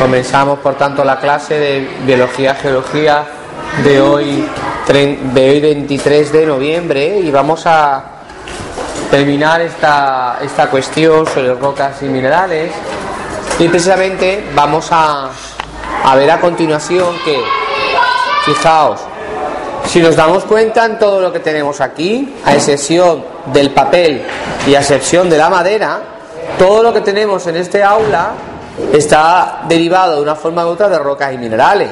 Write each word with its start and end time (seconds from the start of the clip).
Comenzamos, 0.00 0.60
por 0.60 0.76
tanto, 0.76 1.04
la 1.04 1.18
clase 1.18 1.58
de 1.58 1.88
Biología 2.06 2.54
Geología 2.54 3.22
de 3.84 4.00
hoy, 4.00 4.48
de 4.88 5.50
hoy 5.50 5.60
23 5.60 6.32
de 6.32 6.46
noviembre 6.46 7.18
y 7.18 7.30
vamos 7.30 7.66
a 7.66 8.02
terminar 9.10 9.60
esta, 9.60 10.38
esta 10.40 10.70
cuestión 10.70 11.26
sobre 11.26 11.52
rocas 11.54 12.02
y 12.02 12.06
minerales. 12.06 12.72
Y 13.58 13.68
precisamente 13.68 14.42
vamos 14.54 14.88
a, 14.90 15.28
a 16.04 16.16
ver 16.16 16.30
a 16.30 16.40
continuación 16.40 17.16
que, 17.22 17.38
fijaos, 18.46 19.00
si 19.86 20.00
nos 20.00 20.16
damos 20.16 20.44
cuenta 20.44 20.86
en 20.86 20.98
todo 20.98 21.20
lo 21.20 21.30
que 21.30 21.40
tenemos 21.40 21.82
aquí, 21.82 22.36
a 22.46 22.54
excepción 22.54 23.22
del 23.52 23.70
papel 23.72 24.22
y 24.66 24.74
a 24.74 24.80
excepción 24.80 25.28
de 25.28 25.36
la 25.36 25.50
madera, 25.50 26.00
todo 26.58 26.82
lo 26.82 26.92
que 26.94 27.02
tenemos 27.02 27.46
en 27.48 27.56
este 27.56 27.82
aula 27.82 28.30
está 28.92 29.62
derivado 29.68 30.16
de 30.16 30.22
una 30.22 30.34
forma 30.34 30.66
u 30.66 30.70
otra 30.70 30.88
de 30.88 30.98
rocas 30.98 31.32
y 31.32 31.38
minerales. 31.38 31.90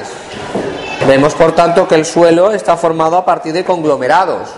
Vemos 1.07 1.33
por 1.33 1.53
tanto 1.53 1.87
que 1.87 1.95
el 1.95 2.05
suelo 2.05 2.51
está 2.51 2.75
formado 2.77 3.17
a 3.17 3.25
partir 3.25 3.53
de 3.53 3.63
conglomerados, 3.63 4.49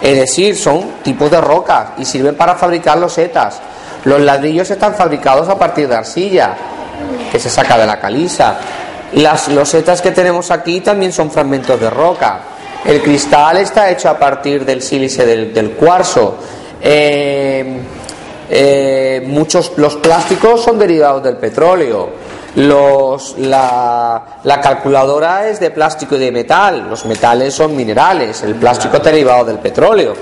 es 0.00 0.16
decir, 0.16 0.56
son 0.56 0.90
tipos 1.02 1.30
de 1.30 1.40
rocas 1.40 1.88
y 1.98 2.04
sirven 2.04 2.34
para 2.34 2.54
fabricar 2.54 2.98
los 2.98 3.12
setas. 3.12 3.60
Los 4.04 4.20
ladrillos 4.20 4.70
están 4.70 4.94
fabricados 4.94 5.48
a 5.48 5.58
partir 5.58 5.88
de 5.88 5.96
arcilla, 5.96 6.54
que 7.32 7.40
se 7.40 7.50
saca 7.50 7.76
de 7.76 7.86
la 7.86 7.98
caliza. 7.98 8.56
Las 9.14 9.48
losetas 9.48 10.02
que 10.02 10.10
tenemos 10.10 10.50
aquí 10.50 10.80
también 10.80 11.12
son 11.12 11.30
fragmentos 11.30 11.80
de 11.80 11.90
roca. 11.90 12.40
El 12.84 13.02
cristal 13.02 13.56
está 13.56 13.90
hecho 13.90 14.08
a 14.08 14.18
partir 14.18 14.64
del 14.64 14.80
sílice 14.80 15.26
del, 15.26 15.70
cuarzo. 15.72 16.36
Eh, 16.80 17.80
eh, 18.48 18.95
muchos 19.26 19.72
los 19.76 19.96
plásticos 19.96 20.62
son 20.62 20.78
derivados 20.78 21.22
del 21.22 21.36
petróleo. 21.36 22.08
Los, 22.56 23.36
la, 23.38 24.38
la, 24.44 24.60
calculadora 24.62 25.48
es 25.48 25.60
de 25.60 25.70
plástico 25.70 26.16
y 26.16 26.18
de 26.18 26.32
metal. 26.32 26.86
Los 26.88 27.04
metales 27.04 27.52
son 27.52 27.76
minerales. 27.76 28.42
El 28.42 28.54
plástico 28.54 28.96
es 28.96 29.02
derivado 29.02 29.44
del 29.44 29.58
petróleo. 29.58 30.14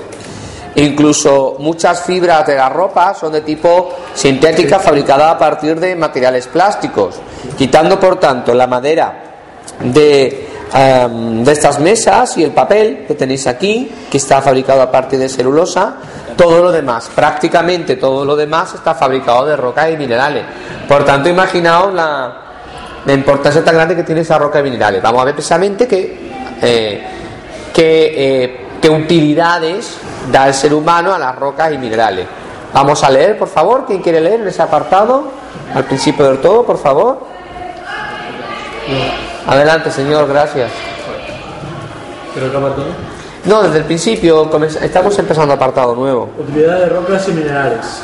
Incluso 0.77 1.57
muchas 1.61 2.03
fibras 2.03 2.47
de 2.47 2.57
la 2.57 2.69
ropa 2.69 3.15
son 3.15 3.33
de 3.33 3.43
tipo 3.43 3.95
sintética 4.13 4.81
fabricada 4.81 5.31
a 5.31 5.39
partir 5.39 5.79
de 5.79 5.95
materiales 5.95 6.49
plásticos. 6.49 7.17
Quitando 7.57 8.01
por 8.01 8.19
tanto 8.19 8.53
la 8.53 8.67
madera 8.67 9.23
de, 9.81 10.49
de 10.73 11.53
estas 11.53 11.79
mesas 11.79 12.37
y 12.39 12.43
el 12.43 12.51
papel 12.51 13.05
que 13.07 13.15
tenéis 13.15 13.47
aquí, 13.47 13.89
que 14.11 14.17
está 14.17 14.43
fabricado 14.43 14.83
a 14.83 14.91
partir 14.91 15.21
de 15.21 15.29
celulosa, 15.29 15.97
todo 16.37 16.63
lo 16.63 16.73
demás, 16.73 17.11
prácticamente 17.15 17.97
todo 17.97 18.25
lo 18.25 18.37
demás 18.37 18.75
está 18.75 18.95
fabricado 18.95 19.47
de 19.47 19.57
roca 19.57 19.89
y 19.91 19.97
minerales. 19.97 20.45
Por 20.89 21.05
tanto, 21.05 21.29
imaginaos 21.29 21.93
la, 21.95 22.41
importancia 23.09 23.65
tan 23.65 23.75
grande 23.75 23.97
que 23.97 24.03
tiene 24.03 24.23
esa 24.23 24.39
roca 24.39 24.61
y 24.61 24.63
minerales. 24.63 25.03
Vamos 25.03 25.23
a 25.23 25.25
ver 25.25 25.35
precisamente 25.35 25.87
qué, 25.87 26.33
eh, 26.63 27.07
eh, 27.77 28.61
utilidades 28.91 29.98
da 30.31 30.47
el 30.48 30.55
ser 30.55 30.75
humano 30.75 31.14
a 31.14 31.19
las 31.19 31.35
rocas 31.36 31.73
y 31.73 31.79
minerales. 31.79 32.27
Vamos 32.73 33.03
a 33.05 33.11
leer, 33.11 33.39
por 33.39 33.48
favor, 33.48 33.85
¿quién 33.87 34.03
quiere 34.03 34.20
leer 34.20 34.41
en 34.41 34.48
ese 34.48 34.61
apartado? 34.61 35.29
Al 35.75 35.85
principio 35.85 36.27
del 36.27 36.39
todo, 36.39 36.64
por 36.64 36.79
favor. 36.79 37.20
Adelante, 39.47 39.91
señor, 39.91 40.27
gracias. 40.29 40.70
¿Pero 42.35 42.51
qué 42.51 43.14
no, 43.47 43.63
desde 43.63 43.79
el 43.79 43.85
principio 43.85 44.51
estamos 44.81 45.19
empezando 45.19 45.53
apartado 45.53 45.95
nuevo. 45.95 46.31
Utilidad 46.39 46.79
de 46.81 46.87
rocas 46.87 47.29
y 47.29 47.33
minerales. 47.33 48.03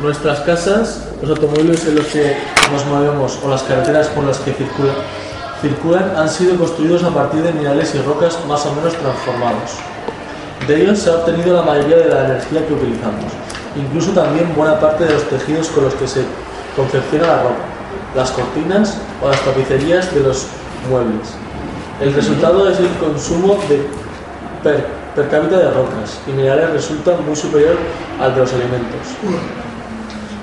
Nuestras 0.00 0.40
casas, 0.40 1.08
los 1.20 1.30
automóviles 1.30 1.84
en 1.86 1.96
los 1.96 2.06
que 2.06 2.36
nos 2.70 2.84
movemos 2.86 3.38
o 3.44 3.48
las 3.48 3.62
carreteras 3.62 4.08
por 4.08 4.24
las 4.24 4.38
que 4.38 4.54
circulan, 5.60 6.16
han 6.16 6.28
sido 6.28 6.56
construidos 6.56 7.02
a 7.02 7.10
partir 7.10 7.42
de 7.42 7.52
minerales 7.52 7.94
y 7.94 7.98
rocas 8.02 8.38
más 8.46 8.64
o 8.66 8.74
menos 8.74 8.94
transformados. 8.94 9.72
De 10.68 10.82
ellos 10.82 10.98
se 10.98 11.10
ha 11.10 11.14
obtenido 11.14 11.56
la 11.56 11.62
mayoría 11.62 11.96
de 11.96 12.08
la 12.08 12.24
energía 12.26 12.66
que 12.66 12.74
utilizamos, 12.74 13.32
incluso 13.74 14.10
también 14.12 14.54
buena 14.54 14.78
parte 14.78 15.04
de 15.04 15.14
los 15.14 15.24
tejidos 15.24 15.68
con 15.68 15.84
los 15.84 15.94
que 15.94 16.06
se 16.06 16.22
confecciona 16.76 17.26
la 17.26 17.42
ropa, 17.42 17.64
las 18.14 18.30
cortinas 18.30 18.98
o 19.22 19.28
las 19.28 19.40
tapicerías 19.40 20.14
de 20.14 20.20
los 20.20 20.46
muebles. 20.90 21.28
El 22.00 22.12
resultado 22.12 22.68
es 22.68 22.78
el 22.78 22.88
consumo 23.00 23.58
de 23.68 24.05
per, 24.66 25.28
cápita 25.28 25.58
de 25.58 25.70
rocas 25.70 26.20
y 26.26 26.32
minerales 26.32 26.72
resulta 26.72 27.16
muy 27.24 27.36
superior 27.36 27.76
al 28.20 28.34
de 28.34 28.40
los 28.40 28.52
alimentos. 28.52 29.06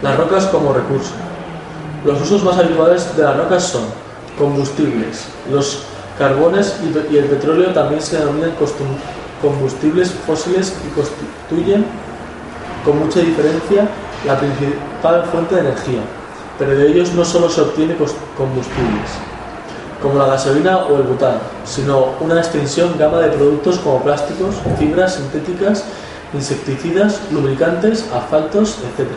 Las 0.02 0.18
rocas 0.18 0.46
como 0.46 0.74
recurso. 0.74 1.12
Los 2.06 2.22
usos 2.22 2.44
más 2.44 2.58
habituales 2.58 3.16
de 3.16 3.24
las 3.24 3.38
rocas 3.38 3.64
son 3.64 3.84
combustibles. 4.38 5.26
Los 5.52 5.84
carbones 6.18 6.76
y 7.12 7.18
el 7.18 7.26
petróleo 7.26 7.72
también 7.74 8.02
se 8.02 8.18
denominan 8.18 8.54
combustibles 9.42 10.12
fósiles 10.26 10.74
y 10.86 10.96
constituyen 10.96 11.86
con 12.86 13.00
mucha 13.00 13.20
diferencia 13.20 13.88
la 14.26 14.38
principal 14.38 15.26
fuente 15.32 15.56
de 15.56 15.62
energía, 15.62 16.02
pero 16.58 16.72
de 16.72 16.88
ellos 16.88 17.14
no 17.14 17.26
solo 17.26 17.50
se 17.50 17.62
obtiene 17.62 17.96
combustibles, 18.38 19.10
como 20.04 20.20
la 20.20 20.26
gasolina 20.26 20.80
o 20.80 20.98
el 20.98 21.04
butano, 21.04 21.40
sino 21.66 22.16
una 22.20 22.38
extensión 22.38 22.98
gama 23.00 23.20
de 23.20 23.30
productos 23.30 23.80
como 23.80 24.04
plásticos, 24.04 24.56
fibras 24.78 25.16
sintéticas, 25.16 25.86
insecticidas, 26.34 27.22
lubricantes, 27.32 28.06
asfaltos, 28.14 28.80
etc. 28.80 29.08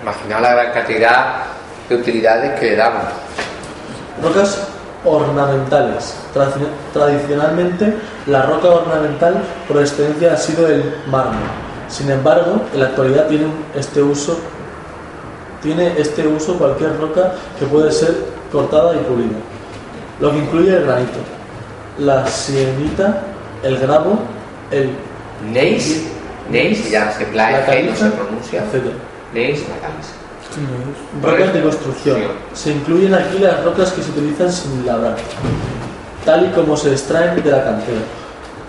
Imagina 0.00 0.40
la 0.40 0.54
gran 0.54 0.72
cantidad 0.72 1.42
de 1.86 1.96
utilidades 1.96 2.58
que 2.58 2.70
le 2.70 2.76
damos. 2.76 3.02
Rocas 4.22 4.68
ornamentales. 5.04 6.14
Tradicionalmente, 6.94 7.94
la 8.26 8.42
roca 8.42 8.68
ornamental 8.68 9.42
por 9.68 9.80
excelencia 9.80 10.32
ha 10.32 10.36
sido 10.38 10.66
el 10.66 10.96
mármol. 11.08 11.42
Sin 11.88 12.10
embargo, 12.10 12.62
en 12.72 12.80
la 12.80 12.86
actualidad 12.86 13.26
tiene 13.28 13.46
este 13.76 14.02
uso 14.02 14.38
tiene 15.62 15.92
este 15.96 16.26
uso 16.26 16.58
cualquier 16.58 16.98
roca 16.98 17.34
que 17.56 17.66
puede 17.66 17.92
ser 17.92 18.16
cortada 18.50 18.96
y 18.96 18.98
pulida 18.98 19.36
lo 20.22 20.30
que 20.30 20.38
incluye 20.38 20.76
el 20.76 20.84
granito, 20.84 21.18
la 21.98 22.24
sienita, 22.28 23.22
el 23.64 23.76
grabo, 23.76 24.20
el 24.70 24.90
neis, 25.52 26.04
neis 26.48 26.88
ya 26.88 27.10
se 27.10 27.24
plaga, 27.24 27.66
no 27.82 27.96
se 27.96 28.08
pronuncia, 28.10 28.62
neis, 29.34 29.64
la 29.68 29.88
caliza. 29.88 30.12
Rocas 31.20 31.52
de 31.52 31.62
construcción. 31.62 32.18
Se 32.54 32.70
incluyen 32.70 33.14
aquí 33.14 33.40
las 33.40 33.64
rocas 33.64 33.90
que 33.90 34.00
se 34.00 34.10
utilizan 34.10 34.52
sin 34.52 34.86
labrar, 34.86 35.16
tal 36.24 36.46
y 36.46 36.50
como 36.50 36.76
se 36.76 36.92
extraen 36.92 37.42
de 37.42 37.50
la 37.50 37.64
cantera, 37.64 38.02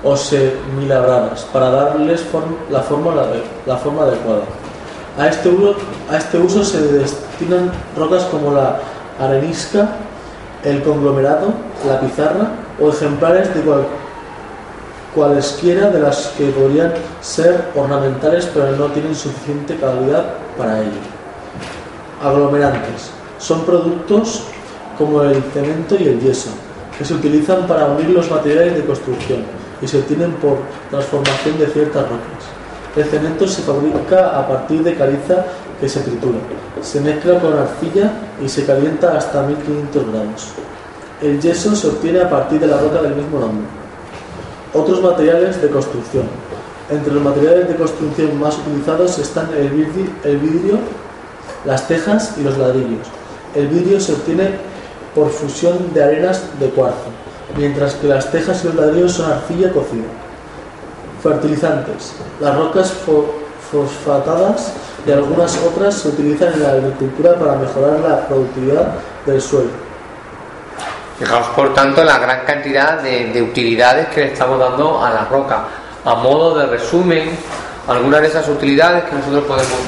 o 0.04 0.18
semilabradas, 0.18 1.44
para 1.54 1.70
darles 1.70 2.22
la, 2.72 2.82
forma, 2.82 3.14
la, 3.68 3.78
forma 3.78 4.04
adecuada. 4.06 4.42
A 5.20 5.28
este, 5.28 5.50
uso, 5.50 5.76
a 6.10 6.18
este 6.18 6.40
uso 6.40 6.64
se 6.64 6.82
destinan 6.82 7.72
rocas 7.96 8.24
como 8.24 8.52
la 8.56 8.80
arenisca, 9.20 9.88
el 10.64 10.82
conglomerado, 10.84 11.54
la 11.88 12.00
pizarra 12.00 12.52
o 12.80 12.90
ejemplares 12.90 13.54
de 13.54 13.62
cualesquiera 15.14 15.90
de 15.90 16.00
las 16.00 16.28
que 16.38 16.50
podrían 16.50 16.94
ser 17.22 17.70
ornamentales 17.76 18.50
pero 18.54 18.72
no 18.76 18.88
tienen 18.88 19.16
suficiente 19.16 19.76
calidad 19.78 20.26
para 20.58 20.82
ello. 20.82 20.92
Aglomerantes. 22.22 23.12
Son 23.38 23.66
productos 23.66 24.44
como 24.98 25.24
el 25.24 25.42
cemento 25.54 25.96
y 26.00 26.08
el 26.08 26.20
yeso, 26.20 26.50
que 26.98 27.04
se 27.04 27.14
utilizan 27.14 27.68
para 27.68 27.86
unir 27.88 28.10
los 28.10 28.30
materiales 28.32 28.76
de 28.76 28.86
construcción 28.86 29.44
y 29.82 29.88
se 29.88 30.00
obtienen 30.00 30.32
por 30.34 30.60
transformación 30.90 31.60
de 31.60 31.68
ciertas 31.68 32.04
rocas. 32.04 32.64
El 32.96 33.06
cemento 33.06 33.48
se 33.48 33.64
fabrica 33.64 34.40
a 34.40 34.48
partir 34.48 34.84
de 34.84 34.96
caliza 34.96 35.46
que 35.84 35.90
se 35.90 36.00
tritura. 36.00 36.38
Se 36.82 37.02
mezcla 37.02 37.42
con 37.42 37.52
arcilla 37.58 38.10
y 38.42 38.48
se 38.48 38.66
calienta 38.66 39.18
hasta 39.18 39.44
1500 39.44 40.12
grados. 40.14 40.48
El 41.22 41.42
yeso 41.42 41.76
se 41.76 41.88
obtiene 41.88 42.22
a 42.22 42.30
partir 42.30 42.62
de 42.62 42.68
la 42.68 42.78
roca 42.78 43.02
del 43.02 43.16
mismo 43.16 43.38
nombre. 43.38 43.68
Otros 44.74 45.02
materiales 45.02 45.62
de 45.62 45.70
construcción. 45.70 46.24
Entre 46.90 47.14
los 47.14 47.22
materiales 47.22 47.68
de 47.68 47.76
construcción 47.76 48.40
más 48.40 48.58
utilizados 48.60 49.20
están 49.20 49.50
el 49.56 49.68
vidrio, 49.72 50.78
las 51.66 51.86
tejas 51.86 52.36
y 52.38 52.44
los 52.44 52.58
ladrillos. 52.58 53.08
El 53.54 53.68
vidrio 53.68 54.00
se 54.00 54.14
obtiene 54.14 54.52
por 55.14 55.32
fusión 55.32 55.94
de 55.94 56.02
arenas 56.02 56.44
de 56.62 56.70
cuarzo, 56.70 57.12
mientras 57.58 57.96
que 57.96 58.08
las 58.08 58.32
tejas 58.32 58.64
y 58.64 58.68
los 58.68 58.76
ladrillos 58.76 59.12
son 59.12 59.30
arcilla 59.30 59.74
cocida. 59.74 60.08
Fertilizantes. 61.22 62.14
Las 62.40 62.56
rocas 62.56 62.94
fosfatadas 63.70 64.72
y 65.06 65.12
algunas 65.12 65.58
otras 65.58 65.96
se 65.96 66.10
utilizan 66.10 66.54
en 66.54 66.64
la 66.64 66.70
agricultura 66.72 67.36
para 67.36 67.56
mejorar 67.56 68.00
la 68.00 68.28
productividad 68.28 68.94
del 69.26 69.42
suelo. 69.42 69.70
Fijaos, 71.20 71.48
por 71.48 71.74
tanto, 71.74 72.04
la 72.04 72.18
gran 72.18 72.46
cantidad 72.46 73.00
de, 73.02 73.42
utilidades 73.42 74.08
que 74.08 74.22
le 74.22 74.34
estamos 74.34 74.60
dando 74.60 75.04
a 75.04 75.10
la 75.10 75.26
roca. 75.26 75.66
A 76.06 76.16
modo 76.16 76.58
de 76.58 76.66
resumen, 76.68 77.38
algunas 77.88 78.22
de 78.22 78.28
esas 78.28 78.48
utilidades 78.48 79.04
que 79.06 79.16
nosotros 79.16 79.44
podemos, 79.44 79.80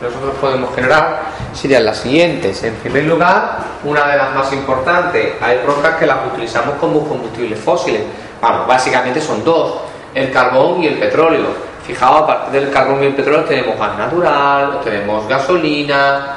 nosotros 0.00 0.34
podemos 0.40 0.74
generar 0.74 1.22
serían 1.52 1.84
las 1.84 1.98
siguientes. 1.98 2.62
En 2.62 2.74
primer 2.74 3.04
lugar, 3.04 3.58
una 3.84 4.06
de 4.06 4.16
las 4.16 4.34
más 4.34 4.52
importantes, 4.52 5.34
hay 5.40 5.58
rocas 5.66 5.96
que 5.96 6.06
las 6.06 6.18
utilizamos 6.32 6.76
como 6.80 7.06
combustibles 7.08 7.58
fósiles. 7.58 8.02
Bueno, 8.40 8.64
básicamente 8.66 9.20
son 9.20 9.44
dos, 9.44 9.80
el 10.14 10.30
carbón 10.30 10.82
y 10.82 10.86
el 10.86 10.98
petróleo. 10.98 11.68
Fijaos, 11.88 12.20
a 12.20 12.26
partir 12.26 12.60
del 12.60 12.70
carbón 12.70 13.02
y 13.02 13.06
el 13.06 13.14
petróleo 13.14 13.44
tenemos 13.44 13.78
gas 13.78 13.96
natural, 13.96 14.80
tenemos 14.84 15.26
gasolina, 15.26 16.36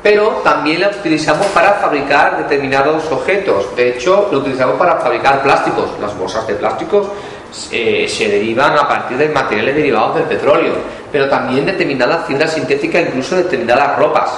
pero 0.00 0.40
también 0.44 0.82
la 0.82 0.90
utilizamos 0.90 1.48
para 1.48 1.72
fabricar 1.72 2.38
determinados 2.38 3.10
objetos. 3.10 3.74
De 3.74 3.88
hecho, 3.88 4.28
lo 4.30 4.38
utilizamos 4.38 4.76
para 4.76 4.98
fabricar 4.98 5.42
plásticos. 5.42 5.90
Las 6.00 6.16
bolsas 6.16 6.46
de 6.46 6.54
plásticos 6.54 7.08
eh, 7.72 8.06
se 8.08 8.28
derivan 8.28 8.78
a 8.78 8.86
partir 8.86 9.18
de 9.18 9.30
materiales 9.30 9.74
derivados 9.74 10.14
del 10.14 10.24
petróleo, 10.26 10.74
pero 11.10 11.28
también 11.28 11.66
determinadas 11.66 12.24
fibras 12.24 12.52
sintéticas, 12.52 13.02
incluso 13.08 13.34
determinadas 13.34 13.98
ropas. 13.98 14.30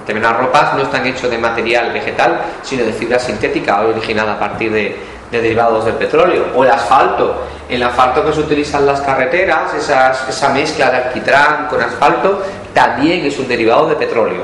Determinadas 0.00 0.38
ropas 0.38 0.74
no 0.74 0.82
están 0.82 1.06
hechas 1.06 1.30
de 1.30 1.38
material 1.38 1.94
vegetal, 1.94 2.42
sino 2.62 2.84
de 2.84 2.92
fibra 2.92 3.18
sintética 3.18 3.80
originada 3.80 4.34
a 4.34 4.38
partir 4.38 4.70
de, 4.70 5.15
de 5.30 5.40
derivados 5.40 5.84
del 5.84 5.94
petróleo, 5.94 6.46
o 6.54 6.64
el 6.64 6.70
asfalto. 6.70 7.42
El 7.68 7.82
asfalto 7.82 8.24
que 8.24 8.32
se 8.32 8.40
utiliza 8.40 8.78
en 8.78 8.86
las 8.86 9.00
carreteras, 9.00 9.74
esa 9.74 10.48
mezcla 10.50 10.90
de 10.90 10.96
alquitrán 10.98 11.66
con 11.68 11.80
asfalto, 11.82 12.42
también 12.72 13.24
es 13.24 13.38
un 13.38 13.48
derivado 13.48 13.88
de 13.88 13.96
petróleo. 13.96 14.42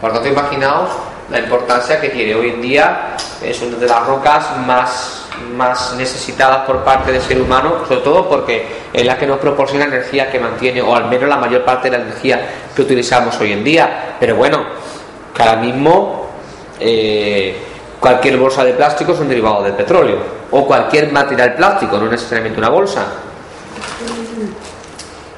Por 0.00 0.12
tanto, 0.12 0.28
imaginaos 0.28 0.90
la 1.30 1.38
importancia 1.38 2.00
que 2.00 2.10
tiene. 2.10 2.34
Hoy 2.34 2.50
en 2.50 2.62
día 2.62 3.16
es 3.42 3.60
una 3.62 3.76
de 3.76 3.86
las 3.86 4.06
rocas 4.06 4.56
más, 4.66 5.26
más 5.56 5.94
necesitadas 5.94 6.66
por 6.66 6.84
parte 6.84 7.12
del 7.12 7.22
ser 7.22 7.40
humano, 7.40 7.84
sobre 7.88 8.00
todo 8.00 8.28
porque 8.28 8.66
es 8.92 9.04
la 9.04 9.16
que 9.16 9.26
nos 9.26 9.38
proporciona 9.38 9.84
energía 9.84 10.30
que 10.30 10.38
mantiene, 10.38 10.82
o 10.82 10.94
al 10.94 11.08
menos 11.08 11.28
la 11.28 11.36
mayor 11.36 11.64
parte 11.64 11.90
de 11.90 11.98
la 11.98 12.04
energía 12.04 12.40
que 12.74 12.82
utilizamos 12.82 13.38
hoy 13.40 13.52
en 13.52 13.64
día. 13.64 14.16
Pero 14.20 14.36
bueno, 14.36 14.64
que 15.34 15.42
ahora 15.42 15.56
mismo 15.56 16.26
eh, 16.78 17.56
Cualquier 18.02 18.36
bolsa 18.36 18.64
de 18.64 18.72
plástico 18.72 19.12
es 19.12 19.20
un 19.20 19.28
derivado 19.28 19.62
del 19.62 19.74
petróleo. 19.74 20.16
O 20.50 20.66
cualquier 20.66 21.12
material 21.12 21.54
plástico, 21.54 21.98
no 21.98 22.10
necesariamente 22.10 22.58
una 22.58 22.68
bolsa. 22.68 23.04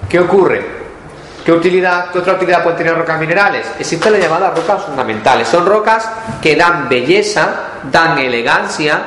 ¿Qué 0.08 0.18
ocurre? 0.18 0.64
¿Qué, 1.44 1.52
utilidad, 1.52 2.10
¿Qué 2.10 2.20
otra 2.20 2.32
utilidad 2.32 2.62
pueden 2.62 2.78
tener 2.78 2.96
rocas 2.96 3.20
minerales? 3.20 3.66
Existen 3.78 4.12
las 4.12 4.22
llamadas 4.22 4.56
rocas 4.56 4.82
fundamentales. 4.82 5.46
Son 5.46 5.66
rocas 5.66 6.10
que 6.40 6.56
dan 6.56 6.88
belleza, 6.88 7.48
dan 7.92 8.16
elegancia 8.16 8.98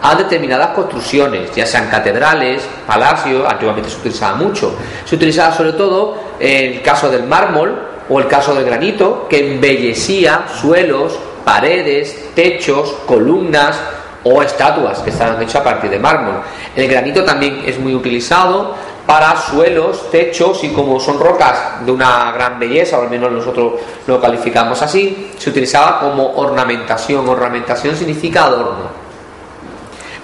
a 0.00 0.14
determinadas 0.14 0.68
construcciones, 0.68 1.54
ya 1.54 1.66
sean 1.66 1.90
catedrales, 1.90 2.66
palacios, 2.86 3.46
antiguamente 3.46 3.90
se 3.90 3.98
utilizaba 3.98 4.36
mucho. 4.36 4.74
Se 5.04 5.16
utilizaba 5.16 5.54
sobre 5.54 5.74
todo 5.74 6.16
el 6.40 6.80
caso 6.80 7.10
del 7.10 7.24
mármol 7.24 7.78
o 8.08 8.18
el 8.18 8.26
caso 8.26 8.54
del 8.54 8.64
granito, 8.64 9.26
que 9.28 9.52
embellecía 9.52 10.46
suelos, 10.48 11.18
paredes, 11.44 12.30
techos, 12.34 12.94
columnas 13.06 13.78
o 14.24 14.42
estatuas 14.42 15.00
que 15.00 15.10
están 15.10 15.40
hechas 15.42 15.56
a 15.56 15.64
partir 15.64 15.90
de 15.90 15.98
mármol. 15.98 16.42
El 16.76 16.88
granito 16.88 17.24
también 17.24 17.62
es 17.66 17.78
muy 17.78 17.94
utilizado 17.94 18.74
para 19.06 19.36
suelos, 19.36 20.10
techos 20.10 20.62
y 20.64 20.68
como 20.68 21.00
son 21.00 21.18
rocas 21.18 21.84
de 21.84 21.90
una 21.90 22.30
gran 22.32 22.58
belleza, 22.58 22.98
o 22.98 23.02
al 23.02 23.10
menos 23.10 23.32
nosotros 23.32 23.74
lo 24.06 24.20
calificamos 24.20 24.80
así, 24.80 25.32
se 25.36 25.50
utilizaba 25.50 25.98
como 25.98 26.34
ornamentación. 26.36 27.28
Ornamentación 27.28 27.96
significa 27.96 28.44
adorno. 28.44 29.02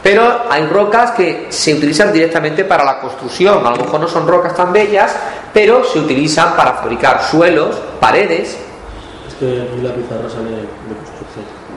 Pero 0.00 0.43
hay 0.49 0.65
rocas 0.67 1.11
que 1.11 1.47
se 1.49 1.75
utilizan 1.75 2.12
directamente 2.12 2.65
para 2.65 2.85
la 2.85 3.00
construcción. 3.00 3.67
A 3.67 3.70
lo 3.70 3.76
mejor 3.79 4.00
no 4.00 4.09
son 4.09 4.29
rocas 4.29 4.55
tan 4.55 4.73
bellas, 4.73 5.15
pero 5.53 5.82
se 5.85 5.99
utilizan 5.99 6.55
para 6.55 6.75
fabricar 6.75 7.25
suelos, 7.25 7.76
paredes. 7.99 8.56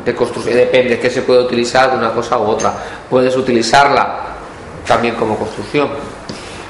De 0.06 0.16
construcción, 0.16 0.56
depende, 0.56 1.00
que 1.00 1.10
se 1.10 1.22
puede 1.22 1.42
utilizar 1.42 1.92
de 1.92 1.98
una 1.98 2.12
cosa 2.12 2.38
u 2.38 2.44
otra. 2.44 2.74
Puedes 3.10 3.36
utilizarla 3.36 4.20
también 4.88 5.16
como 5.16 5.38
construcción. 5.38 5.90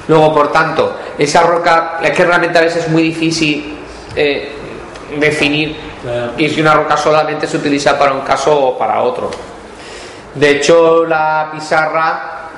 Luego, 0.08 0.34
por 0.34 0.52
tanto, 0.52 0.96
esa 1.18 1.42
roca, 1.42 1.98
es 2.02 2.10
que 2.10 2.24
realmente 2.24 2.58
a 2.58 2.62
veces 2.62 2.84
es 2.84 2.90
muy 2.90 3.02
difícil 3.04 3.78
eh, 4.14 4.52
definir 5.18 5.76
y 6.36 6.48
si 6.48 6.60
una 6.60 6.74
roca 6.74 6.96
solamente 6.96 7.46
se 7.46 7.56
utiliza 7.56 7.98
para 7.98 8.12
un 8.12 8.22
caso 8.22 8.58
o 8.58 8.78
para 8.78 9.00
otro. 9.02 9.30
De 10.34 10.50
hecho, 10.50 11.04
la 11.04 11.50
pizarra, 11.52 12.48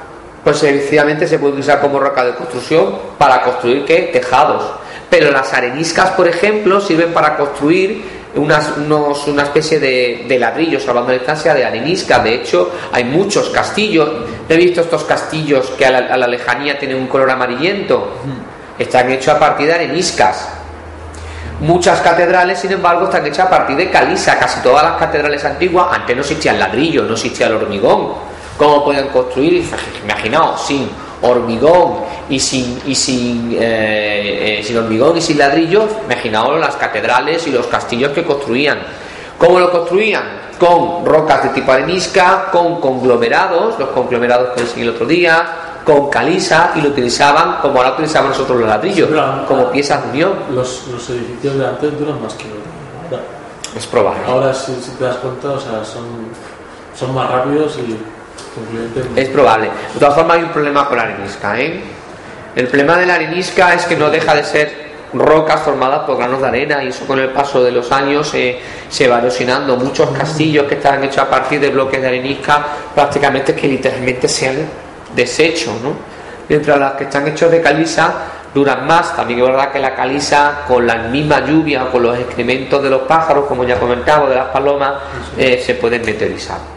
pues 0.42 0.58
sencillamente 0.58 1.26
se 1.26 1.38
puede 1.38 1.52
utilizar 1.52 1.80
como 1.80 1.98
roca 1.98 2.24
de 2.24 2.34
construcción 2.34 2.96
para 3.18 3.42
construir 3.42 3.84
¿qué? 3.84 4.10
tejados. 4.12 4.64
Pero 5.10 5.30
las 5.30 5.52
areniscas, 5.52 6.10
por 6.10 6.26
ejemplo, 6.26 6.80
sirven 6.80 7.12
para 7.12 7.36
construir 7.36 8.23
una 8.36 9.42
especie 9.42 9.78
de, 9.78 10.24
de 10.28 10.38
ladrillos, 10.38 10.86
hablando 10.88 11.12
de 11.12 11.18
distancia, 11.18 11.54
de 11.54 11.64
arenisca. 11.64 12.18
De 12.18 12.34
hecho, 12.34 12.72
hay 12.92 13.04
muchos 13.04 13.50
castillos. 13.50 14.10
He 14.48 14.56
visto 14.56 14.80
estos 14.80 15.04
castillos 15.04 15.70
que 15.78 15.86
a 15.86 16.16
la, 16.16 16.26
lejanía 16.26 16.78
tienen 16.78 16.98
un 16.98 17.06
color 17.06 17.30
amarillento. 17.30 18.14
Están 18.78 19.10
hechos 19.10 19.34
a 19.34 19.38
partir 19.38 19.66
de 19.66 19.74
areniscas. 19.74 20.48
Muchas 21.60 22.00
catedrales, 22.00 22.58
sin 22.58 22.72
embargo, 22.72 23.04
están 23.04 23.24
hechas 23.26 23.46
a 23.46 23.50
partir 23.50 23.76
de 23.76 23.90
caliza. 23.90 24.36
Casi 24.38 24.60
todas 24.60 24.82
las 24.82 24.96
catedrales 24.96 25.44
antiguas, 25.44 25.88
antes 25.92 26.16
no 26.16 26.22
existía 26.22 26.52
el 26.52 26.58
ladrillo, 26.58 27.04
no 27.04 27.14
existía 27.14 27.46
el 27.46 27.54
hormigón. 27.54 28.14
¿Cómo 28.58 28.84
pueden 28.84 29.08
construir? 29.08 29.64
Imaginaos, 30.04 30.66
sin 30.66 30.90
hormigón 31.22 32.04
y 32.28 32.38
sin, 32.40 32.80
y 32.86 32.94
sin, 32.94 33.52
eh, 33.52 34.58
eh, 34.58 34.62
sin 34.64 34.76
hormigón 34.76 35.16
y 35.16 35.20
sin 35.20 35.38
ladrillos, 35.38 35.84
imaginaos 36.04 36.58
las 36.58 36.76
catedrales 36.76 37.46
y 37.46 37.50
los 37.50 37.66
castillos 37.66 38.12
que 38.12 38.24
construían. 38.24 38.78
¿Cómo 39.38 39.58
lo 39.60 39.70
construían? 39.70 40.44
Con 40.58 41.04
rocas 41.04 41.44
de 41.44 41.48
tipo 41.50 41.72
arenisca, 41.72 42.46
con 42.50 42.80
conglomerados, 42.80 43.78
los 43.78 43.88
conglomerados 43.90 44.54
que 44.54 44.62
enseñé 44.62 44.82
el 44.82 44.90
otro 44.90 45.06
día, 45.06 45.46
con 45.84 46.08
caliza 46.08 46.72
y 46.76 46.80
lo 46.80 46.88
utilizaban 46.88 47.58
como 47.60 47.76
ahora 47.78 47.92
utilizamos 47.92 48.30
nosotros 48.30 48.60
los 48.60 48.68
ladrillos, 48.68 49.08
como 49.46 49.70
piezas 49.70 50.02
de 50.04 50.10
unión. 50.10 50.32
Los, 50.54 50.86
los, 50.88 51.10
edificios 51.10 51.58
de 51.58 51.66
antes 51.66 51.98
duran 51.98 52.22
más 52.22 52.34
que 52.34 52.44
ahora. 52.44 53.22
Es 53.76 53.86
probable. 53.86 54.20
Ahora, 54.26 54.54
si, 54.54 54.72
si, 54.76 54.92
te 54.92 55.04
das 55.04 55.16
cuenta, 55.16 55.50
o 55.50 55.60
sea, 55.60 55.84
son, 55.84 56.04
son 56.96 57.12
más 57.12 57.28
rápidos 57.28 57.76
y 57.78 57.98
es 59.16 59.28
probable. 59.28 59.70
De 59.92 60.00
todas 60.00 60.14
formas, 60.14 60.36
hay 60.36 60.44
un 60.44 60.50
problema 60.50 60.86
con 60.88 60.96
la 60.96 61.04
arenisca. 61.04 61.60
¿eh? 61.60 61.82
El 62.56 62.68
problema 62.68 62.96
de 62.96 63.06
la 63.06 63.14
arenisca 63.16 63.74
es 63.74 63.84
que 63.84 63.96
no 63.96 64.10
deja 64.10 64.34
de 64.34 64.44
ser 64.44 64.84
rocas 65.12 65.62
formadas 65.62 66.00
por 66.00 66.16
granos 66.16 66.40
de 66.40 66.48
arena 66.48 66.82
y 66.82 66.88
eso 66.88 67.06
con 67.06 67.18
el 67.18 67.28
paso 67.30 67.62
de 67.62 67.70
los 67.70 67.90
años 67.92 68.28
se 68.28 69.08
va 69.08 69.18
erosionando. 69.18 69.76
Muchos 69.76 70.10
castillos 70.10 70.66
que 70.66 70.74
están 70.74 71.02
hechos 71.04 71.18
a 71.18 71.30
partir 71.30 71.60
de 71.60 71.70
bloques 71.70 72.00
de 72.00 72.08
arenisca 72.08 72.64
prácticamente 72.94 73.54
que 73.54 73.68
literalmente 73.68 74.28
se 74.28 74.48
han 74.48 74.68
deshecho. 75.14 75.72
¿no? 75.82 75.94
Mientras 76.48 76.78
las 76.78 76.92
que 76.92 77.04
están 77.04 77.26
hechos 77.28 77.50
de 77.50 77.60
caliza 77.60 78.12
duran 78.54 78.86
más. 78.86 79.16
También 79.16 79.40
es 79.40 79.46
verdad 79.46 79.72
que 79.72 79.80
la 79.80 79.94
caliza 79.94 80.62
con 80.66 80.86
la 80.86 80.94
misma 80.94 81.44
lluvia 81.44 81.84
o 81.84 81.90
con 81.90 82.02
los 82.02 82.18
excrementos 82.18 82.82
de 82.82 82.88
los 82.88 83.02
pájaros, 83.02 83.46
como 83.46 83.64
ya 83.64 83.78
comentaba, 83.78 84.28
de 84.28 84.36
las 84.36 84.48
palomas, 84.48 84.94
eh, 85.36 85.60
se 85.64 85.74
pueden 85.74 86.02
meteorizar. 86.04 86.73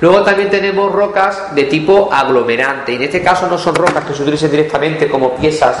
Luego 0.00 0.22
también 0.22 0.48
tenemos 0.48 0.90
rocas 0.90 1.54
de 1.54 1.64
tipo 1.64 2.08
aglomerante. 2.12 2.94
En 2.94 3.02
este 3.02 3.22
caso 3.22 3.46
no 3.46 3.58
son 3.58 3.74
rocas 3.74 4.04
que 4.04 4.14
se 4.14 4.22
utilicen 4.22 4.50
directamente 4.50 5.08
como 5.08 5.34
piezas 5.34 5.76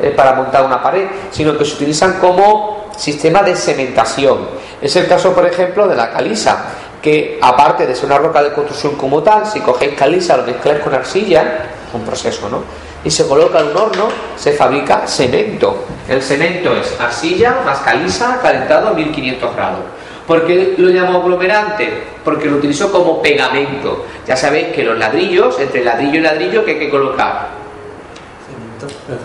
eh, 0.00 0.10
para 0.10 0.34
montar 0.34 0.64
una 0.64 0.82
pared, 0.82 1.06
sino 1.30 1.56
que 1.56 1.64
se 1.64 1.74
utilizan 1.76 2.18
como 2.20 2.90
sistema 2.96 3.42
de 3.42 3.56
cementación. 3.56 4.48
Es 4.80 4.94
el 4.96 5.08
caso, 5.08 5.32
por 5.32 5.46
ejemplo, 5.46 5.88
de 5.88 5.96
la 5.96 6.10
caliza, 6.10 6.64
que 7.00 7.38
aparte 7.40 7.86
de 7.86 7.94
ser 7.94 8.06
una 8.06 8.18
roca 8.18 8.42
de 8.42 8.52
construcción 8.52 8.96
como 8.96 9.22
tal, 9.22 9.46
si 9.46 9.60
cogéis 9.60 9.94
caliza, 9.94 10.36
lo 10.36 10.44
mezcláis 10.44 10.80
con 10.80 10.94
arcilla, 10.94 11.42
es 11.88 11.94
un 11.94 12.02
proceso, 12.02 12.48
¿no? 12.48 12.62
Y 13.04 13.10
se 13.10 13.26
coloca 13.26 13.58
en 13.58 13.68
un 13.68 13.76
horno, 13.76 14.08
se 14.36 14.52
fabrica 14.52 15.06
cemento. 15.06 15.84
El 16.08 16.22
cemento 16.22 16.76
es 16.76 16.94
arcilla 17.00 17.62
más 17.64 17.80
caliza 17.80 18.38
calentado 18.40 18.88
a 18.88 18.92
1500 18.92 19.56
grados. 19.56 19.80
¿Por 20.26 20.46
qué 20.46 20.74
lo 20.78 20.88
llamo 20.88 21.18
aglomerante? 21.18 21.88
Porque 22.24 22.48
lo 22.48 22.56
utilizo 22.56 22.92
como 22.92 23.20
pegamento. 23.20 24.06
Ya 24.26 24.36
sabéis 24.36 24.68
que 24.68 24.84
los 24.84 24.98
ladrillos, 24.98 25.58
entre 25.58 25.84
ladrillo 25.84 26.18
y 26.18 26.20
ladrillo, 26.20 26.64
¿qué 26.64 26.72
hay 26.72 26.78
que 26.78 26.90
colocar? 26.90 27.62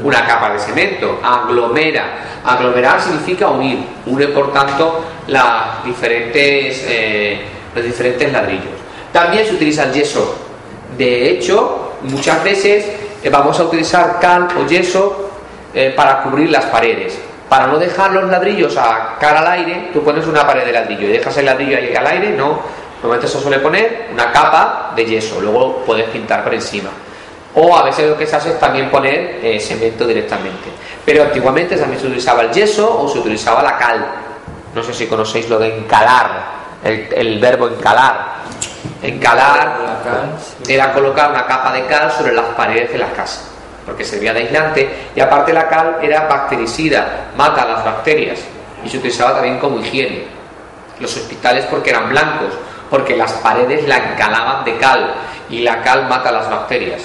una 0.04 0.26
capa 0.26 0.54
de 0.54 0.60
cemento, 0.60 1.20
aglomera. 1.24 2.42
Aglomerar 2.44 3.02
significa 3.02 3.50
unir, 3.50 3.80
une 4.06 4.28
por 4.28 4.54
tanto 4.54 5.04
las 5.28 5.84
diferentes, 5.84 6.86
eh, 6.88 7.42
los 7.76 7.84
diferentes 7.84 8.32
ladrillos. 8.32 8.78
También 9.12 9.46
se 9.46 9.56
utiliza 9.56 9.86
el 9.86 9.94
yeso. 9.94 10.36
De 10.98 11.30
hecho, 11.30 11.94
muchas 12.04 12.44
veces 12.44 12.86
eh, 13.24 13.30
vamos 13.30 13.60
a 13.60 13.64
utilizar 13.64 14.20
cal 14.20 14.48
o 14.58 14.68
yeso 14.68 15.32
eh, 15.74 15.94
para 15.96 16.22
cubrir 16.24 16.50
las 16.50 16.66
paredes. 16.66 17.20
Para 17.50 17.68
no 17.68 17.78
dejar 17.80 18.12
los 18.12 18.30
ladrillos 18.30 18.76
a 18.78 19.18
cara 19.20 19.40
al 19.40 19.48
aire, 19.48 19.90
tú 19.94 20.04
pones 20.04 20.28
una 20.28 20.46
pared 20.46 20.66
de 20.66 20.72
ladrillo 20.74 21.08
y 21.08 21.14
dejas 21.14 21.38
el 21.38 21.46
ladrillo 21.46 21.78
ahí 21.78 21.96
al 21.96 22.08
aire, 22.08 22.30
no. 22.32 22.60
Normalmente 23.02 23.28
se 23.28 23.40
suele 23.40 23.60
poner 23.60 24.10
una 24.12 24.32
capa 24.32 24.92
de 24.96 25.06
yeso, 25.06 25.40
luego 25.40 25.84
puedes 25.86 26.10
pintar 26.10 26.44
por 26.44 26.54
encima. 26.54 26.90
O 27.56 27.76
a 27.76 27.84
veces 27.84 28.10
lo 28.10 28.18
que 28.18 28.28
se 28.28 28.36
hace 28.36 28.50
es 28.50 28.60
también 28.60 28.90
poner 28.90 29.40
eh, 29.42 29.60
cemento 29.60 30.06
directamente. 30.06 30.70
Pero 31.06 31.24
antiguamente 31.24 31.78
también 31.78 32.00
se 32.00 32.08
utilizaba 32.08 32.42
el 32.42 32.52
yeso 32.52 33.02
o 33.02 33.08
se 33.08 33.20
utilizaba 33.20 33.64
la 33.64 33.78
cal. 33.78 34.06
No 34.76 34.84
sé 34.84 34.94
si 34.94 35.08
conocéis 35.08 35.50
lo 35.50 35.58
de 35.58 35.78
encalar, 35.78 36.30
el, 36.84 37.08
el 37.14 37.40
verbo 37.40 37.68
encalar. 37.68 38.38
Encalar 39.02 39.78
era 40.68 40.94
colocar 40.94 41.32
una 41.32 41.46
capa 41.46 41.72
de 41.72 41.86
cal 41.86 42.12
sobre 42.12 42.34
las 42.34 42.46
paredes 42.56 42.92
de 42.92 42.98
la 42.98 43.12
casa, 43.12 43.42
porque 43.88 44.04
servía 44.04 44.34
de 44.34 44.42
aislante 44.42 44.90
y 45.16 45.20
aparte 45.22 45.54
la 45.54 45.70
cal 45.70 46.00
era 46.02 46.28
bactericida, 46.28 47.30
mata 47.38 47.66
las 47.66 47.86
bacterias 47.86 48.42
y 48.84 48.90
se 48.90 48.98
utilizaba 48.98 49.36
también 49.36 49.60
como 49.60 49.80
higiene. 49.80 50.26
Los 51.00 51.16
hospitales 51.16 51.66
porque 51.70 51.92
eran 51.92 52.10
blancos, 52.10 52.54
porque 52.90 53.16
las 53.16 53.32
paredes 53.34 53.88
la 53.88 53.98
encalaban 53.98 54.66
de 54.66 54.78
cal 54.78 55.14
y 55.50 55.62
la 55.62 55.82
cal 55.84 56.10
mata 56.10 56.34
las 56.34 56.50
bacterias. 56.50 57.04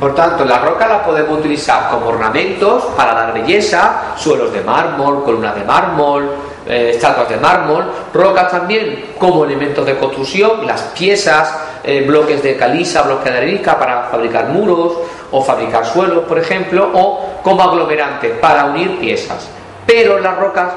Por 0.00 0.16
tanto, 0.16 0.44
la 0.44 0.58
roca 0.58 0.88
la 0.88 1.04
podemos 1.04 1.38
utilizar 1.38 1.88
como 1.88 2.08
ornamentos 2.08 2.86
para 2.96 3.14
dar 3.14 3.32
belleza, 3.32 4.14
suelos 4.16 4.52
de 4.52 4.62
mármol, 4.62 5.22
columnas 5.22 5.54
de 5.54 5.62
mármol, 5.62 6.28
eh, 6.72 6.90
estatuas 6.90 7.28
de 7.28 7.36
mármol, 7.36 7.84
rocas 8.14 8.50
también 8.50 9.12
como 9.18 9.44
elementos 9.44 9.84
de 9.84 9.96
construcción, 9.96 10.66
las 10.66 10.80
piezas, 10.96 11.54
eh, 11.84 12.02
bloques 12.06 12.42
de 12.42 12.56
caliza, 12.56 13.02
bloques 13.02 13.30
de 13.30 13.38
arenisca 13.38 13.78
para 13.78 14.04
fabricar 14.04 14.48
muros 14.48 14.94
o 15.30 15.42
fabricar 15.42 15.84
suelos, 15.84 16.24
por 16.24 16.38
ejemplo, 16.38 16.90
o 16.94 17.40
como 17.42 17.62
aglomerante 17.62 18.30
para 18.30 18.64
unir 18.64 18.98
piezas. 18.98 19.48
Pero 19.86 20.18
las 20.18 20.38
rocas 20.38 20.72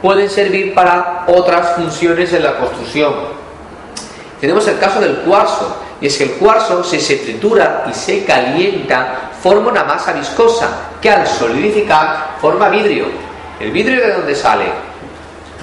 pueden 0.00 0.30
servir 0.30 0.72
para 0.72 1.24
otras 1.26 1.74
funciones 1.74 2.32
en 2.32 2.44
la 2.44 2.56
construcción. 2.56 3.14
Tenemos 4.40 4.66
el 4.68 4.78
caso 4.78 5.00
del 5.00 5.16
cuarzo, 5.16 5.76
y 6.00 6.06
es 6.06 6.16
que 6.16 6.24
el 6.24 6.30
cuarzo, 6.32 6.84
si 6.84 7.00
se 7.00 7.16
tritura 7.16 7.84
y 7.90 7.92
se 7.92 8.24
calienta, 8.24 9.30
forma 9.42 9.70
una 9.70 9.84
masa 9.84 10.12
viscosa 10.12 10.90
que 11.00 11.10
al 11.10 11.26
solidificar 11.26 12.36
forma 12.40 12.68
vidrio. 12.68 13.06
¿El 13.58 13.70
vidrio 13.72 14.00
de 14.00 14.12
dónde 14.14 14.34
sale? 14.34 14.64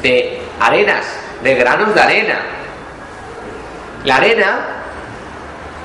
De 0.01 0.41
arenas, 0.59 1.05
de 1.43 1.55
granos 1.55 1.93
de 1.93 2.01
arena. 2.01 2.39
La 4.03 4.17
arena 4.17 4.59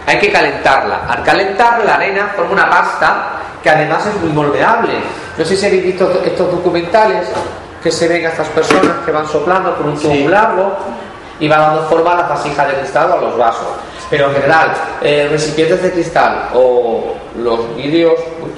hay 0.06 0.18
que 0.18 0.32
calentarla. 0.32 1.06
Al 1.08 1.22
calentar 1.22 1.84
la 1.84 1.94
arena 1.94 2.32
forma 2.36 2.52
una 2.52 2.70
pasta 2.70 3.40
que 3.62 3.70
además 3.70 4.06
es 4.06 4.14
muy 4.20 4.30
moldeable. 4.30 4.92
No 5.36 5.44
sé 5.44 5.56
si 5.56 5.66
habéis 5.66 5.84
visto 5.84 6.22
estos 6.24 6.50
documentales 6.50 7.28
que 7.82 7.90
se 7.90 8.08
ven 8.08 8.26
a 8.26 8.28
estas 8.28 8.48
personas 8.48 8.98
que 9.04 9.12
van 9.12 9.26
soplando 9.26 9.76
con 9.76 9.88
un 9.88 9.98
tubo 9.98 10.28
largo 10.28 10.76
y 11.40 11.48
van 11.48 11.60
dando 11.60 11.88
forma 11.88 12.12
a 12.12 12.16
las 12.16 12.28
vasijas 12.28 12.68
de 12.68 12.74
cristal 12.74 13.10
o 13.10 13.14
a 13.14 13.20
los 13.20 13.36
vasos. 13.36 13.66
Pero 14.10 14.28
en 14.28 14.34
general, 14.34 14.72
eh, 15.00 15.28
recipientes 15.30 15.82
de 15.82 15.92
cristal 15.92 16.50
o 16.54 17.14
los 17.38 17.76
vidrios. 17.76 18.14
Uy, 18.40 18.50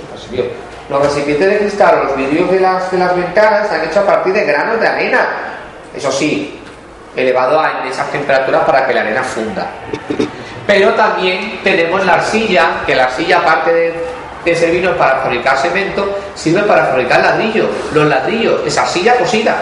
los 0.89 1.03
recipientes 1.03 1.49
de 1.49 1.59
cristal 1.59 2.05
los 2.05 2.17
vidrios 2.17 2.51
de 2.51 2.61
las, 2.61 2.91
de 2.91 2.99
las 2.99 3.17
ventanas 3.17 3.65
están 3.65 3.85
hechos 3.85 3.97
a 3.99 4.07
partir 4.07 4.33
de 4.33 4.45
granos 4.45 4.81
de 4.81 4.87
arena. 4.87 5.27
Eso 5.95 6.13
sí, 6.13 6.61
elevado 7.17 7.61
a 7.61 7.87
esas 7.89 8.11
temperaturas 8.11 8.65
para 8.65 8.87
que 8.87 8.95
la 8.95 9.01
arena 9.03 9.23
funda. 9.23 9.67
Pero 10.67 10.93
también 10.95 11.61
tenemos 11.63 12.05
la 12.05 12.15
arcilla, 12.15 12.83
que 12.87 12.95
la 12.95 13.05
arcilla, 13.05 13.39
aparte 13.39 13.73
de, 13.73 13.95
de 14.45 14.57
servirnos 14.57 14.97
para 14.97 15.21
fabricar 15.21 15.57
cemento, 15.57 16.19
sirve 16.35 16.63
para 16.63 16.87
fabricar 16.87 17.21
ladrillos. 17.21 17.69
Los 17.93 18.07
ladrillos, 18.07 18.61
esa 18.67 18.83
arcilla 18.83 19.17
cosida. 19.17 19.57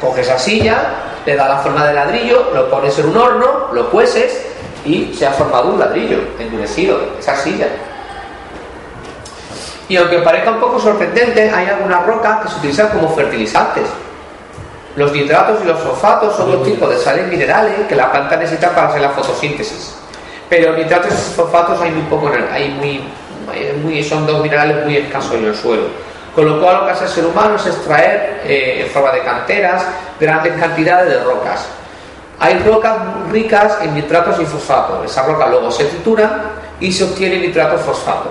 Coges 0.00 0.30
arcilla, 0.30 0.78
le 1.26 1.36
da 1.36 1.48
la 1.48 1.58
forma 1.58 1.86
de 1.86 1.94
ladrillo, 1.94 2.50
lo 2.54 2.70
pones 2.70 2.98
en 2.98 3.06
un 3.06 3.16
horno, 3.16 3.68
lo 3.72 3.90
cueces 3.90 4.46
y 4.84 5.12
se 5.14 5.26
ha 5.26 5.32
formado 5.32 5.70
un 5.70 5.78
ladrillo 5.78 6.18
endurecido, 6.38 6.98
esa 7.18 7.32
arcilla. 7.32 7.66
Y 9.90 9.96
aunque 9.96 10.20
parezca 10.20 10.52
un 10.52 10.60
poco 10.60 10.78
sorprendente, 10.78 11.50
hay 11.50 11.66
algunas 11.66 12.06
rocas 12.06 12.42
que 12.42 12.48
se 12.48 12.58
utilizan 12.58 12.90
como 12.90 13.12
fertilizantes. 13.12 13.86
Los 14.94 15.10
nitratos 15.10 15.58
y 15.64 15.66
los 15.66 15.80
fosfatos 15.80 16.36
son 16.36 16.52
dos 16.52 16.62
tipos 16.62 16.88
de 16.90 16.96
sales 16.96 17.26
minerales 17.26 17.88
que 17.88 17.96
la 17.96 18.12
planta 18.12 18.36
necesita 18.36 18.70
para 18.70 18.86
hacer 18.86 19.00
la 19.00 19.10
fotosíntesis. 19.10 19.96
Pero 20.48 20.74
nitratos 20.74 21.10
y 21.10 21.34
fosfatos 21.34 21.80
hay 21.80 21.90
muy 21.90 22.02
poco 22.02 22.30
hay 22.52 22.70
muy, 22.70 23.02
muy, 23.82 24.04
son 24.04 24.28
dos 24.28 24.40
minerales 24.40 24.84
muy 24.84 24.96
escasos 24.96 25.34
en 25.34 25.46
el 25.46 25.56
suelo. 25.56 25.88
Con 26.36 26.46
lo 26.46 26.60
cual 26.60 26.82
lo 26.82 26.86
que 26.86 26.92
hace 26.92 27.06
el 27.06 27.10
ser 27.10 27.26
humano 27.26 27.56
es 27.56 27.66
extraer 27.66 28.42
eh, 28.44 28.82
en 28.84 28.90
forma 28.92 29.10
de 29.10 29.24
canteras 29.24 29.84
grandes 30.20 30.52
cantidades 30.52 31.08
de 31.08 31.24
rocas. 31.24 31.66
Hay 32.38 32.60
rocas 32.60 32.96
ricas 33.32 33.78
en 33.82 33.96
nitratos 33.96 34.38
y 34.38 34.44
fosfatos. 34.44 35.04
Esa 35.04 35.24
roca 35.24 35.48
luego 35.48 35.68
se 35.72 35.86
tritura 35.86 36.42
y 36.78 36.92
se 36.92 37.02
obtiene 37.02 37.38
nitrato 37.38 37.76
fosfato, 37.76 38.30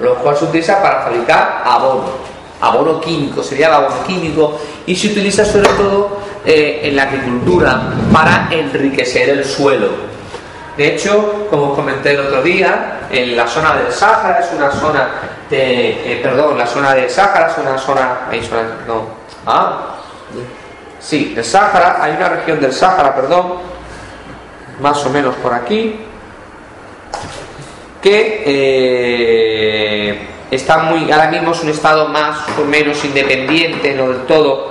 lo 0.00 0.16
cual 0.16 0.36
se 0.36 0.44
utiliza 0.44 0.82
para 0.82 1.02
fabricar 1.02 1.62
abono. 1.64 2.30
Abono 2.60 3.00
químico, 3.00 3.42
sería 3.42 3.68
el 3.68 3.74
abono 3.74 4.02
químico, 4.06 4.58
y 4.86 4.94
se 4.94 5.08
utiliza 5.08 5.44
sobre 5.44 5.68
todo 5.70 6.18
eh, 6.44 6.80
en 6.84 6.96
la 6.96 7.04
agricultura 7.04 7.80
para 8.12 8.48
enriquecer 8.50 9.30
el 9.30 9.44
suelo. 9.44 9.88
De 10.76 10.94
hecho, 10.94 11.46
como 11.50 11.70
os 11.70 11.74
comenté 11.74 12.12
el 12.12 12.20
otro 12.20 12.42
día, 12.42 13.00
en 13.10 13.36
la 13.36 13.46
zona 13.46 13.76
del 13.76 13.92
Sáhara 13.92 14.38
es 14.38 14.50
una 14.56 14.70
zona 14.70 15.08
de, 15.50 16.12
eh, 16.12 16.20
perdón, 16.22 16.56
la 16.56 16.66
zona 16.66 16.94
del 16.94 17.10
Sáhara 17.10 17.50
es 17.50 17.58
una 17.58 17.76
zona, 17.76 18.20
ahí 18.30 18.42
zona, 18.42 18.62
no, 18.86 19.04
ah, 19.46 19.96
sí, 20.98 21.34
el 21.36 21.44
Sáhara, 21.44 21.98
hay 22.00 22.12
una 22.12 22.28
región 22.28 22.60
del 22.60 22.72
Sáhara, 22.72 23.14
perdón, 23.14 23.54
más 24.80 25.04
o 25.04 25.10
menos 25.10 25.34
por 25.36 25.52
aquí, 25.52 26.00
que 28.00 28.42
eh, 28.46 30.18
está 30.50 30.78
muy, 30.78 31.10
ahora 31.10 31.30
mismo 31.30 31.52
es 31.52 31.62
un 31.62 31.70
estado 31.70 32.08
más 32.08 32.38
o 32.58 32.64
menos 32.64 33.04
independiente, 33.04 33.94
no 33.94 34.08
del 34.08 34.22
todo. 34.22 34.70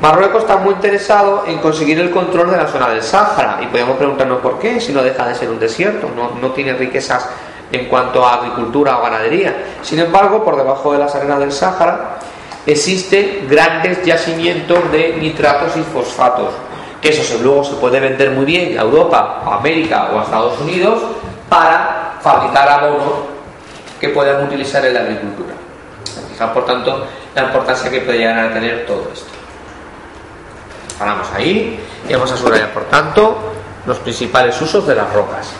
Marruecos 0.00 0.42
está 0.42 0.56
muy 0.56 0.74
interesado 0.74 1.44
en 1.46 1.58
conseguir 1.58 1.98
el 1.98 2.10
control 2.10 2.50
de 2.52 2.56
la 2.56 2.68
zona 2.68 2.88
del 2.88 3.02
Sáhara 3.02 3.58
y 3.62 3.66
podemos 3.66 3.96
preguntarnos 3.96 4.38
por 4.38 4.58
qué, 4.58 4.80
si 4.80 4.92
no 4.92 5.02
deja 5.02 5.26
de 5.26 5.34
ser 5.34 5.50
un 5.50 5.58
desierto, 5.58 6.08
no, 6.14 6.40
no 6.40 6.52
tiene 6.52 6.72
riquezas 6.74 7.28
en 7.72 7.86
cuanto 7.86 8.24
a 8.24 8.34
agricultura 8.34 8.98
o 8.98 9.02
ganadería. 9.02 9.56
Sin 9.82 9.98
embargo, 9.98 10.44
por 10.44 10.56
debajo 10.56 10.92
de 10.92 10.98
las 11.00 11.14
arenas 11.14 11.40
del 11.40 11.52
Sáhara 11.52 12.18
existen 12.64 13.46
grandes 13.48 14.04
yacimientos 14.04 14.90
de 14.92 15.16
nitratos 15.18 15.76
y 15.76 15.82
fosfatos, 15.82 16.54
que 17.00 17.08
eso 17.08 17.38
luego 17.42 17.64
se 17.64 17.74
puede 17.74 17.98
vender 17.98 18.30
muy 18.30 18.44
bien 18.44 18.78
a 18.78 18.82
Europa, 18.82 19.42
a 19.44 19.56
América 19.56 20.10
o 20.14 20.20
a 20.20 20.22
Estados 20.22 20.60
Unidos 20.60 21.00
para 21.48 21.97
fabricar 22.20 22.68
abono 22.68 23.26
que 24.00 24.08
puedan 24.10 24.44
utilizar 24.44 24.84
en 24.84 24.94
la 24.94 25.00
agricultura. 25.00 25.54
Fijar, 26.30 26.52
por 26.52 26.64
tanto, 26.64 27.06
la 27.34 27.42
importancia 27.42 27.90
que 27.90 28.00
puede 28.00 28.18
llegar 28.18 28.38
a 28.38 28.52
tener 28.52 28.86
todo 28.86 29.10
esto. 29.12 29.30
Paramos 30.98 31.28
ahí 31.34 31.80
y 32.08 32.12
vamos 32.12 32.32
a 32.32 32.36
subrayar, 32.36 32.72
por 32.72 32.84
tanto, 32.84 33.38
los 33.86 33.98
principales 33.98 34.60
usos 34.60 34.86
de 34.86 34.94
las 34.94 35.12
rocas. 35.12 35.52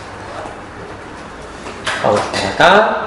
Vamos 2.03 2.21
para 2.31 2.49
acá. 2.49 2.97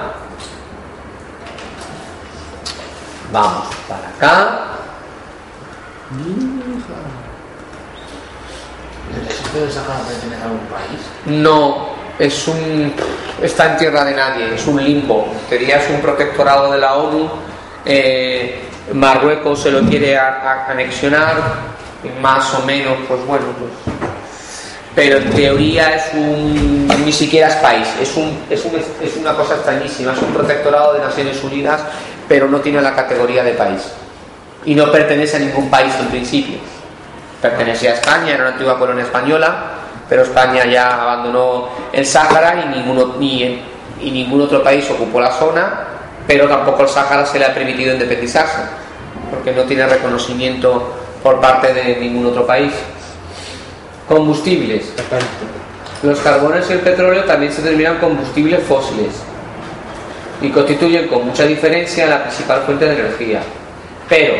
Vamos 3.32 3.66
para 3.88 4.08
acá. 4.08 4.58
¿El 9.14 9.26
desierto 9.26 9.58
del 9.58 9.72
Sahara 9.72 10.00
pertenece 10.06 10.42
a 10.42 10.44
algún 10.44 10.66
país? 10.66 11.00
No, 11.26 11.88
es 12.18 12.46
un 12.48 12.92
está 13.42 13.72
en 13.72 13.76
tierra 13.78 14.04
de 14.04 14.14
nadie, 14.14 14.54
es 14.54 14.66
un 14.66 14.82
limbo. 14.82 15.26
En 15.32 15.48
teoría 15.48 15.76
es 15.78 15.90
un 15.90 16.00
protectorado 16.00 16.70
de 16.72 16.78
la 16.78 16.94
ONU. 16.94 17.28
eh, 17.84 18.60
Marruecos 18.92 19.62
se 19.62 19.70
lo 19.70 19.80
quiere 19.82 20.18
a- 20.18 20.66
anexionar, 20.68 21.34
más 22.20 22.52
o 22.54 22.62
menos, 22.66 22.94
pues 23.08 23.24
bueno, 23.26 23.46
pues. 23.58 23.96
Pero 24.94 25.16
en 25.18 25.30
teoría 25.30 25.94
es 25.96 26.12
un. 26.14 26.86
ni 27.04 27.12
siquiera 27.12 27.48
es 27.48 27.54
país, 27.56 27.88
es, 28.00 28.14
un, 28.16 28.38
es, 28.50 28.64
un- 28.64 28.76
es 28.76 29.16
una 29.16 29.34
cosa 29.34 29.54
extrañísima, 29.54 30.12
es 30.12 30.18
un 30.18 30.32
protectorado 30.34 30.94
de 30.94 31.00
Naciones 31.00 31.42
Unidas, 31.42 31.80
pero 32.28 32.46
no 32.48 32.60
tiene 32.60 32.80
la 32.82 32.94
categoría 32.94 33.42
de 33.42 33.52
país. 33.52 33.80
Y 34.64 34.74
no 34.74 34.90
pertenece 34.92 35.36
a 35.36 35.40
ningún 35.40 35.70
país 35.70 35.94
en 35.98 36.06
principio. 36.08 36.58
Pertenecía 37.40 37.92
a 37.92 37.94
España, 37.94 38.34
era 38.34 38.42
una 38.44 38.52
antigua 38.52 38.78
colonia 38.78 39.04
española, 39.04 39.54
pero 40.12 40.24
España 40.24 40.66
ya 40.66 41.00
abandonó 41.00 41.70
el 41.90 42.04
Sáhara 42.04 42.62
y, 42.66 42.76
ninguno, 42.76 43.14
ni, 43.18 43.62
y 43.98 44.10
ningún 44.10 44.42
otro 44.42 44.62
país 44.62 44.86
ocupó 44.90 45.22
la 45.22 45.30
zona 45.32 45.86
pero 46.26 46.46
tampoco 46.46 46.82
el 46.82 46.88
Sáhara 46.90 47.24
se 47.24 47.38
le 47.38 47.46
ha 47.46 47.54
permitido 47.54 47.94
independizarse, 47.94 48.58
porque 49.30 49.52
no 49.52 49.62
tiene 49.62 49.86
reconocimiento 49.86 50.94
por 51.22 51.40
parte 51.40 51.72
de 51.72 51.96
ningún 51.96 52.26
otro 52.26 52.46
país. 52.46 52.72
Combustibles. 54.06 54.92
Los 56.02 56.18
carbones 56.20 56.68
y 56.68 56.74
el 56.74 56.80
petróleo 56.80 57.24
también 57.24 57.50
se 57.50 57.62
denominan 57.62 57.98
combustibles 57.98 58.62
fósiles 58.64 59.14
y 60.42 60.50
constituyen 60.50 61.08
con 61.08 61.24
mucha 61.24 61.44
diferencia 61.44 62.06
la 62.06 62.24
principal 62.24 62.60
fuente 62.66 62.84
de 62.84 63.00
energía. 63.00 63.40
Pero 64.10 64.34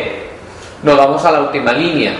nos 0.83 0.95
vamos 0.95 1.25
a 1.25 1.31
la 1.31 1.39
última 1.39 1.73
línea. 1.73 2.13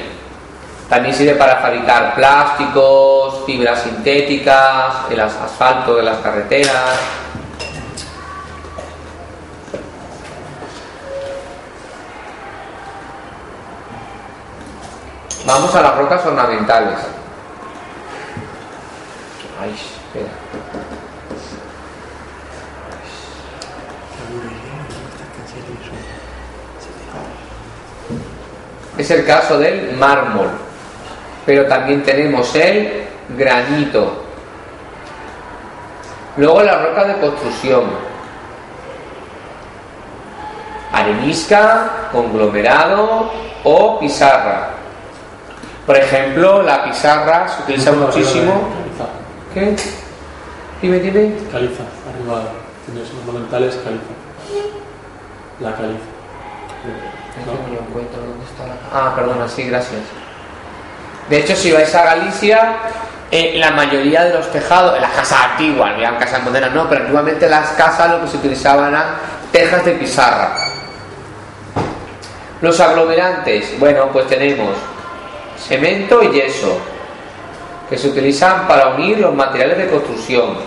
También 0.90 1.16
sirve 1.16 1.36
para 1.36 1.58
fabricar 1.58 2.14
plásticos, 2.16 3.46
fibras 3.46 3.82
sintéticas, 3.82 5.10
el 5.10 5.20
asfalto 5.20 5.96
de 5.96 6.04
las 6.04 6.18
carreteras. 6.20 7.00
Vamos 15.46 15.76
a 15.76 15.82
las 15.82 15.98
rocas 15.98 16.26
ornamentales. 16.26 17.00
Ay, 19.62 19.72
espera. 19.72 20.30
Es 28.98 29.12
el 29.12 29.26
caso 29.26 29.58
del 29.58 29.98
mármol, 29.98 30.50
pero 31.46 31.66
también 31.68 32.04
tenemos 32.04 32.54
el 32.56 33.04
granito. 33.38 34.24
Luego 36.38 36.64
la 36.64 36.84
roca 36.84 37.06
de 37.06 37.20
construcción. 37.20 37.84
Arenisca, 40.92 42.10
conglomerado 42.12 43.32
o 43.64 44.00
pizarra. 44.00 44.70
Por 45.86 45.98
ejemplo, 45.98 46.64
la 46.64 46.84
pizarra 46.84 47.48
se 47.48 47.64
utiliza 47.64 47.92
muchísimo. 47.92 48.70
¿Qué? 49.54 49.76
Dime, 50.82 51.00
dime. 51.00 51.36
Caliza, 51.52 51.84
arriba 52.10 52.44
tienes 52.86 53.14
monumentales 53.26 53.76
caliza. 53.84 54.04
La 55.60 55.76
caliza. 55.76 56.04
Ah, 58.94 59.14
perdona, 59.16 59.48
sí, 59.48 59.64
gracias. 59.64 60.02
De 61.30 61.40
hecho, 61.40 61.56
si 61.56 61.72
vais 61.72 61.94
a 61.96 62.04
Galicia, 62.04 62.76
eh, 63.32 63.54
la 63.58 63.72
mayoría 63.72 64.26
de 64.26 64.34
los 64.34 64.52
tejados, 64.52 65.00
las 65.00 65.12
casas 65.12 65.52
antiguas, 65.52 65.94
no 65.98 66.20
casas 66.20 66.44
modernas, 66.44 66.74
no, 66.74 66.88
pero 66.88 67.02
antiguamente 67.02 67.50
las 67.50 67.70
casas 67.70 68.12
lo 68.12 68.22
que 68.22 68.28
se 68.28 68.38
utilizaban 68.38 68.90
eran 68.90 69.16
tejas 69.52 69.84
de 69.86 69.94
pizarra. 69.94 70.68
Los 72.62 72.80
aglomerantes, 72.80 73.78
bueno, 73.80 74.10
pues 74.12 74.28
tenemos 74.28 74.76
cemento 75.58 76.22
y 76.24 76.32
yeso, 76.32 76.80
que 77.90 77.98
se 77.98 78.08
utilizan 78.08 78.68
para 78.68 78.90
unir 78.90 79.20
los 79.20 79.34
materiales 79.34 79.78
de 79.78 79.88
construcción. 79.88 80.58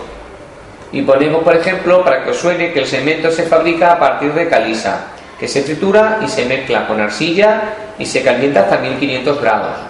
Y 0.91 1.01
ponemos, 1.01 1.43
por 1.43 1.55
ejemplo, 1.55 2.03
para 2.03 2.23
que 2.23 2.31
os 2.31 2.37
suene, 2.37 2.71
que 2.71 2.79
el 2.79 2.87
cemento 2.87 3.31
se 3.31 3.43
fabrica 3.43 3.93
a 3.93 3.99
partir 3.99 4.33
de 4.33 4.47
caliza 4.47 5.07
que 5.39 5.47
se 5.47 5.61
tritura 5.61 6.19
y 6.23 6.27
se 6.27 6.45
mezcla 6.45 6.87
con 6.87 6.99
arcilla 6.99 7.61
y 7.99 8.05
se 8.05 8.23
calienta 8.23 8.61
hasta 8.61 8.77
1500 8.77 9.41
grados. 9.41 9.86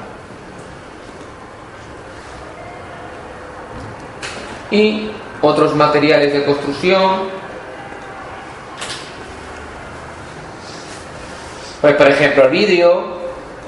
Y 4.72 5.12
otros 5.42 5.76
materiales 5.76 6.34
de 6.34 6.44
construcción, 6.44 7.30
pues 11.82 11.96
por 11.96 12.08
ejemplo 12.10 12.44
el 12.44 12.50
vidrio 12.50 13.18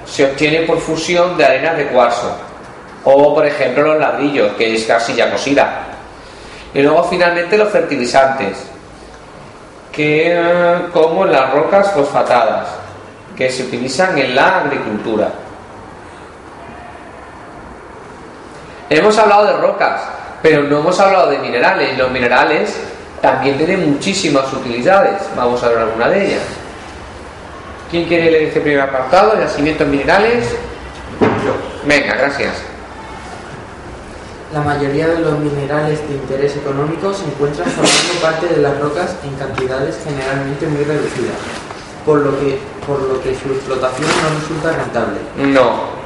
se 0.06 0.25
obtiene 0.25 0.62
por 0.62 0.79
fusión 0.79 1.38
de 1.38 1.46
arenas 1.46 1.77
de 1.77 1.88
cuarzo 1.88 2.36
o 3.06 3.34
por 3.34 3.46
ejemplo 3.46 3.84
los 3.84 4.00
ladrillos 4.00 4.53
que 4.53 4.75
es 4.75 4.89
arcilla 4.89 5.32
cosida 5.32 5.86
y 6.73 6.82
luego 6.82 7.04
finalmente 7.04 7.58
los 7.58 7.69
fertilizantes 7.69 8.65
que 9.91 10.34
eh, 10.34 10.82
como 10.93 11.26
las 11.26 11.54
rocas 11.54 11.91
fosfatadas 11.91 12.67
que 13.36 13.50
se 13.50 13.63
utilizan 13.63 14.17
en 14.17 14.36
la 14.36 14.60
agricultura. 14.60 15.30
Hemos 18.89 19.17
hablado 19.17 19.45
de 19.45 19.54
rocas, 19.54 20.02
pero 20.41 20.63
no 20.63 20.80
hemos 20.80 20.99
hablado 20.99 21.30
de 21.30 21.39
minerales. 21.39 21.97
Los 21.97 22.12
minerales 22.12 22.75
también 23.21 23.58
tienen 23.58 23.91
muchísimas 23.91 24.52
utilidades. 24.54 25.21
Vamos 25.36 25.62
a 25.63 25.69
ver 25.69 25.80
alguna 25.80 26.10
de 26.10 26.28
ellas. 26.28 26.43
¿Quién 27.89 28.06
quiere 28.06 28.32
leer 28.32 28.43
este 28.43 28.62
primer 28.62 28.82
apartado? 28.82 29.39
Yacimientos 29.39 29.88
minerales. 29.88 30.45
Venga, 31.86 32.15
gracias. 32.15 32.54
La 34.54 34.62
mayoría 34.62 35.08
de 35.08 35.19
los 35.19 35.38
minerales 35.39 35.99
de 36.08 36.15
interés 36.15 36.56
económico 36.58 37.13
se 37.13 37.25
encuentran 37.25 37.69
formando 37.69 38.13
parte 38.21 38.47
de 38.47 38.62
las 38.62 38.80
rocas 38.80 39.15
en 39.23 39.36
cantidades 39.36 39.99
generalmente 40.04 40.65
muy 40.65 40.84
reducidas, 40.84 41.36
por 42.04 42.19
lo 42.19 42.39
que, 42.39 42.60
por 42.88 42.99
lo 43.02 43.21
que 43.21 43.36
su 43.36 43.49
explotación 43.54 44.08
no 44.08 44.39
resulta 44.39 44.71
rentable. 44.71 45.19
No. 45.38 45.99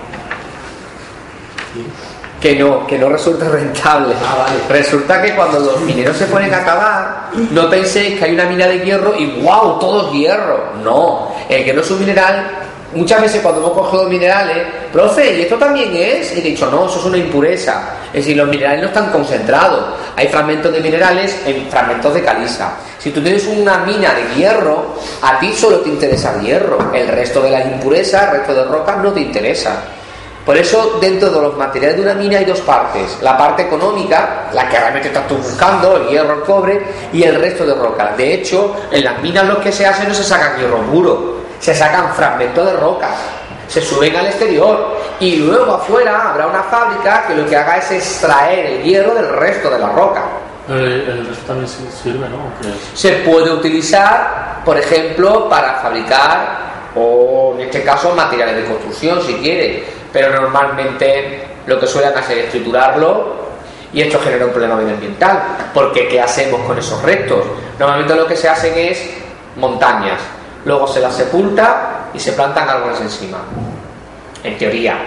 Que 2.43 2.55
no, 2.57 2.85
que 2.85 2.99
no 2.99 3.09
resulta 3.09 3.47
rentable. 3.49 4.13
Ah, 4.21 4.45
vale. 4.45 4.81
Resulta 4.81 5.21
que 5.21 5.33
cuando 5.33 5.59
los 5.59 5.79
mineros 5.81 6.17
se 6.17 6.25
ponen 6.25 6.53
a 6.53 6.63
cavar, 6.63 7.29
no 7.51 7.69
penséis 7.69 8.19
que 8.19 8.25
hay 8.25 8.33
una 8.33 8.45
mina 8.45 8.67
de 8.67 8.81
hierro 8.81 9.15
y 9.17 9.41
¡wow! 9.41 9.79
Todo 9.79 10.07
es 10.07 10.13
hierro. 10.13 10.73
No. 10.83 11.33
El 11.47 11.63
que 11.63 11.73
no 11.73 11.81
es 11.81 11.89
un 11.89 11.99
mineral 12.01 12.63
Muchas 12.95 13.21
veces 13.21 13.41
cuando 13.41 13.61
hemos 13.61 13.73
cogido 13.73 14.03
minerales, 14.05 14.67
profe, 14.91 15.37
¿y 15.37 15.41
esto 15.41 15.57
también 15.57 15.95
es? 15.95 16.35
Y 16.35 16.39
he 16.39 16.41
dicho, 16.41 16.69
no, 16.69 16.85
eso 16.85 16.99
es 16.99 17.05
una 17.05 17.17
impureza. 17.17 17.95
Es 18.07 18.23
decir, 18.23 18.37
los 18.37 18.47
minerales 18.47 18.81
no 18.81 18.87
están 18.87 19.11
concentrados. 19.11 19.95
Hay 20.15 20.27
fragmentos 20.27 20.71
de 20.71 20.79
minerales 20.79 21.41
en 21.45 21.67
fragmentos 21.71 22.13
de 22.13 22.23
caliza. 22.23 22.73
Si 22.99 23.09
tú 23.09 23.21
tienes 23.21 23.47
una 23.47 23.79
mina 23.79 24.13
de 24.13 24.35
hierro, 24.35 24.95
a 25.23 25.39
ti 25.39 25.51
solo 25.53 25.79
te 25.79 25.89
interesa 25.89 26.35
el 26.35 26.45
hierro. 26.45 26.93
El 26.93 27.07
resto 27.07 27.41
de 27.41 27.49
las 27.49 27.65
impurezas, 27.65 28.25
el 28.25 28.37
resto 28.37 28.53
de 28.53 28.65
rocas 28.65 28.97
no 28.99 29.11
te 29.11 29.21
interesa. 29.21 29.85
Por 30.45 30.57
eso, 30.57 30.97
dentro 30.99 31.29
de 31.29 31.41
los 31.41 31.57
materiales 31.57 31.97
de 31.97 32.03
una 32.03 32.15
mina 32.15 32.37
hay 32.37 32.45
dos 32.45 32.59
partes. 32.61 33.17
La 33.21 33.37
parte 33.37 33.63
económica, 33.63 34.49
la 34.53 34.67
que 34.67 34.77
realmente 34.77 35.07
estás 35.07 35.27
tú 35.27 35.35
buscando, 35.35 35.95
el 35.95 36.09
hierro, 36.09 36.33
el 36.33 36.41
cobre, 36.41 36.83
y 37.13 37.23
el 37.23 37.35
resto 37.35 37.65
de 37.65 37.73
rocas. 37.73 38.17
De 38.17 38.33
hecho, 38.33 38.75
en 38.91 39.03
las 39.05 39.21
minas 39.21 39.45
lo 39.47 39.61
que 39.61 39.71
se 39.71 39.85
hace 39.85 40.05
no 40.05 40.13
se 40.13 40.23
saca 40.23 40.57
hierro 40.57 40.81
puro 40.81 41.43
se 41.63 41.73
sacan 41.73 42.13
fragmentos 42.13 42.65
de 42.65 42.73
rocas, 42.73 43.15
se 43.69 43.81
suben 43.81 44.13
al 44.17 44.25
exterior 44.25 44.97
y 45.21 45.37
luego 45.37 45.75
afuera 45.75 46.31
habrá 46.31 46.47
una 46.47 46.63
fábrica 46.63 47.23
que 47.25 47.35
lo 47.35 47.45
que 47.45 47.55
haga 47.55 47.77
es 47.77 47.89
extraer 47.91 48.65
el 48.65 48.83
hierro 48.83 49.15
del 49.15 49.29
resto 49.29 49.69
de 49.69 49.79
la 49.79 49.87
roca. 49.93 50.23
El, 50.67 50.75
el 50.75 51.25
resto 51.25 51.45
también 51.47 51.69
sirve, 51.69 52.27
¿no? 52.27 52.37
Se 52.93 53.13
puede 53.19 53.49
utilizar, 53.49 54.61
por 54.65 54.77
ejemplo, 54.77 55.47
para 55.47 55.75
fabricar, 55.75 56.91
o 56.95 57.53
en 57.55 57.61
este 57.61 57.81
caso, 57.81 58.13
materiales 58.13 58.57
de 58.57 58.65
construcción, 58.65 59.21
si 59.21 59.35
quiere, 59.35 59.85
pero 60.13 60.29
normalmente 60.29 61.43
lo 61.65 61.79
que 61.79 61.87
suelen 61.87 62.15
hacer 62.15 62.37
es 62.37 62.51
triturarlo 62.51 63.43
y 63.91 64.01
esto 64.01 64.19
genera 64.19 64.45
un 64.45 64.51
problema 64.51 64.75
medioambiental, 64.75 65.43
porque 65.73 66.07
¿qué 66.07 66.21
hacemos 66.21 66.61
con 66.61 66.77
esos 66.77 67.01
restos? 67.01 67.43
Normalmente 67.77 68.15
lo 68.15 68.27
que 68.27 68.35
se 68.35 68.47
hacen 68.47 68.73
es 68.77 69.09
montañas, 69.55 70.19
luego 70.65 70.87
se 70.87 71.01
las 71.01 71.15
sepulta 71.15 72.09
y 72.13 72.19
se 72.19 72.33
plantan 72.33 72.69
árboles 72.69 73.01
encima. 73.01 73.39
En 74.43 74.57
teoría. 74.57 74.97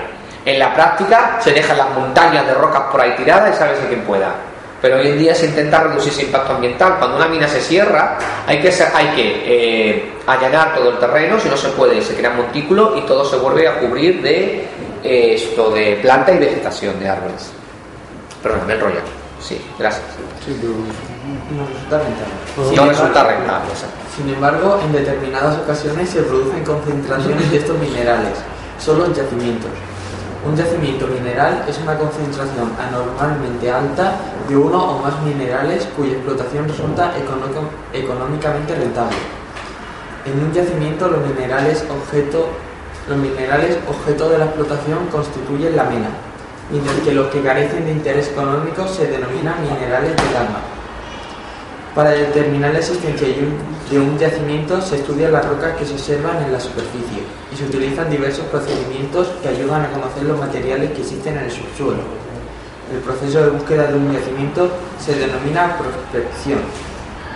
En 0.45 0.59
la 0.59 0.73
práctica 0.73 1.39
se 1.41 1.53
dejan 1.53 1.77
las 1.77 1.91
montañas 1.91 2.47
de 2.47 2.55
rocas 2.55 2.83
por 2.91 3.01
ahí 3.01 3.15
tiradas 3.17 3.55
y 3.55 3.59
sabes 3.59 3.83
de 3.83 3.89
quién 3.89 4.03
pueda. 4.03 4.35
Pero 4.81 4.99
hoy 4.99 5.09
en 5.09 5.19
día 5.19 5.35
se 5.35 5.47
intenta 5.47 5.81
reducir 5.81 6.13
ese 6.13 6.23
impacto 6.23 6.53
ambiental. 6.53 6.97
Cuando 6.99 7.17
una 7.17 7.27
mina 7.27 7.49
se 7.49 7.61
cierra, 7.61 8.19
hay 8.47 8.61
que, 8.61 8.69
hay 8.69 9.07
que 9.09 9.43
eh, 9.47 10.13
allanar 10.27 10.75
todo 10.75 10.91
el 10.91 10.99
terreno, 10.99 11.41
si 11.41 11.49
no 11.49 11.57
se 11.57 11.71
puede, 11.71 12.01
se 12.03 12.15
crea 12.15 12.31
montículo 12.31 12.97
y 12.97 13.01
todo 13.03 13.25
se 13.25 13.37
vuelve 13.37 13.67
a 13.67 13.81
cubrir 13.81 14.23
de 14.23 14.69
eh, 15.07 15.35
esto, 15.35 15.71
de 15.71 15.99
planta 16.03 16.33
y 16.33 16.39
vegetación 16.39 16.99
de 17.01 17.09
árboles. 17.09 17.51
Perdón, 18.43 18.67
me 18.67 18.75
enrollo. 18.75 19.01
Sí, 19.41 19.61
gracias. 19.79 20.05
No 21.51 21.67
resulta 21.67 21.99
rentable. 21.99 22.77
No 22.77 22.87
resulta 22.87 23.25
rentable. 23.25 23.71
Sin 24.17 24.29
embargo, 24.29 24.81
en 24.85 24.93
determinadas 24.93 25.59
ocasiones 25.59 26.09
se 26.09 26.23
producen 26.23 26.65
concentraciones 26.65 27.51
de 27.51 27.59
estos 27.59 27.79
minerales, 27.79 28.39
solo 28.79 29.07
en 29.07 29.15
yacimientos. 29.15 29.71
Un 30.47 30.55
yacimiento 30.57 31.07
mineral 31.09 31.65
es 31.69 31.77
una 31.79 31.99
concentración 31.99 32.71
anormalmente 32.79 33.71
alta 33.71 34.13
de 34.49 34.57
uno 34.57 34.93
o 34.93 35.03
más 35.03 35.21
minerales 35.23 35.87
cuya 35.97 36.13
explotación 36.13 36.69
resulta 36.69 37.13
económicamente 37.93 38.75
rentable. 38.75 39.17
En 40.25 40.45
un 40.45 40.53
yacimiento 40.53 41.09
los 41.09 41.27
minerales 41.27 41.85
objeto, 41.91 42.49
los 43.09 43.17
minerales 43.17 43.79
objeto 43.89 44.29
de 44.29 44.39
la 44.39 44.47
explotación 44.47 45.07
constituyen 45.13 45.77
la 45.77 45.85
mena, 45.85 46.09
mientras 46.71 46.97
que 47.01 47.13
los 47.13 47.29
que 47.29 47.41
carecen 47.41 47.85
de 47.85 47.93
interés 47.93 48.29
económico 48.29 48.87
se 48.89 49.07
denominan 49.07 49.63
minerales 49.63 50.17
del 50.17 50.37
alma. 50.37 50.61
Para 51.95 52.11
determinar 52.11 52.73
la 52.73 52.81
existencia 52.81 53.27
de 53.27 53.99
un, 53.99 54.19
yacimiento 54.19 54.83
se 54.83 54.97
estudian 54.97 55.33
las 55.33 55.47
rocas 55.47 55.77
que 55.79 55.87
se 55.87 55.95
observan 55.95 56.43
en 56.43 56.53
la 56.53 56.61
superficie 56.61 57.23
y 57.51 57.57
se 57.57 57.65
utilizan 57.65 58.11
diversos 58.11 58.45
procedimientos 58.47 59.29
que 59.43 59.49
ayudan 59.49 59.83
a 59.83 59.91
conocer 59.93 60.25
los 60.25 60.39
materiales 60.39 60.91
que 60.91 61.01
existen 61.01 61.39
en 61.39 61.45
el 61.45 61.51
subsuelo. 61.51 62.03
El 62.93 62.99
proceso 62.99 63.43
de 63.43 63.51
búsqueda 63.51 63.87
de 63.87 63.95
un 63.95 64.13
yacimiento 64.13 64.69
se 64.99 65.15
denomina 65.15 65.79
prospección. 65.79 66.61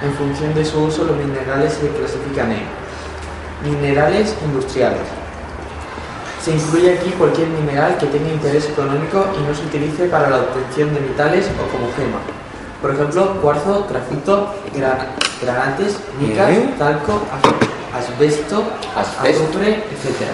En 0.02 0.12
función 0.14 0.54
de 0.54 0.64
su 0.64 0.83
uso, 0.83 1.04
los 1.04 1.16
minerales 1.16 1.72
se 1.72 1.88
clasifican 1.88 2.52
en 2.52 3.70
minerales 3.70 4.35
industriales. 4.44 5.19
Se 6.42 6.53
incluye 6.53 6.94
aquí 6.98 7.11
cualquier 7.11 7.48
mineral 7.48 7.96
que 7.98 8.07
tenga 8.07 8.31
interés 8.31 8.64
económico 8.66 9.26
y 9.38 9.42
no 9.46 9.55
se 9.55 9.62
utilice 9.66 10.07
para 10.07 10.31
la 10.31 10.38
obtención 10.38 10.94
de 10.94 11.00
metales 11.00 11.46
o 11.46 11.70
como 11.70 11.92
gema. 11.94 12.18
Por 12.81 12.92
ejemplo, 12.94 13.35
cuarzo, 13.42 13.87
grafito, 13.90 14.55
gran- 14.74 15.09
granates, 15.42 15.98
micas, 16.18 16.48
talco, 16.79 17.20
as- 17.92 18.05
asbesto, 18.09 18.64
azufre, 19.42 19.68
etc. 19.92 20.29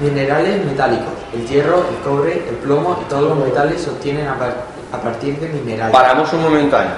Minerales 0.00 0.64
metálicos. 0.64 1.12
El 1.34 1.46
hierro, 1.46 1.84
el 1.90 1.96
cobre, 2.02 2.44
el 2.48 2.54
plomo 2.56 2.98
y 3.02 3.04
todos 3.10 3.28
los 3.36 3.46
metales 3.46 3.82
se 3.82 3.90
obtienen 3.90 4.28
a, 4.28 4.38
par- 4.38 4.64
a 4.92 4.96
partir 4.98 5.38
de 5.40 5.48
minerales. 5.48 5.92
Paramos 5.92 6.32
un 6.32 6.42
momento 6.42 6.78
ahí. 6.78 6.88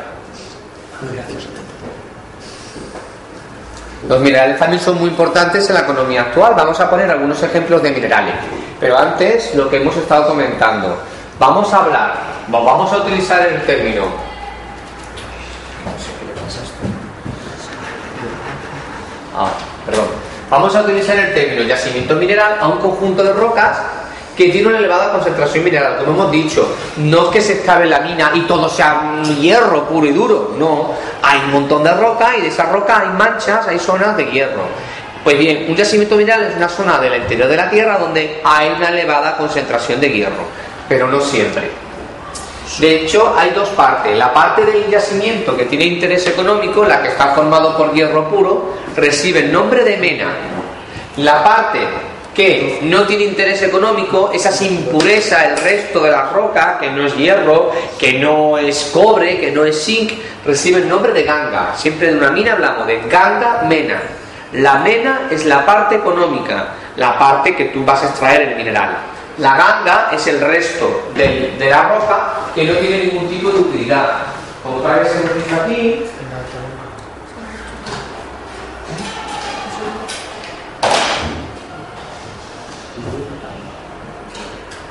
Los 4.08 4.20
minerales 4.20 4.58
también 4.58 4.82
son 4.82 4.98
muy 4.98 5.10
importantes 5.10 5.68
en 5.68 5.74
la 5.74 5.80
economía 5.80 6.22
actual. 6.22 6.54
Vamos 6.56 6.80
a 6.80 6.88
poner 6.88 7.10
algunos 7.10 7.42
ejemplos 7.42 7.82
de 7.82 7.90
minerales. 7.90 8.34
Pero 8.78 8.98
antes, 8.98 9.54
lo 9.54 9.68
que 9.68 9.76
hemos 9.76 9.96
estado 9.96 10.28
comentando. 10.28 10.96
Vamos 11.38 11.72
a 11.72 11.78
hablar, 11.78 12.14
vamos 12.48 12.92
a 12.92 12.98
utilizar 12.98 13.46
el 13.46 13.62
término. 13.62 14.04
Ah, 19.36 19.50
perdón. 19.86 20.06
Vamos 20.50 20.74
a 20.74 20.82
utilizar 20.82 21.16
el 21.16 21.32
término 21.32 21.62
yacimiento 21.62 22.16
mineral 22.16 22.58
a 22.60 22.68
un 22.68 22.78
conjunto 22.78 23.22
de 23.22 23.32
rocas 23.32 23.78
que 24.40 24.48
tiene 24.48 24.68
una 24.68 24.78
elevada 24.78 25.12
concentración 25.12 25.62
mineral. 25.64 25.98
Como 25.98 26.12
hemos 26.12 26.32
dicho, 26.32 26.66
no 26.96 27.24
es 27.24 27.28
que 27.28 27.40
se 27.42 27.52
excave 27.58 27.84
la 27.84 28.00
mina 28.00 28.30
y 28.32 28.40
todo 28.46 28.70
sea 28.70 29.20
hierro 29.38 29.86
puro 29.86 30.06
y 30.06 30.12
duro. 30.12 30.54
No, 30.58 30.94
hay 31.20 31.40
un 31.40 31.52
montón 31.52 31.84
de 31.84 31.92
roca 31.92 32.34
y 32.38 32.40
de 32.40 32.48
esa 32.48 32.64
roca 32.72 33.00
hay 33.00 33.08
manchas, 33.10 33.68
hay 33.68 33.78
zonas 33.78 34.16
de 34.16 34.30
hierro. 34.30 34.62
Pues 35.22 35.38
bien, 35.38 35.66
un 35.68 35.76
yacimiento 35.76 36.16
mineral 36.16 36.44
es 36.44 36.56
una 36.56 36.70
zona 36.70 36.98
del 36.98 37.20
interior 37.20 37.48
de 37.48 37.56
la 37.58 37.68
Tierra 37.68 37.98
donde 37.98 38.40
hay 38.42 38.70
una 38.70 38.88
elevada 38.88 39.36
concentración 39.36 40.00
de 40.00 40.08
hierro, 40.08 40.44
pero 40.88 41.06
no 41.06 41.20
siempre. 41.20 41.70
De 42.78 43.02
hecho, 43.02 43.34
hay 43.36 43.50
dos 43.50 43.68
partes. 43.70 44.16
La 44.16 44.32
parte 44.32 44.64
del 44.64 44.88
yacimiento 44.88 45.54
que 45.54 45.66
tiene 45.66 45.84
interés 45.84 46.26
económico, 46.26 46.82
la 46.86 47.02
que 47.02 47.08
está 47.08 47.34
formado 47.34 47.76
por 47.76 47.92
hierro 47.92 48.26
puro, 48.30 48.76
recibe 48.96 49.40
el 49.40 49.52
nombre 49.52 49.84
de 49.84 49.98
mena. 49.98 50.28
La 51.18 51.44
parte 51.44 51.80
no 52.82 53.06
tiene 53.06 53.24
interés 53.24 53.62
económico, 53.62 54.30
esa 54.32 54.48
es 54.48 54.62
impureza, 54.62 55.46
el 55.46 55.58
resto 55.58 56.02
de 56.02 56.10
la 56.10 56.30
roca, 56.30 56.78
que 56.78 56.90
no 56.90 57.06
es 57.06 57.16
hierro, 57.16 57.70
que 57.98 58.14
no 58.14 58.56
es 58.56 58.90
cobre, 58.92 59.38
que 59.38 59.50
no 59.50 59.64
es 59.64 59.84
zinc, 59.84 60.12
recibe 60.46 60.78
el 60.78 60.88
nombre 60.88 61.12
de 61.12 61.24
ganga. 61.24 61.74
Siempre 61.76 62.10
de 62.10 62.18
una 62.18 62.30
mina 62.30 62.52
hablamos 62.52 62.86
de 62.86 63.00
ganga 63.08 63.62
mena. 63.68 64.00
La 64.52 64.76
mena 64.76 65.28
es 65.30 65.44
la 65.44 65.66
parte 65.66 65.96
económica, 65.96 66.68
la 66.96 67.18
parte 67.18 67.54
que 67.54 67.66
tú 67.66 67.84
vas 67.84 68.02
a 68.02 68.08
extraer 68.08 68.42
el 68.42 68.56
mineral. 68.56 68.96
La 69.38 69.56
ganga 69.56 70.10
es 70.12 70.26
el 70.26 70.40
resto 70.40 71.10
de 71.14 71.68
la 71.68 71.88
roca 71.88 72.32
que 72.54 72.64
no 72.64 72.74
tiene 72.74 73.04
ningún 73.04 73.28
tipo 73.28 73.50
de 73.50 73.58
utilidad. 73.60 74.22
Como 74.62 74.82
aquí, 74.86 76.04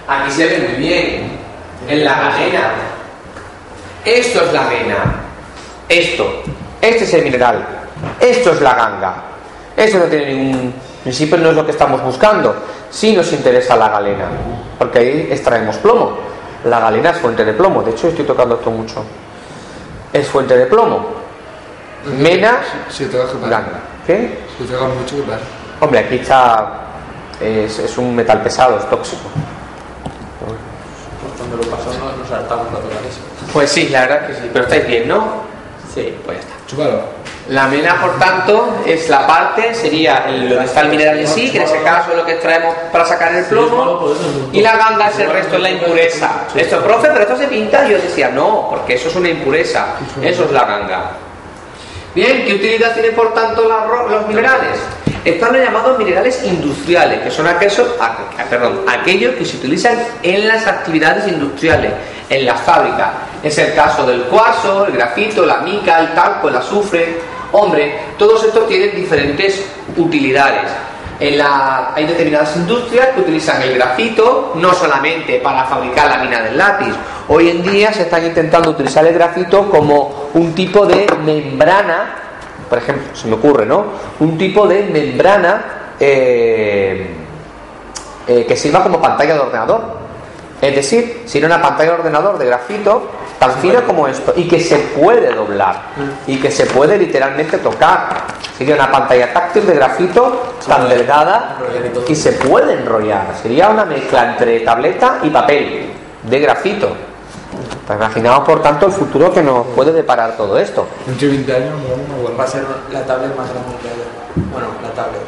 aquí 0.09 0.31
se 0.31 0.45
ve 0.47 0.67
muy 0.67 0.77
bien, 0.77 1.39
en 1.87 2.03
la 2.03 2.13
galena. 2.19 2.71
Esto 4.03 4.43
es 4.43 4.53
la 4.53 4.65
arena. 4.65 4.97
Esto. 5.87 6.43
Este 6.81 7.03
es 7.03 7.13
el 7.13 7.23
mineral. 7.23 7.65
Esto 8.19 8.51
es 8.51 8.61
la 8.61 8.73
ganga. 8.73 9.15
Eso 9.75 9.99
no 9.99 10.05
tiene 10.05 10.33
ningún. 10.33 10.59
En 10.99 11.03
principio 11.03 11.37
no 11.37 11.49
es 11.49 11.55
lo 11.55 11.65
que 11.65 11.71
estamos 11.71 12.01
buscando. 12.03 12.55
Sí 12.89 13.15
nos 13.15 13.31
interesa 13.33 13.75
la 13.75 13.89
galena. 13.89 14.25
Porque 14.77 14.99
ahí 14.99 15.27
extraemos 15.31 15.77
plomo. 15.77 16.17
La 16.65 16.79
galena 16.79 17.11
es 17.11 17.17
fuente 17.17 17.45
de 17.45 17.53
plomo. 17.53 17.83
De 17.83 17.91
hecho, 17.91 18.07
estoy 18.07 18.25
tocando 18.25 18.55
esto 18.55 18.71
mucho. 18.71 19.03
Es 20.11 20.27
fuente 20.27 20.57
de 20.57 20.65
plomo. 20.65 21.07
Mena, 22.17 22.59
Si 22.89 23.05
ganga. 23.05 23.79
¿Qué? 24.07 24.39
Si 24.57 24.63
mucho. 24.63 25.15
Hombre, 25.79 25.99
aquí 25.99 26.15
está. 26.15 26.85
Es, 27.39 27.79
es 27.79 27.97
un 27.97 28.15
metal 28.15 28.41
pesado, 28.41 28.77
es 28.77 28.89
tóxico. 28.89 29.29
Pues 31.49 31.65
cuando 31.65 31.65
lo 31.65 31.71
pasamos 31.71 31.97
nos, 31.97 32.17
nos 32.29 32.31
hartamos 32.31 32.67
eso. 32.67 33.51
Pues 33.53 33.71
sí, 33.71 33.89
la 33.89 34.01
verdad 34.01 34.27
que 34.27 34.33
sí. 34.35 34.49
Pero 34.53 34.65
estáis 34.65 34.87
bien, 34.87 35.07
¿no? 35.07 35.49
Sí, 35.93 36.15
pues 36.25 36.37
ya 36.37 36.41
está. 36.43 36.53
Chúpalo. 36.67 37.01
La 37.49 37.67
mena, 37.67 37.99
por 37.99 38.19
tanto, 38.19 38.75
es 38.85 39.09
la 39.09 39.25
parte, 39.25 39.73
sería 39.73 40.25
el, 40.27 40.49
donde 40.49 40.65
está 40.65 40.81
el 40.81 40.89
mineral 40.89 41.17
en 41.17 41.27
sí, 41.27 41.49
que 41.51 41.57
en 41.57 41.63
ese 41.63 41.81
caso 41.81 42.11
es 42.11 42.17
lo 42.17 42.23
que 42.25 42.33
extraemos 42.33 42.75
para 42.91 43.03
sacar 43.05 43.33
el 43.33 43.43
plomo, 43.45 44.13
y 44.51 44.61
la 44.61 44.77
ganga 44.77 45.09
es 45.09 45.17
el 45.17 45.31
resto, 45.31 45.55
es 45.55 45.61
la 45.63 45.71
impureza. 45.71 46.29
Esto, 46.55 46.79
profe, 46.83 47.07
pero 47.07 47.21
esto 47.21 47.37
se 47.37 47.47
pinta. 47.47 47.87
Yo 47.87 47.97
decía, 47.97 48.29
no, 48.29 48.67
porque 48.69 48.93
eso 48.93 49.09
es 49.09 49.15
una 49.15 49.29
impureza, 49.29 49.95
eso 50.21 50.43
es 50.45 50.51
la 50.51 50.63
ganga. 50.65 51.11
Bien, 52.13 52.43
¿qué 52.45 52.53
utilidad 52.55 52.93
tienen 52.93 53.15
por 53.15 53.33
tanto 53.33 53.63
ro- 53.87 54.07
los 54.09 54.27
minerales? 54.27 54.77
Están 55.25 55.53
los 55.53 55.61
llamados 55.61 55.97
minerales 55.97 56.41
industriales, 56.43 57.19
que 57.21 57.31
son 57.31 57.45
aquellos, 57.47 57.87
perdón, 58.49 58.81
aquellos 58.87 59.35
que 59.35 59.45
se 59.45 59.57
utilizan 59.57 59.97
en 60.23 60.47
las 60.47 60.65
actividades 60.65 61.27
industriales, 61.27 61.91
en 62.29 62.45
las 62.45 62.59
fábricas. 62.61 63.09
Es 63.43 63.57
el 63.57 63.73
caso 63.73 64.05
del 64.05 64.23
cuarzo, 64.23 64.85
el 64.85 64.93
grafito, 64.93 65.45
la 65.45 65.57
mica, 65.57 65.99
el 65.99 66.13
talco, 66.13 66.47
el 66.49 66.55
azufre. 66.55 67.17
Hombre, 67.51 67.99
todos 68.17 68.43
estos 68.45 68.67
tienen 68.67 68.95
diferentes 68.95 69.65
utilidades. 69.97 70.71
En 71.19 71.37
la- 71.37 71.91
hay 71.93 72.05
determinadas 72.05 72.55
industrias 72.55 73.07
que 73.09 73.19
utilizan 73.21 73.61
el 73.61 73.75
grafito 73.75 74.53
no 74.55 74.73
solamente 74.73 75.39
para 75.39 75.65
fabricar 75.65 76.09
la 76.09 76.17
mina 76.23 76.41
del 76.41 76.57
lápiz. 76.57 76.93
Hoy 77.27 77.49
en 77.49 77.61
día 77.61 77.91
se 77.91 78.03
están 78.03 78.25
intentando 78.25 78.69
utilizar 78.69 79.05
el 79.05 79.13
grafito 79.13 79.69
como 79.69 80.29
un 80.33 80.53
tipo 80.55 80.85
de 80.85 81.07
membrana, 81.25 82.15
por 82.69 82.77
ejemplo, 82.77 83.15
se 83.15 83.27
me 83.27 83.35
ocurre, 83.35 83.65
¿no? 83.65 83.85
Un 84.19 84.37
tipo 84.37 84.67
de 84.67 84.83
membrana 84.83 85.95
eh, 85.99 87.09
eh, 88.27 88.45
que 88.45 88.55
sirva 88.55 88.83
como 88.83 89.01
pantalla 89.01 89.33
de 89.33 89.39
ordenador. 89.39 89.99
Es 90.61 90.75
decir, 90.75 91.23
si 91.25 91.43
una 91.43 91.61
pantalla 91.61 91.91
de 91.91 91.97
ordenador 91.99 92.37
de 92.37 92.45
grafito 92.45 93.09
tan 93.39 93.53
fina 93.53 93.81
como 93.81 94.07
esto 94.07 94.33
y 94.35 94.47
que 94.47 94.59
se 94.59 94.77
puede 94.77 95.33
doblar 95.33 95.81
y 96.27 96.37
que 96.37 96.51
se 96.51 96.65
puede 96.65 96.97
literalmente 96.97 97.57
tocar. 97.57 98.25
Sería 98.57 98.75
una 98.75 98.91
pantalla 98.91 99.31
táctil 99.31 99.65
de 99.65 99.75
grafito 99.75 100.55
tan 100.67 100.89
delgada 100.89 101.57
y 102.07 102.15
se 102.15 102.33
puede 102.33 102.73
enrollar. 102.73 103.27
Sería 103.41 103.69
una 103.69 103.85
mezcla 103.85 104.31
entre 104.31 104.59
tableta 104.59 105.19
y 105.23 105.29
papel 105.29 105.89
de 106.23 106.39
grafito. 106.39 107.08
Pues 107.85 107.97
imaginaos 107.97 108.45
por 108.45 108.61
tanto 108.61 108.85
el 108.87 108.91
futuro 108.91 109.33
que 109.33 109.41
nos 109.41 109.65
puede 109.67 109.91
deparar 109.91 110.37
todo 110.37 110.57
esto. 110.59 110.85
Dentro 111.05 111.27
de 111.27 111.33
20 111.35 111.55
años 111.55 111.73
me 111.81 111.89
vamos 111.91 112.31
a 112.33 112.37
Va 112.37 112.43
a 112.43 112.47
ser 112.47 112.63
la 112.91 113.01
tablet 113.05 113.35
más 113.35 113.49
grande 113.49 113.75
que 113.81 113.87
haya. 113.87 114.47
Bueno, 114.51 114.67
la 114.83 114.89
tablet. 114.89 115.21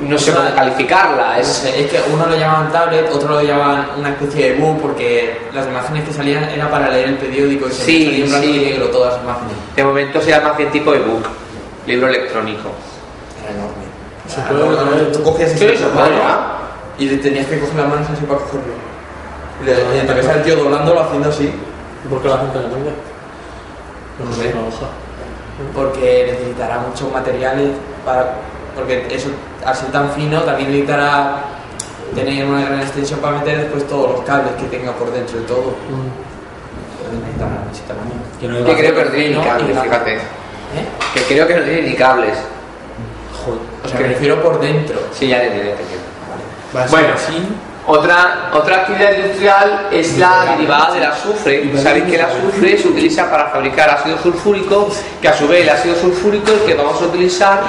No 0.00 0.18
sé 0.18 0.32
cómo 0.32 0.48
calificarla, 0.54 1.34
No 1.34 1.40
es 1.40 1.46
sé, 1.46 1.78
es 1.84 1.90
que 1.90 2.00
uno 2.10 2.24
lo 2.26 2.34
llamaban 2.34 2.72
tablet, 2.72 3.10
otro 3.12 3.34
lo 3.34 3.42
llamaban 3.42 3.86
una 3.98 4.08
especie 4.10 4.52
de 4.54 4.58
book 4.60 4.80
porque 4.80 5.38
las 5.52 5.66
imágenes 5.66 6.04
que 6.08 6.12
salían 6.14 6.44
era 6.44 6.70
para 6.70 6.88
leer 6.88 7.08
el 7.10 7.16
periódico 7.18 7.68
y 7.68 7.70
se 7.70 7.84
Sí, 7.84 8.26
salía 8.30 8.40
sí. 8.40 8.56
y 8.62 8.64
negro 8.70 8.86
todas 8.88 9.12
las 9.14 9.22
imágenes. 9.22 9.52
de 9.76 9.84
momento 9.84 10.20
se 10.22 10.30
llama 10.30 10.52
bien 10.52 10.70
tipo 10.70 10.94
ebook, 10.94 11.26
libro 11.86 12.08
electrónico. 12.08 12.70
Era 13.42 13.52
enorme. 13.52 13.84
Se 14.26 14.40
Ah, 14.40 14.44
puede 14.48 14.64
no, 14.64 14.84
no, 14.86 14.90
leer. 14.96 15.12
tú 15.12 15.22
cogías 15.22 15.50
ese 15.50 15.78
¿ah? 16.24 16.58
y 16.98 17.04
le 17.06 17.16
tenías 17.18 17.46
que 17.46 17.60
coger 17.60 17.76
las 17.76 17.88
manos 17.88 18.08
así 18.10 18.24
para 18.24 18.40
cogerlo. 18.40 18.72
Y 19.60 19.64
le- 19.66 20.02
y 20.12 20.16
ves 20.16 20.28
al 20.28 20.42
tío 20.42 20.56
doblándolo 20.56 21.00
haciendo 21.02 21.28
así 21.28 21.44
¿Y 21.44 21.69
por 22.10 22.20
qué 22.22 22.28
la 22.28 22.38
gente 22.38 22.58
le 22.58 22.68
vende? 22.68 22.90
No 24.18 24.26
No 24.26 24.32
sé. 24.34 24.52
porque 25.74 26.28
necesitará 26.32 26.78
muchos 26.80 27.10
materiales 27.12 27.70
para 28.04 28.34
porque 28.74 29.06
eso 29.10 29.28
al 29.64 29.74
ser 29.74 29.90
tan 29.92 30.10
fino 30.12 30.40
también 30.42 30.70
necesitará 30.70 31.42
tener 32.14 32.44
una 32.46 32.62
gran 32.64 32.80
extensión 32.80 33.20
para 33.20 33.38
meter 33.38 33.58
después 33.58 33.86
todos 33.86 34.12
los 34.12 34.20
cables 34.24 34.52
que 34.60 34.64
tenga 34.76 34.92
por 34.92 35.10
dentro 35.12 35.38
de 35.38 35.44
todo. 35.46 35.74
Entonces 35.88 37.20
necesitará, 37.20 37.64
necesitará 37.68 38.00
mucho. 38.02 38.40
Que 38.40 38.48
no 38.48 38.64
Que 38.64 38.74
creo 38.74 38.94
que 38.94 39.04
no 39.04 39.10
tiene 39.10 39.36
ni 39.36 39.44
cables, 39.44 39.80
fíjate. 39.82 40.14
¿Eh? 40.16 40.18
Que 41.14 41.20
creo 41.22 41.46
que 41.46 41.54
no 41.56 41.62
tiene 41.62 41.82
ni 41.82 41.94
cables. 41.94 42.38
O 43.84 43.88
sea, 43.88 44.00
me 44.00 44.08
refiero 44.08 44.42
por 44.42 44.60
dentro. 44.60 44.98
Sí, 45.12 45.28
ya 45.28 45.38
te 45.40 45.46
entiendo, 45.46 45.70
ya 45.70 45.76
te 45.76 45.82
entiendo. 45.82 46.06
Va 46.76 46.80
a 46.84 46.88
ser 46.88 46.90
Bueno. 47.00 47.14
así. 47.14 47.48
Otra, 47.86 48.50
otra 48.52 48.76
actividad 48.76 49.16
industrial 49.16 49.88
es 49.90 50.18
la 50.18 50.54
derivada 50.56 50.94
del 50.94 51.04
azufre. 51.04 51.70
Sabéis 51.78 52.04
que 52.04 52.14
el 52.16 52.20
azufre 52.20 52.78
se 52.78 52.88
utiliza 52.88 53.30
para 53.30 53.46
fabricar 53.46 53.90
ácido 53.90 54.18
sulfúrico, 54.18 54.88
que 55.20 55.28
a 55.28 55.32
su 55.32 55.48
vez 55.48 55.62
el 55.62 55.70
ácido 55.70 55.96
sulfúrico 55.96 56.52
es 56.52 56.60
el 56.60 56.66
que 56.66 56.74
vamos 56.74 57.00
a 57.00 57.06
utilizar 57.06 57.62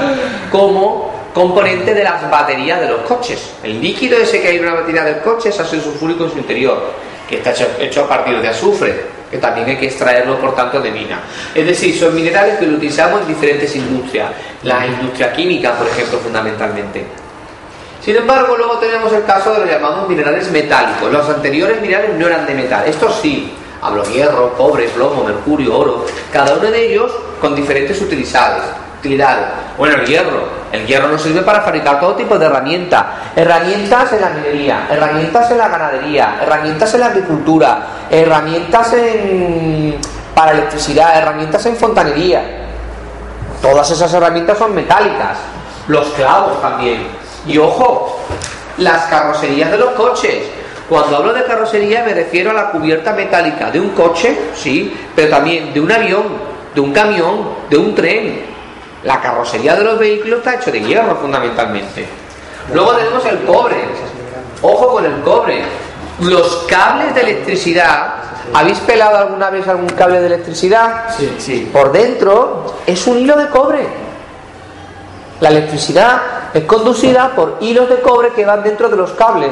como 0.51 1.11
componente 1.33 1.93
de 1.93 2.03
las 2.03 2.29
baterías 2.29 2.81
de 2.81 2.89
los 2.89 3.01
coches. 3.01 3.53
El 3.63 3.81
líquido 3.81 4.17
ese 4.17 4.41
que 4.41 4.49
hay 4.49 4.57
en 4.57 4.63
una 4.65 4.75
batería 4.75 5.03
del 5.03 5.21
coche 5.21 5.49
es 5.49 5.59
ácido 5.59 5.83
sulfúrico 5.83 6.25
en 6.25 6.31
su 6.31 6.37
interior, 6.37 6.93
que 7.27 7.37
está 7.37 7.51
hecho, 7.51 7.67
hecho 7.79 8.03
a 8.03 8.07
partir 8.07 8.39
de 8.41 8.47
azufre, 8.49 9.05
que 9.31 9.37
también 9.37 9.69
hay 9.69 9.77
que 9.77 9.85
extraerlo 9.85 10.37
por 10.39 10.53
tanto 10.55 10.81
de 10.81 10.91
mina. 10.91 11.21
Es 11.55 11.65
decir, 11.65 11.97
son 11.97 12.13
minerales 12.13 12.59
que 12.59 12.67
lo 12.67 12.75
utilizamos 12.75 13.21
en 13.21 13.27
diferentes 13.27 13.73
industrias. 13.75 14.29
La 14.63 14.85
industria 14.85 15.31
química, 15.31 15.73
por 15.73 15.87
ejemplo, 15.87 16.19
fundamentalmente. 16.19 17.05
Sin 18.03 18.15
embargo, 18.15 18.57
luego 18.57 18.77
tenemos 18.79 19.13
el 19.13 19.23
caso 19.25 19.53
de 19.53 19.59
los 19.59 19.69
llamados 19.69 20.09
minerales 20.09 20.49
metálicos. 20.49 21.11
Los 21.11 21.29
anteriores 21.29 21.79
minerales 21.81 22.15
no 22.17 22.25
eran 22.25 22.47
de 22.47 22.55
metal. 22.55 22.83
Estos 22.87 23.19
sí. 23.21 23.55
Hablo 23.79 24.03
hierro, 24.05 24.53
cobre, 24.53 24.87
plomo, 24.89 25.23
mercurio, 25.23 25.77
oro. 25.77 26.05
Cada 26.31 26.55
uno 26.55 26.69
de 26.69 26.91
ellos 26.91 27.11
con 27.39 27.55
diferentes 27.55 28.01
utilidades. 28.01 28.63
utilidades. 28.99 29.45
Bueno, 29.77 29.95
el 29.97 30.05
hierro. 30.05 30.61
El 30.71 30.85
hierro 30.87 31.09
nos 31.09 31.21
sirve 31.21 31.41
para 31.41 31.61
fabricar 31.61 31.99
todo 31.99 32.15
tipo 32.15 32.39
de 32.39 32.45
herramientas. 32.45 33.05
Herramientas 33.35 34.13
en 34.13 34.21
la 34.21 34.29
minería, 34.29 34.87
herramientas 34.89 35.51
en 35.51 35.57
la 35.57 35.67
ganadería, 35.67 36.39
herramientas 36.41 36.93
en 36.93 36.99
la 36.99 37.05
agricultura, 37.07 37.87
herramientas 38.09 38.93
en... 38.93 39.97
para 40.33 40.51
electricidad, 40.51 41.17
herramientas 41.17 41.65
en 41.67 41.75
fontanería. 41.75 42.67
Todas 43.61 43.91
esas 43.91 44.11
herramientas 44.13 44.57
son 44.57 44.73
metálicas. 44.73 45.37
Los 45.87 46.07
clavos 46.09 46.61
también. 46.61 47.20
Y 47.47 47.57
ojo, 47.57 48.19
las 48.77 49.05
carrocerías 49.05 49.71
de 49.71 49.77
los 49.77 49.91
coches. 49.91 50.43
Cuando 50.89 51.17
hablo 51.17 51.33
de 51.33 51.45
carrocería 51.45 52.03
me 52.03 52.13
refiero 52.13 52.51
a 52.51 52.53
la 52.53 52.71
cubierta 52.71 53.13
metálica 53.13 53.71
de 53.71 53.79
un 53.79 53.89
coche, 53.91 54.37
sí, 54.53 54.93
pero 55.15 55.29
también 55.29 55.73
de 55.73 55.79
un 55.79 55.91
avión, 55.91 56.23
de 56.75 56.81
un 56.81 56.91
camión, 56.91 57.47
de 57.69 57.77
un 57.77 57.95
tren. 57.95 58.45
La 59.03 59.21
carrocería 59.21 59.75
de 59.75 59.83
los 59.83 59.97
vehículos 59.97 60.39
está 60.39 60.55
hecho 60.55 60.71
de 60.71 60.81
hierro 60.81 61.15
fundamentalmente. 61.15 62.05
Luego 62.73 62.91
tenemos 62.91 63.25
el 63.25 63.39
cobre. 63.43 63.77
Ojo 64.61 64.91
con 64.91 65.05
el 65.05 65.21
cobre. 65.21 65.63
Los 66.19 66.65
cables 66.67 67.15
de 67.15 67.21
electricidad. 67.21 68.15
¿Habéis 68.53 68.79
pelado 68.79 69.17
alguna 69.17 69.49
vez 69.49 69.67
algún 69.67 69.89
cable 69.89 70.19
de 70.19 70.27
electricidad? 70.27 71.05
Sí. 71.17 71.35
Sí. 71.39 71.69
Por 71.71 71.91
dentro 71.91 72.75
es 72.85 73.07
un 73.07 73.17
hilo 73.17 73.37
de 73.37 73.47
cobre. 73.47 73.87
La 75.39 75.49
electricidad 75.49 76.21
es 76.53 76.63
conducida 76.65 77.31
por 77.35 77.57
hilos 77.61 77.89
de 77.89 78.01
cobre 78.01 78.29
que 78.33 78.45
van 78.45 78.63
dentro 78.63 78.89
de 78.89 78.97
los 78.97 79.11
cables. 79.11 79.51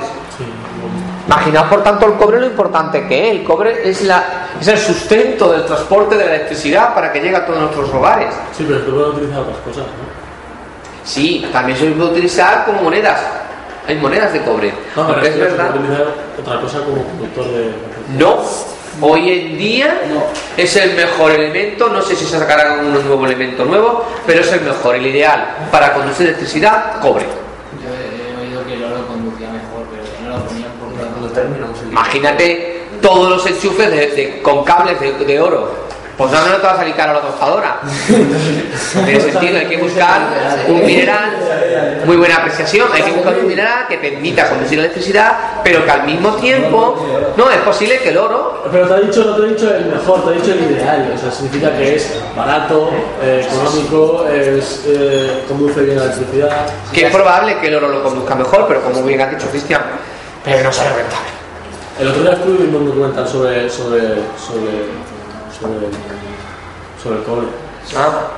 Imaginaos 1.28 1.68
por 1.68 1.84
tanto 1.84 2.08
el 2.08 2.14
cobre 2.14 2.40
lo 2.40 2.48
importante 2.48 3.08
que 3.08 3.30
es. 3.30 3.36
El 3.36 3.44
cobre 3.44 3.88
es, 3.88 4.02
la, 4.04 4.48
es 4.60 4.68
el 4.68 4.78
sustento 4.78 5.52
del 5.52 5.64
transporte 5.66 6.18
de 6.18 6.26
la 6.26 6.36
electricidad 6.36 6.94
para 6.96 7.12
que 7.12 7.20
llegue 7.22 7.36
a 7.36 7.46
todos 7.46 7.60
nuestros 7.60 7.94
hogares. 7.94 8.34
Sí, 8.52 8.66
pero 8.68 8.80
esto 8.80 8.92
puede 8.92 9.10
utilizar 9.10 9.40
otras 9.42 9.58
cosas, 9.58 9.84
¿no? 9.84 10.20
Sí, 11.04 11.48
también 11.52 11.78
se 11.78 11.92
puede 11.92 12.12
utilizar 12.12 12.66
como 12.66 12.82
monedas. 12.84 13.20
Hay 13.88 13.96
monedas 13.98 14.34
de 14.34 14.42
cobre. 14.42 14.74
No, 14.96 15.08
pero 15.08 15.22
es 15.22 15.34
se 15.34 15.40
puede 15.40 15.70
utilizar 15.70 16.06
otra 16.40 16.62
cosa 16.62 16.80
como 16.80 17.04
conductor 17.04 17.46
de... 17.46 17.74
No. 18.18 18.38
Hoy 19.02 19.32
en 19.32 19.58
día 19.58 20.02
es 20.58 20.76
el 20.76 20.94
mejor 20.96 21.32
elemento, 21.32 21.88
no 21.90 22.02
sé 22.02 22.16
si 22.16 22.26
se 22.26 22.38
sacará 22.38 22.74
un 22.82 22.92
nuevo 22.92 23.26
elemento 23.26 23.64
nuevo, 23.64 24.06
pero 24.26 24.42
es 24.42 24.52
el 24.52 24.62
mejor, 24.62 24.96
el 24.96 25.06
ideal 25.06 25.56
para 25.72 25.94
conducir 25.94 26.28
electricidad, 26.28 27.00
cobre. 27.02 27.26
Yo 27.82 27.90
he 27.90 28.46
oído 28.46 28.66
que 28.66 28.74
el 28.74 28.84
oro 28.84 29.08
conducía 29.08 29.48
mejor, 29.50 29.86
pero 29.92 30.04
no 30.30 30.38
lo 30.38 30.46
ponían 30.46 30.72
porque 30.80 30.96
Cuando 30.98 31.30
terminamos 31.30 31.80
el 31.82 31.88
Imagínate 31.92 32.82
todos 33.02 33.30
los 33.30 33.46
enchufes 33.46 33.90
de- 33.90 34.08
de- 34.08 34.42
con 34.42 34.64
cables 34.66 35.00
de, 35.00 35.14
de 35.14 35.40
oro. 35.40 35.72
Pues 36.20 36.32
no, 36.34 36.48
no 36.50 36.58
te 36.58 36.68
va 36.68 36.74
a 36.74 36.76
salir 36.76 36.94
caro 36.96 37.14
la 37.14 37.22
tostadora. 37.22 37.80
No 37.80 39.06
tiene 39.06 39.22
sentido, 39.22 39.58
hay 39.58 39.68
que 39.68 39.78
buscar 39.78 40.20
un 40.68 40.86
mineral, 40.86 41.32
muy 42.06 42.18
buena 42.18 42.36
apreciación, 42.36 42.90
hay 42.92 43.04
que 43.04 43.12
buscar 43.12 43.38
un 43.38 43.48
mineral 43.48 43.88
que 43.88 43.98
permita 44.00 44.50
conducir 44.50 44.80
electricidad, 44.80 45.62
pero 45.64 45.86
que 45.86 45.92
al 45.92 46.04
mismo 46.04 46.36
tiempo, 46.36 47.08
no, 47.38 47.50
es 47.50 47.60
posible 47.60 48.00
que 48.00 48.10
el 48.10 48.18
oro, 48.18 48.66
Pero 48.70 48.86
te 48.90 48.94
ha 48.96 48.98
dicho, 48.98 49.24
no 49.24 49.36
te 49.38 49.44
he 49.44 49.50
dicho 49.52 49.74
el 49.74 49.86
mejor, 49.86 50.26
te 50.26 50.32
he 50.32 50.42
dicho 50.42 50.52
el 50.52 50.72
ideal. 50.72 51.14
O 51.16 51.18
sea, 51.18 51.32
significa 51.32 51.72
que 51.78 51.96
es 51.96 52.14
barato, 52.36 52.90
eh, 53.24 53.48
económico, 53.50 54.28
es, 54.28 54.84
eh, 54.88 55.44
conduce 55.48 55.84
bien 55.84 56.00
la 56.00 56.04
electricidad. 56.04 56.66
que 56.92 57.06
es 57.06 57.16
probable 57.16 57.60
que 57.60 57.68
el 57.68 57.76
oro 57.76 57.88
lo 57.88 58.04
conduzca 58.04 58.36
mejor, 58.36 58.66
pero 58.68 58.82
como 58.82 59.04
bien 59.04 59.22
has 59.22 59.32
dicho 59.32 59.50
Cristian, 59.50 59.84
pero 60.44 60.64
no 60.64 60.74
sale 60.74 60.90
rentable. 60.98 61.30
El 62.00 62.08
otro 62.08 62.22
día 62.24 62.32
estuve 62.32 62.58
viendo 62.60 62.78
un 62.78 62.86
documental 62.88 63.28
sobre, 63.28 63.70
sobre, 63.70 64.00
sobre, 64.40 64.88
sobre, 65.60 65.88
sobre 67.02 67.18
el 67.20 67.24
cobre. 67.24 67.48
Ah, 67.98 68.32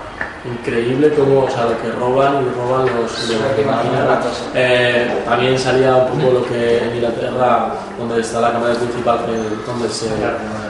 Increíble 0.43 1.13
cómo, 1.13 1.43
o 1.43 1.49
sea, 1.51 1.65
lo 1.65 1.79
que 1.79 1.91
roban 1.91 2.41
y 2.43 2.49
roban 2.57 2.87
los 2.99 3.11
que 3.13 3.63
la 3.63 4.17
cosa. 4.19 4.41
Eh, 4.55 5.21
también 5.23 5.57
salía 5.57 5.95
un 5.97 6.17
poco 6.19 6.33
lo 6.33 6.45
que 6.47 6.79
en 6.79 6.95
Inglaterra, 6.95 7.73
donde 7.99 8.21
está 8.21 8.41
la 8.41 8.51
cámara 8.51 8.73
principal, 8.73 9.19
que- 9.25 9.71
donde 9.71 9.87
se, 9.89 10.09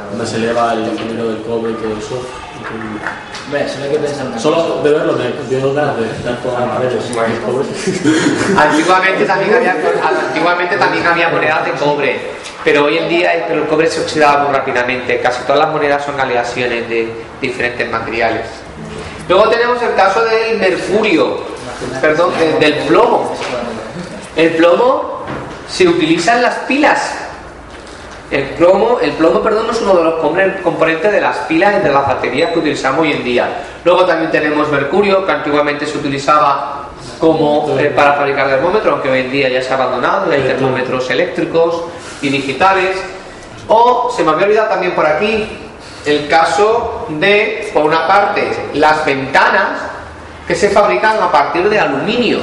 donde 0.10 0.28
se 0.28 0.36
eleva 0.36 0.74
el 0.74 0.98
dinero 0.98 1.30
del 1.30 1.42
cobre, 1.44 1.72
que 1.78 1.88
eso. 1.88 2.20
increíble. 2.60 3.00
Ve, 3.52 3.68
solo 3.70 3.86
hay 3.86 3.92
que 3.92 3.98
pensar 4.00 4.40
Solo 4.40 4.82
de 4.84 4.92
verlo 4.92 5.14
me 5.14 5.32
dio 5.50 5.74
ganas 5.74 5.96
de 5.98 6.04
dar 6.24 6.38
todas 6.44 6.60
las 6.60 6.70
paredes 6.70 7.06
el 7.10 7.40
cobre. 7.42 7.66
Antiguamente 8.58 9.26
también 9.26 9.54
había, 9.56 9.76
antiguamente 10.28 10.78
también 10.78 11.08
había 11.08 11.30
monedas 11.30 11.66
de 11.66 11.72
cobre, 11.72 12.31
pero 12.64 12.86
hoy 12.86 12.98
en 12.98 13.10
día 13.10 13.34
el- 13.48 13.66
cobre 13.68 13.88
se 13.90 14.02
oxidaba 14.02 14.44
muy 14.44 14.54
rápidamente. 14.54 15.20
Casi 15.20 15.44
todas 15.44 15.60
las 15.60 15.70
monedas 15.70 16.04
son 16.06 16.20
aleaciones 16.20 16.88
de 16.90 17.12
diferentes 17.42 17.90
materiales. 17.90 18.46
Luego 19.28 19.50
tenemos 19.50 19.82
el 19.82 19.94
caso 19.96 20.24
del 20.26 20.58
mercurio, 20.58 21.38
perdón, 22.02 22.32
de- 22.38 22.54
del 22.60 22.74
plomo. 22.88 23.34
El 24.36 24.50
plomo 24.52 25.24
se 25.70 25.88
utiliza 25.88 26.36
en 26.36 26.42
las 26.44 26.56
pilas. 26.68 27.18
El 28.30 28.44
plomo, 28.52 28.98
el 29.02 29.12
plomo, 29.12 29.42
perdón, 29.42 29.68
es 29.72 29.82
uno 29.82 29.94
de 29.96 30.04
los 30.06 30.14
componentes 30.64 31.12
de 31.12 31.20
las 31.20 31.36
pilas 31.50 31.76
y 31.80 31.84
de 31.84 31.92
las 31.92 32.08
baterías 32.08 32.52
que 32.52 32.60
utilizamos 32.60 33.02
hoy 33.02 33.12
en 33.12 33.24
día. 33.26 33.50
Luego 33.84 34.06
también 34.06 34.32
tenemos 34.32 34.70
mercurio, 34.70 35.26
que 35.26 35.32
antiguamente 35.34 35.86
se 35.86 35.98
utilizaba 35.98 36.88
como 37.20 37.76
eh, 37.78 37.92
para 37.94 38.14
fabricar 38.14 38.48
termómetros, 38.48 38.94
aunque 38.94 39.10
hoy 39.10 39.20
en 39.20 39.32
día 39.32 39.50
ya 39.50 39.62
se 39.62 39.72
ha 39.72 39.76
abandonado, 39.76 40.32
hay 40.32 40.42
termómetros 40.44 41.10
eléctricos 41.10 41.84
y 42.22 42.30
digitales. 42.30 42.98
O 43.68 44.12
se 44.16 44.24
me 44.24 44.32
había 44.32 44.48
olvidado 44.48 44.70
también 44.70 44.94
por 44.94 45.06
aquí 45.06 45.48
el 46.06 46.28
caso 46.28 47.06
de, 47.10 47.70
por 47.74 47.84
una 47.86 48.08
parte, 48.08 48.52
las 48.74 49.06
ventanas 49.06 49.82
que 50.48 50.56
se 50.56 50.70
fabrican 50.70 51.22
a 51.22 51.32
partir 51.32 51.70
de 51.70 51.80
aluminio. 51.80 52.40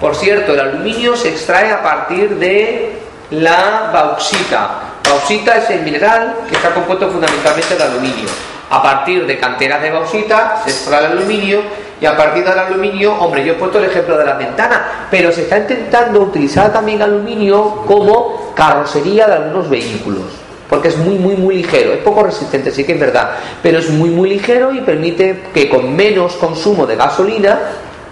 Por 0.00 0.14
cierto, 0.14 0.52
el 0.52 0.60
aluminio 0.60 1.16
se 1.16 1.30
extrae 1.30 1.70
a 1.70 1.82
partir 1.82 2.30
de 2.36 2.98
la 3.30 3.90
bauxita. 3.92 4.70
Bauxita 5.08 5.56
es 5.56 5.70
el 5.70 5.82
mineral 5.82 6.36
que 6.48 6.56
está 6.56 6.72
compuesto 6.72 7.10
fundamentalmente 7.10 7.76
de 7.76 7.82
aluminio. 7.82 8.28
A 8.70 8.82
partir 8.82 9.26
de 9.26 9.38
canteras 9.38 9.82
de 9.82 9.90
bauxita 9.90 10.62
se 10.64 10.70
extrae 10.70 11.06
el 11.06 11.12
aluminio 11.12 11.60
y 12.00 12.06
a 12.06 12.16
partir 12.16 12.44
del 12.44 12.58
aluminio, 12.58 13.14
hombre, 13.14 13.44
yo 13.44 13.52
he 13.52 13.56
puesto 13.56 13.78
el 13.78 13.84
ejemplo 13.86 14.18
de 14.18 14.24
las 14.24 14.36
ventanas, 14.36 14.80
pero 15.10 15.30
se 15.30 15.42
está 15.42 15.58
intentando 15.58 16.20
utilizar 16.20 16.72
también 16.72 17.00
aluminio 17.00 17.82
como 17.86 18.43
carrocería 18.54 19.26
de 19.26 19.34
algunos 19.34 19.68
vehículos. 19.68 20.24
Porque 20.68 20.88
es 20.88 20.96
muy, 20.96 21.16
muy, 21.16 21.36
muy 21.36 21.56
ligero. 21.56 21.92
Es 21.92 22.00
poco 22.00 22.22
resistente, 22.22 22.70
sí 22.70 22.84
que 22.84 22.92
es 22.92 23.00
verdad. 23.00 23.32
Pero 23.62 23.78
es 23.78 23.90
muy, 23.90 24.10
muy 24.10 24.30
ligero 24.30 24.72
y 24.72 24.80
permite 24.80 25.44
que 25.52 25.68
con 25.68 25.94
menos 25.94 26.34
consumo 26.34 26.86
de 26.86 26.96
gasolina 26.96 27.58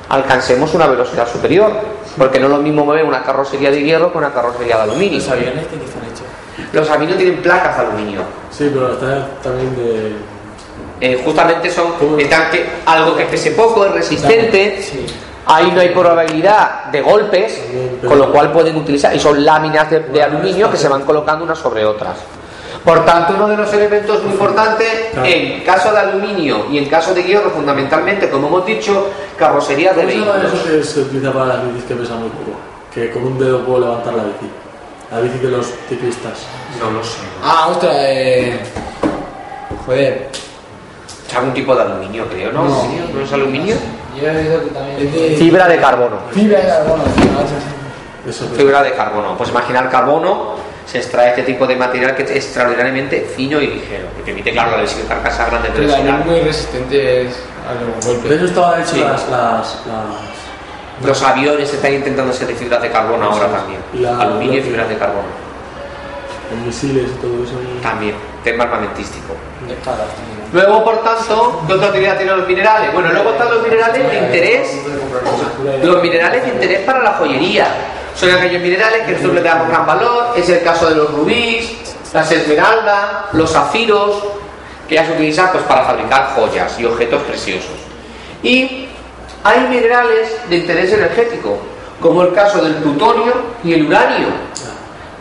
alcancemos 0.09 0.75
una 0.75 0.87
velocidad 0.87 1.27
superior. 1.27 1.73
Porque 2.17 2.39
no 2.39 2.47
es 2.47 2.53
lo 2.53 2.59
mismo 2.59 2.85
mover 2.85 3.05
una 3.05 3.23
carrocería 3.23 3.71
de 3.71 3.83
hierro 3.83 4.13
que 4.13 4.19
una 4.19 4.33
carrocería 4.33 4.77
de 4.77 4.83
aluminio. 4.83 5.19
¿Los 5.19 5.31
aviones 5.31 5.71
de 5.71 5.79
qué 5.79 5.85
están 5.85 6.03
hechos? 6.05 6.73
Los 6.73 6.91
aviones 6.91 7.17
tienen 7.17 7.43
placas 7.43 7.77
de 7.77 7.83
aluminio. 7.87 8.21
Sí, 8.51 8.71
pero 8.73 8.97
también 9.43 9.75
de. 9.77 10.13
Eh, 11.01 11.21
justamente 11.25 11.69
son 11.69 12.17
de 12.17 12.27
tanque, 12.27 12.65
algo 12.87 13.17
que 13.17 13.25
pese 13.25 13.53
poco, 13.53 13.85
es 13.87 13.93
resistente. 13.93 14.83
Sí. 14.83 15.07
Ahí 15.47 15.73
no 15.73 15.81
hay 15.81 15.89
probabilidad 15.89 16.85
de 16.87 17.01
golpes, 17.01 17.61
con 18.07 18.19
lo 18.19 18.31
cual 18.31 18.53
pueden 18.53 18.77
utilizar, 18.77 19.15
y 19.15 19.19
son 19.19 19.45
láminas 19.45 19.91
de, 19.91 20.01
de 20.01 20.23
aluminio 20.23 20.71
que 20.71 20.77
se 20.77 20.89
van 20.89 21.03
colocando 21.03 21.45
unas 21.45 21.59
sobre 21.59 21.85
otras. 21.85 22.17
Por 22.85 23.05
tanto, 23.05 23.35
uno 23.35 23.47
de 23.49 23.57
los 23.57 23.73
elementos 23.73 24.23
muy 24.25 24.33
importantes, 24.33 24.89
en 25.23 25.63
caso 25.63 25.93
de 25.93 25.99
aluminio 25.99 26.67
y 26.71 26.79
en 26.79 26.87
caso 26.87 27.15
de 27.15 27.23
hierro, 27.23 27.51
fundamentalmente, 27.51 28.29
como 28.29 28.49
hemos 28.49 28.67
dicho, 28.67 29.09
carrocería 29.37 29.93
de 29.93 30.03
¿Cómo 30.03 30.11
se 30.11 30.19
llama 30.19 30.33
vehículos. 30.33 30.55
eso 30.55 30.65
que 30.69 30.83
se 30.85 31.01
utiliza 31.01 31.33
para 31.33 31.47
las 31.47 31.67
bicis 31.67 31.85
que 31.85 31.95
pesa 31.95 32.15
muy 32.15 32.29
poco? 32.31 32.59
Que 32.93 33.11
con 33.11 33.25
un 33.25 33.39
dedo 33.39 33.65
puedo 33.65 33.81
levantar 33.81 34.15
la 34.15 34.25
bici. 34.25 34.51
La 35.13 35.21
bici 35.21 35.39
de 35.39 35.49
los 35.49 35.67
ciclistas. 35.89 36.39
No 36.81 36.91
lo 36.91 37.05
sé. 37.05 37.19
Ah, 37.45 37.69
ostras, 37.71 37.95
eh. 37.99 38.59
Joder. 39.87 40.29
Es 41.29 41.35
algún 41.37 41.55
tipo 41.55 41.75
de 41.77 41.83
aluminio, 41.83 42.27
creo, 42.29 42.53
¿no? 42.53 42.65
No. 42.65 42.85
¿No 43.15 43.21
es 43.21 43.33
aluminio? 43.33 43.77
Es 44.31 45.13
de. 45.13 45.37
Fibra 45.39 45.69
de 45.69 45.79
carbono. 45.79 46.19
Fibra 46.33 46.59
de 46.61 46.67
carbono, 46.69 47.03
es. 48.29 48.37
Fibra 48.57 48.83
de 48.83 48.93
carbono. 48.93 49.37
Pues 49.37 49.51
imagina 49.51 49.81
el 49.81 49.89
carbono, 49.89 50.55
se 50.87 50.99
extrae 50.99 51.31
este 51.31 51.43
tipo 51.43 51.67
de 51.67 51.77
material 51.77 52.15
que 52.15 52.23
es 52.23 52.31
extraordinariamente 52.31 53.21
fino 53.37 53.61
y 53.61 53.67
ligero, 53.67 54.07
que 54.17 54.23
permite, 54.23 54.53
claro, 54.53 54.73
la 54.77 54.83
visión 54.83 55.07
carcasa 55.09 55.47
grande 55.47 55.71
Pero 55.75 55.91
también 55.93 56.27
muy 56.27 56.41
resistentes 56.41 57.37
a 57.69 57.75
los 57.75 58.05
De 58.05 58.13
golpes. 58.13 58.33
eso 58.33 58.45
estaban 58.47 58.81
hechas 58.81 58.91
Sí. 58.93 59.01
las, 59.01 59.29
las, 59.29 59.77
las- 59.87 60.33
Los 61.07 61.23
aviones 61.23 61.73
están 61.73 61.93
intentando 61.95 62.33
ser 62.33 62.47
de 62.47 62.55
fibras 62.55 62.81
de 62.81 62.91
carbono 62.91 63.25
ahora 63.33 63.49
también. 63.49 63.81
Y 63.93 63.99
la- 63.99 64.21
Aluminio 64.21 64.55
y 64.55 64.61
la- 64.61 64.65
fibras 64.67 64.89
de 64.89 64.97
carbono. 64.99 65.43
los 66.53 66.67
misiles 66.67 67.05
y 67.11 67.21
todo 67.21 67.43
eso. 67.43 67.55
y- 67.61 67.83
También, 67.83 68.15
tema 68.45 68.65
armamentístico. 68.65 69.35
Espadas 69.69 70.07
también. 70.15 70.32
Luego, 70.53 70.85
por 70.85 71.03
tanto, 71.03 71.63
¿qué 71.67 71.73
otra 71.73 71.89
utilidad 71.89 72.17
tienen 72.19 72.37
los 72.37 72.47
minerales? 72.47 72.93
Bueno, 72.93 73.11
luego 73.11 73.31
están 73.31 73.51
los 73.51 73.63
minerales 73.63 74.07
de 74.07 74.19
interés 74.19 74.83
Los 75.83 76.03
minerales 76.03 76.45
de 76.45 76.49
interés 76.51 76.81
para 76.81 77.03
la 77.03 77.13
joyería 77.13 77.67
son 78.15 78.31
aquellos 78.31 78.61
minerales 78.61 79.03
que 79.07 79.13
nosotros 79.13 79.35
le 79.35 79.43
damos 79.43 79.69
gran 79.69 79.87
valor. 79.87 80.35
Es 80.37 80.49
el 80.49 80.63
caso 80.63 80.89
de 80.89 80.97
los 80.97 81.11
rubíes, 81.13 81.73
las 82.13 82.31
esmeraldas, 82.31 83.33
los 83.33 83.51
zafiros, 83.51 84.23
que 84.89 84.97
ya 84.97 85.07
se 85.07 85.13
utilizan 85.13 85.51
pues, 85.53 85.65
para 85.65 85.85
fabricar 85.85 86.35
joyas 86.35 86.79
y 86.79 86.85
objetos 86.85 87.23
preciosos. 87.23 87.71
Y 88.43 88.89
hay 89.45 89.61
minerales 89.69 90.49
de 90.49 90.57
interés 90.57 90.93
energético, 90.93 91.59
como 92.01 92.23
el 92.23 92.35
caso 92.35 92.63
del 92.63 92.75
plutonio 92.75 93.33
y 93.65 93.73
el 93.73 93.87
uranio, 93.87 94.29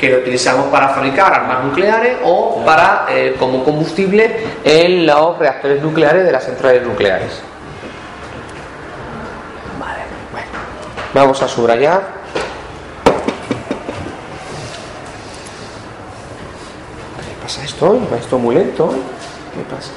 que 0.01 0.09
lo 0.09 0.17
utilizamos 0.17 0.65
para 0.69 0.89
fabricar 0.89 1.31
armas 1.31 1.63
nucleares 1.63 2.17
o 2.25 2.65
para 2.65 3.05
eh, 3.07 3.35
como 3.37 3.63
combustible 3.63 4.47
en 4.63 5.05
los 5.05 5.37
reactores 5.37 5.79
nucleares 5.83 6.25
de 6.25 6.31
las 6.31 6.43
centrales 6.43 6.81
nucleares. 6.81 7.39
Vale, 9.79 10.01
bueno. 10.31 10.47
Vamos 11.13 11.39
a 11.43 11.47
subrayar. 11.47 12.01
¿Qué 17.17 17.43
pasa 17.43 17.63
esto? 17.63 18.01
¿Va 18.11 18.17
esto 18.17 18.39
muy 18.39 18.55
lento? 18.55 18.91
¿Qué 19.53 19.61
pasa? 19.69 19.91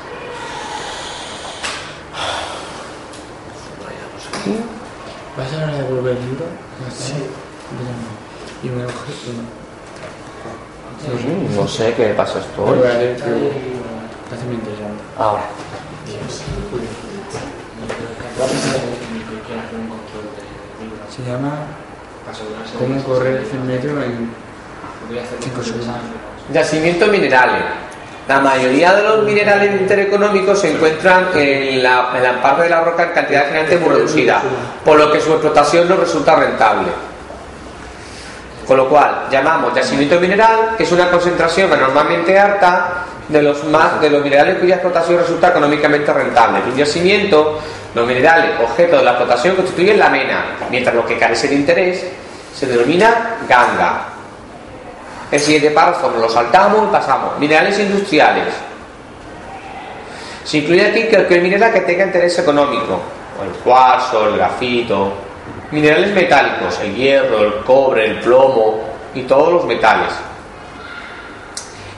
¿Vas 5.38 5.52
a 5.54 5.66
devolver 5.78 6.18
el 6.18 6.26
libro? 6.26 6.44
Sí. 6.94 7.14
Y 8.62 8.68
me 8.68 8.84
Mm, 11.06 11.56
No 11.56 11.68
sé 11.68 11.92
qué 11.94 12.06
pasa 12.16 12.38
esto 12.40 12.64
hoy. 12.64 12.78
Ahora. 15.18 15.44
Se 21.14 21.22
llama 21.30 21.52
¿Cómo 22.78 23.02
correr 23.04 23.44
100 23.48 23.66
metros 23.66 24.04
en 24.04 24.30
5 25.40 25.62
segundos? 25.62 25.96
Yacimientos 26.52 27.08
minerales. 27.08 27.62
La 28.26 28.40
mayoría 28.40 28.94
de 28.94 29.02
los 29.02 29.22
minerales 29.24 29.80
intereconómicos 29.82 30.58
se 30.58 30.72
encuentran 30.74 31.28
en 31.34 31.82
la, 31.82 32.08
en 32.16 32.22
la 32.22 32.42
parte 32.42 32.62
de 32.62 32.70
la 32.70 32.80
roca 32.82 33.02
en 33.04 33.10
cantidad 33.10 33.44
generalmente 33.44 33.78
muy 33.84 33.94
reducida, 33.94 34.40
por 34.84 34.98
lo 34.98 35.12
que 35.12 35.20
su 35.20 35.30
explotación 35.32 35.86
no 35.88 35.96
resulta 35.96 36.34
rentable. 36.34 36.88
Con 38.66 38.78
lo 38.78 38.88
cual, 38.88 39.26
llamamos 39.30 39.74
yacimiento 39.74 40.18
mineral, 40.18 40.74
que 40.76 40.84
es 40.84 40.92
una 40.92 41.10
concentración 41.10 41.68
normalmente 41.68 42.38
alta 42.38 43.04
de 43.28 43.42
los, 43.42 43.64
más, 43.64 44.00
de 44.00 44.10
los 44.10 44.22
minerales 44.22 44.58
cuya 44.58 44.76
explotación 44.76 45.18
resulta 45.18 45.48
económicamente 45.48 46.12
rentable. 46.12 46.60
Un 46.66 46.76
yacimiento, 46.76 47.58
los 47.94 48.06
minerales 48.06 48.60
objeto 48.60 48.96
de 48.96 49.02
la 49.02 49.10
explotación 49.12 49.56
constituyen 49.56 49.98
la 49.98 50.08
mena, 50.08 50.56
mientras 50.70 50.94
lo 50.94 51.04
que 51.04 51.18
carece 51.18 51.48
de 51.48 51.54
interés 51.54 52.06
se 52.54 52.66
denomina 52.66 53.36
ganga. 53.48 54.06
El 55.30 55.40
siguiente 55.40 55.70
párrafo 55.70 56.10
nos 56.10 56.20
lo 56.20 56.28
saltamos 56.28 56.88
y 56.88 56.92
pasamos. 56.92 57.38
Minerales 57.38 57.78
industriales. 57.78 58.54
Se 60.44 60.58
incluye 60.58 60.86
aquí 60.86 61.04
cualquier 61.04 61.42
mineral 61.42 61.72
que 61.72 61.80
tenga 61.80 62.04
interés 62.04 62.38
económico. 62.38 63.00
El 63.42 63.50
cuarzo, 63.62 64.28
el 64.28 64.36
grafito. 64.36 65.23
Minerales 65.70 66.14
metálicos, 66.14 66.78
el 66.80 66.94
hierro, 66.94 67.40
el 67.40 67.54
cobre, 67.64 68.06
el 68.06 68.20
plomo 68.20 68.80
y 69.14 69.22
todos 69.22 69.52
los 69.52 69.64
metales. 69.64 70.12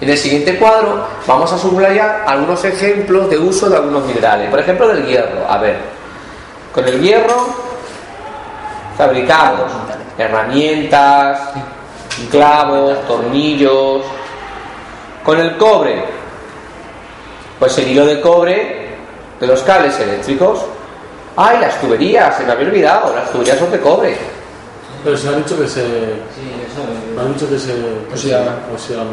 En 0.01 0.11
el 0.11 0.19
siguiente 0.19 0.59
cuadro 0.59 1.07
vamos 1.27 1.53
a 1.53 1.59
subrayar 1.59 2.25
algunos 2.27 2.63
ejemplos 2.65 3.31
de 3.31 3.39
uso 3.39 3.71
de 3.71 3.77
algunos 3.77 4.05
minerales. 4.05 4.51
Por 4.51 4.61
ejemplo, 4.61 4.89
del 4.89 5.07
hierro. 5.07 5.47
A 5.49 5.57
ver, 5.59 5.79
con 6.75 6.87
el 6.87 7.01
hierro 7.01 7.47
fabricamos 8.97 9.73
herramientas, 10.19 11.41
clavos, 12.31 13.07
tornillos. 13.07 14.03
Con 15.25 15.41
el 15.41 15.57
cobre, 15.57 16.05
pues 17.59 17.77
el 17.79 17.89
hilo 17.89 18.07
de 18.07 18.21
cobre 18.21 18.95
de 19.41 19.47
los 19.47 19.63
cables 19.63 19.99
eléctricos. 19.99 20.65
¡Ay, 21.37 21.59
las 21.61 21.81
tuberías! 21.81 22.37
Se 22.37 22.45
me 22.45 22.53
había 22.53 22.69
olvidado, 22.69 23.15
las 23.15 23.31
tuberías 23.31 23.59
son 23.59 23.71
de 23.71 23.81
cobre. 23.81 24.17
Pero 25.05 25.17
se 25.17 25.29
ha 25.29 25.33
dicho 25.33 25.59
que 25.59 25.69
se. 25.69 25.83
Sí, 25.85 26.51
eso 26.67 26.83
Me 27.15 27.21
han 27.21 27.33
dicho 27.35 27.49
que 27.49 27.59
se. 27.59 27.73
Oxidaba. 28.11 28.57
se 28.69 28.75
oxidaba. 28.75 29.11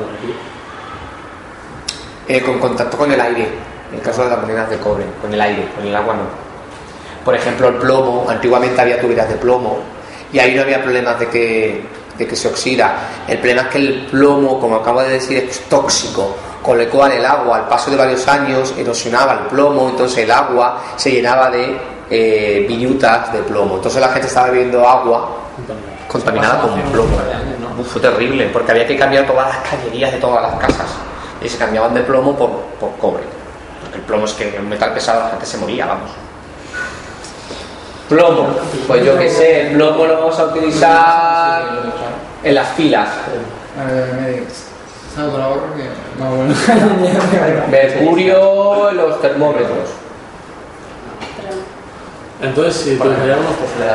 Eh, 2.27 2.41
con 2.41 2.57
contacto 2.59 2.97
con 2.97 3.12
el 3.12 3.19
aire, 3.19 3.49
en 3.91 3.97
el 3.97 4.01
caso 4.01 4.23
de 4.23 4.29
las 4.29 4.39
monedas 4.39 4.69
de 4.69 4.77
cobre, 4.77 5.03
con 5.21 5.33
el 5.33 5.41
aire, 5.41 5.67
con 5.75 5.86
el 5.86 5.93
agua 5.93 6.15
no. 6.15 6.23
Por 7.25 7.36
ejemplo, 7.36 7.67
el 7.67 7.75
plomo, 7.75 8.25
antiguamente 8.29 8.79
había 8.79 8.99
tuberías 8.99 9.27
de 9.27 9.36
plomo 9.36 9.79
y 10.31 10.39
ahí 10.39 10.55
no 10.55 10.62
había 10.62 10.81
problemas 10.81 11.19
de 11.19 11.27
que, 11.27 11.86
de 12.17 12.27
que 12.27 12.36
se 12.36 12.47
oxida. 12.47 12.95
El 13.27 13.39
problema 13.39 13.63
es 13.63 13.67
que 13.67 13.77
el 13.77 14.05
plomo, 14.09 14.59
como 14.59 14.77
acabo 14.77 15.01
de 15.01 15.09
decir, 15.09 15.38
es 15.49 15.59
tóxico, 15.67 16.36
con 16.62 16.77
lo 16.77 16.89
cual 16.89 17.12
el 17.12 17.25
agua 17.25 17.57
al 17.57 17.67
paso 17.67 17.91
de 17.91 17.97
varios 17.97 18.25
años 18.27 18.73
erosionaba 18.77 19.33
el 19.33 19.39
plomo, 19.47 19.89
entonces 19.89 20.23
el 20.23 20.31
agua 20.31 20.81
se 20.95 21.12
llenaba 21.12 21.49
de 21.51 21.77
eh, 22.09 22.65
virutas 22.67 23.31
de 23.33 23.39
plomo. 23.39 23.75
Entonces 23.75 24.01
la 24.01 24.09
gente 24.09 24.27
estaba 24.27 24.49
bebiendo 24.49 24.87
agua 24.87 25.37
contaminada 26.07 26.61
con 26.61 26.79
plomo. 26.91 27.17
Uf, 27.79 27.87
fue 27.87 28.01
terrible, 28.01 28.49
porque 28.53 28.71
había 28.71 28.85
que 28.85 28.97
cambiar 28.97 29.25
todas 29.25 29.47
las 29.47 29.69
cañerías 29.69 30.11
de 30.11 30.19
todas 30.19 30.43
las 30.43 30.59
casas 30.59 30.87
y 31.41 31.49
se 31.49 31.57
cambiaban 31.57 31.93
de 31.93 32.01
plomo 32.01 32.35
por, 32.35 32.51
por 32.79 32.95
cobre. 32.97 33.23
Porque 33.81 33.97
el 33.97 34.03
plomo 34.03 34.25
es 34.25 34.33
que 34.33 34.55
un 34.59 34.69
metal 34.69 34.93
pesado, 34.93 35.21
la 35.21 35.29
gente 35.31 35.45
se 35.45 35.57
moría, 35.57 35.87
vamos. 35.87 36.11
Plomo, 38.09 38.49
pues 38.85 39.03
yo 39.03 39.17
qué 39.17 39.29
sé, 39.29 39.67
el 39.67 39.75
plomo 39.75 40.05
lo 40.05 40.19
vamos 40.19 40.37
a 40.39 40.45
utilizar 40.45 41.63
en 42.43 42.55
las 42.55 42.67
bueno. 46.29 46.53
Mercurio 47.69 48.89
en 48.89 48.97
los 48.97 49.21
termómetros. 49.21 49.89
Entonces, 52.43 52.75
si 52.75 52.95
utilizaríamos. 52.95 53.45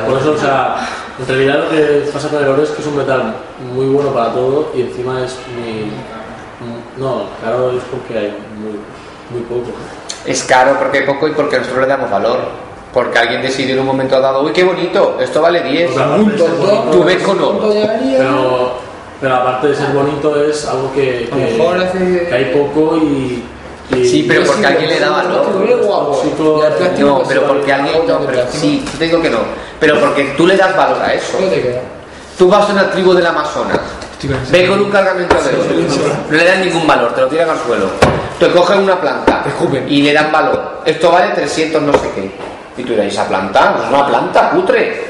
Por 0.09 0.19
eso, 0.19 0.33
o 0.33 0.37
sea, 0.39 0.89
en 1.19 1.27
realidad 1.27 1.65
lo 1.65 1.71
que 1.71 2.11
pasa 2.13 2.29
con 2.29 2.43
el 2.43 2.49
oro 2.49 2.63
es 2.63 2.71
que 2.71 2.81
es 2.83 2.87
un 2.89 2.97
metal 2.97 3.35
muy 3.75 3.87
bueno 3.87 4.11
para 4.11 4.33
todo 4.33 4.71
y 4.75 4.83
encima 4.83 5.23
es 5.25 5.37
muy. 5.57 5.91
No, 6.97 7.25
claro, 7.41 7.71
es 7.71 7.83
porque 7.91 8.19
hay 8.19 8.37
muy, 8.59 8.79
muy 9.31 9.43
poco. 9.49 9.71
Es 10.27 10.43
caro 10.45 10.77
porque 10.79 10.99
hay 10.99 11.07
poco 11.07 11.29
y 11.29 11.33
porque 11.33 11.59
nosotros 11.59 11.83
le 11.83 11.87
damos 11.87 12.11
valor. 12.11 12.39
Porque 12.93 13.19
alguien 13.19 13.43
decidió 13.43 13.75
en 13.75 13.81
un 13.81 13.87
momento 13.87 14.19
dado, 14.21 14.43
uy, 14.43 14.51
qué 14.53 14.65
bonito, 14.65 15.19
esto 15.21 15.43
vale 15.43 15.63
10. 15.63 15.91
O 15.91 15.95
sea, 15.95 16.05
aparte 16.07 16.31
de 16.33 16.39
ser 16.39 16.51
bonito- 16.57 16.91
Tú 16.91 17.05
ves 17.05 17.23
con 17.23 17.39
oro. 17.39 17.59
Pero, 18.19 18.73
pero 19.21 19.35
aparte 19.35 19.69
de 19.69 19.75
ser 19.77 19.87
bonito, 19.93 20.43
es 20.43 20.67
algo 20.67 20.93
que 20.95 21.29
hay 22.33 22.45
poco 22.47 22.97
y. 22.97 23.45
y 23.91 24.05
Sí, 24.07 24.25
pero 24.29 24.45
porque 24.45 24.67
alguien 24.67 24.91
le 24.91 25.01
da 25.01 25.11
valor. 25.11 25.43
Tóxico. 25.43 26.61
Y 26.63 26.67
el 26.67 26.73
plástico, 26.73 27.09
No, 27.09 27.17
pues, 27.17 27.29
pero 27.29 27.47
porque 27.47 27.73
alguien. 27.73 28.07
No, 28.07 28.21
pero 28.21 28.43
sí, 28.51 28.85
te 28.99 29.05
digo 29.05 29.23
que 29.23 29.31
no. 29.31 29.39
Pero 29.81 29.99
porque 30.01 30.35
tú 30.37 30.47
le 30.47 30.57
das 30.57 30.77
valor 30.77 31.01
a 31.03 31.15
eso. 31.15 31.39
Tú 32.37 32.49
vas 32.49 32.69
a 32.69 32.73
una 32.73 32.91
tribu 32.91 33.15
del 33.15 33.27
Amazonas, 33.27 33.81
ven 34.51 34.69
con 34.69 34.81
un 34.81 34.91
cargamento 34.91 35.35
de 35.35 35.57
oro, 35.57 36.15
no 36.31 36.37
le 36.37 36.45
dan 36.45 36.61
ningún 36.65 36.87
valor, 36.87 37.13
te 37.13 37.23
lo 37.23 37.27
tiran 37.27 37.51
al 37.51 37.59
suelo. 37.67 37.87
Te 38.39 38.49
cogen 38.53 38.79
una 38.79 39.01
planta 39.01 39.45
y 39.89 40.03
le 40.03 40.13
dan 40.13 40.31
valor. 40.31 40.83
Esto 40.85 41.11
vale 41.11 41.35
300 41.35 41.83
no 41.83 41.93
sé 41.95 42.11
qué. 42.15 42.31
Y 42.77 42.85
tú 42.85 42.91
dirás, 42.91 43.07
¿esa 43.07 43.27
planta? 43.27 43.75
No 43.77 43.83
es 43.83 43.89
una 43.89 44.07
planta, 44.07 44.51
putre. 44.53 45.08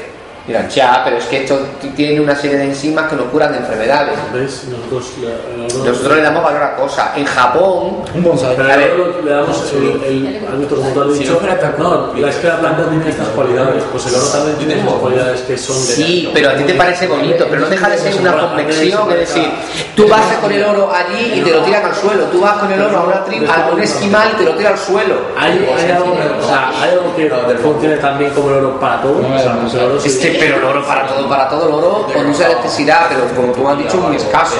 Dirán, 0.49 0.67
ya, 0.67 1.01
pero 1.05 1.17
es 1.17 1.25
que 1.25 1.43
esto 1.43 1.59
tiene 1.95 2.19
una 2.19 2.35
serie 2.35 2.57
de 2.57 2.63
enzimas 2.65 3.07
que 3.07 3.15
nos 3.15 3.25
curan 3.27 3.51
de 3.51 3.59
enfermedades. 3.59 4.17
¿Ves? 4.33 4.63
Nosotros, 4.67 5.11
le- 5.21 5.27
el 5.65 5.71
oro- 5.71 5.85
Nosotros 5.91 6.15
le 6.17 6.23
damos 6.23 6.43
valor 6.43 6.63
a 6.63 6.75
cosas. 6.75 7.09
En 7.17 7.25
Japón, 7.25 7.97
Un 8.15 8.23
bonsai. 8.23 8.55
Pero 8.55 8.73
A 8.73 8.75
ver. 8.77 8.89
el 8.89 8.99
oro 8.99 9.21
le 9.23 9.29
damos 9.31 9.73
el, 9.73 10.03
el, 10.03 10.47
árbitro, 10.51 10.77
como 10.77 10.89
tú 10.89 11.01
has 11.03 11.17
Si 11.19 11.25
no 11.25 11.35
fuera 11.35 11.59
tan- 11.59 11.75
no, 11.77 12.13
la- 12.15 12.29
es 12.29 12.35
que 12.37 12.47
la 12.47 12.57
planta 12.59 12.89
tiene 12.89 13.09
estas 13.09 13.27
cualidades. 13.27 13.83
Pues 13.91 14.07
el 14.07 14.15
oro 14.15 14.25
también 14.25 14.57
tiene 14.57 14.73
estas 14.79 14.93
cualidades 14.95 15.41
que 15.41 15.55
son 15.55 15.75
de. 15.75 15.93
sí, 15.93 16.31
pero 16.33 16.49
a 16.49 16.55
ti 16.55 16.63
te 16.63 16.73
parece 16.73 17.05
bonito, 17.05 17.45
pero 17.47 17.61
no 17.61 17.67
deja 17.69 17.87
de 17.89 17.97
ser 17.99 18.15
una 18.19 18.31
convexión. 18.39 19.11
Es 19.11 19.19
decir, 19.19 19.51
tú 19.95 20.07
vas 20.07 20.25
con 20.41 20.51
el 20.51 20.63
oro 20.63 20.91
allí 20.91 21.33
y 21.35 21.41
te 21.41 21.51
lo 21.51 21.59
tiran 21.61 21.85
al 21.85 21.95
suelo. 21.95 22.23
Tú 22.31 22.41
vas 22.41 22.53
con 22.57 22.71
el 22.71 22.81
oro 22.81 22.97
a 22.97 23.03
una 23.03 23.23
tribu, 23.23 23.45
a 23.45 23.69
un 23.71 23.79
esquimal 23.81 24.29
y 24.33 24.37
te 24.39 24.45
lo 24.45 24.55
tira 24.55 24.71
al 24.71 24.79
suelo. 24.79 25.13
Hay, 25.37 25.51
hay 25.77 25.91
algo, 25.91 26.13
o 26.41 26.47
sea, 26.47 26.71
hay 26.81 26.89
algo 26.91 27.15
que 27.15 27.55
funcione 27.61 27.97
tan 27.97 28.17
bien 28.17 28.31
como 28.31 28.49
el 28.49 28.55
oro 28.55 28.79
para 28.79 28.99
todo. 29.03 29.19
O 29.19 29.69
sea, 29.69 29.81
el 29.83 29.85
oro 29.91 29.97
Es 29.97 30.03
sí- 30.15 30.19
que 30.19 30.38
Pero 30.39 30.57
el 30.57 30.63
oro 30.63 30.85
para 30.85 31.05
todo, 31.07 31.27
para 31.27 31.49
todo 31.49 31.67
el 31.67 31.73
oro 31.73 32.07
con 32.13 32.29
usa 32.29 32.47
electricidad, 32.47 33.07
pero 33.09 33.27
como 33.35 33.53
tú 33.53 33.67
has 33.67 33.77
dicho, 33.77 33.97
muy 33.97 34.15
escaso. 34.15 34.55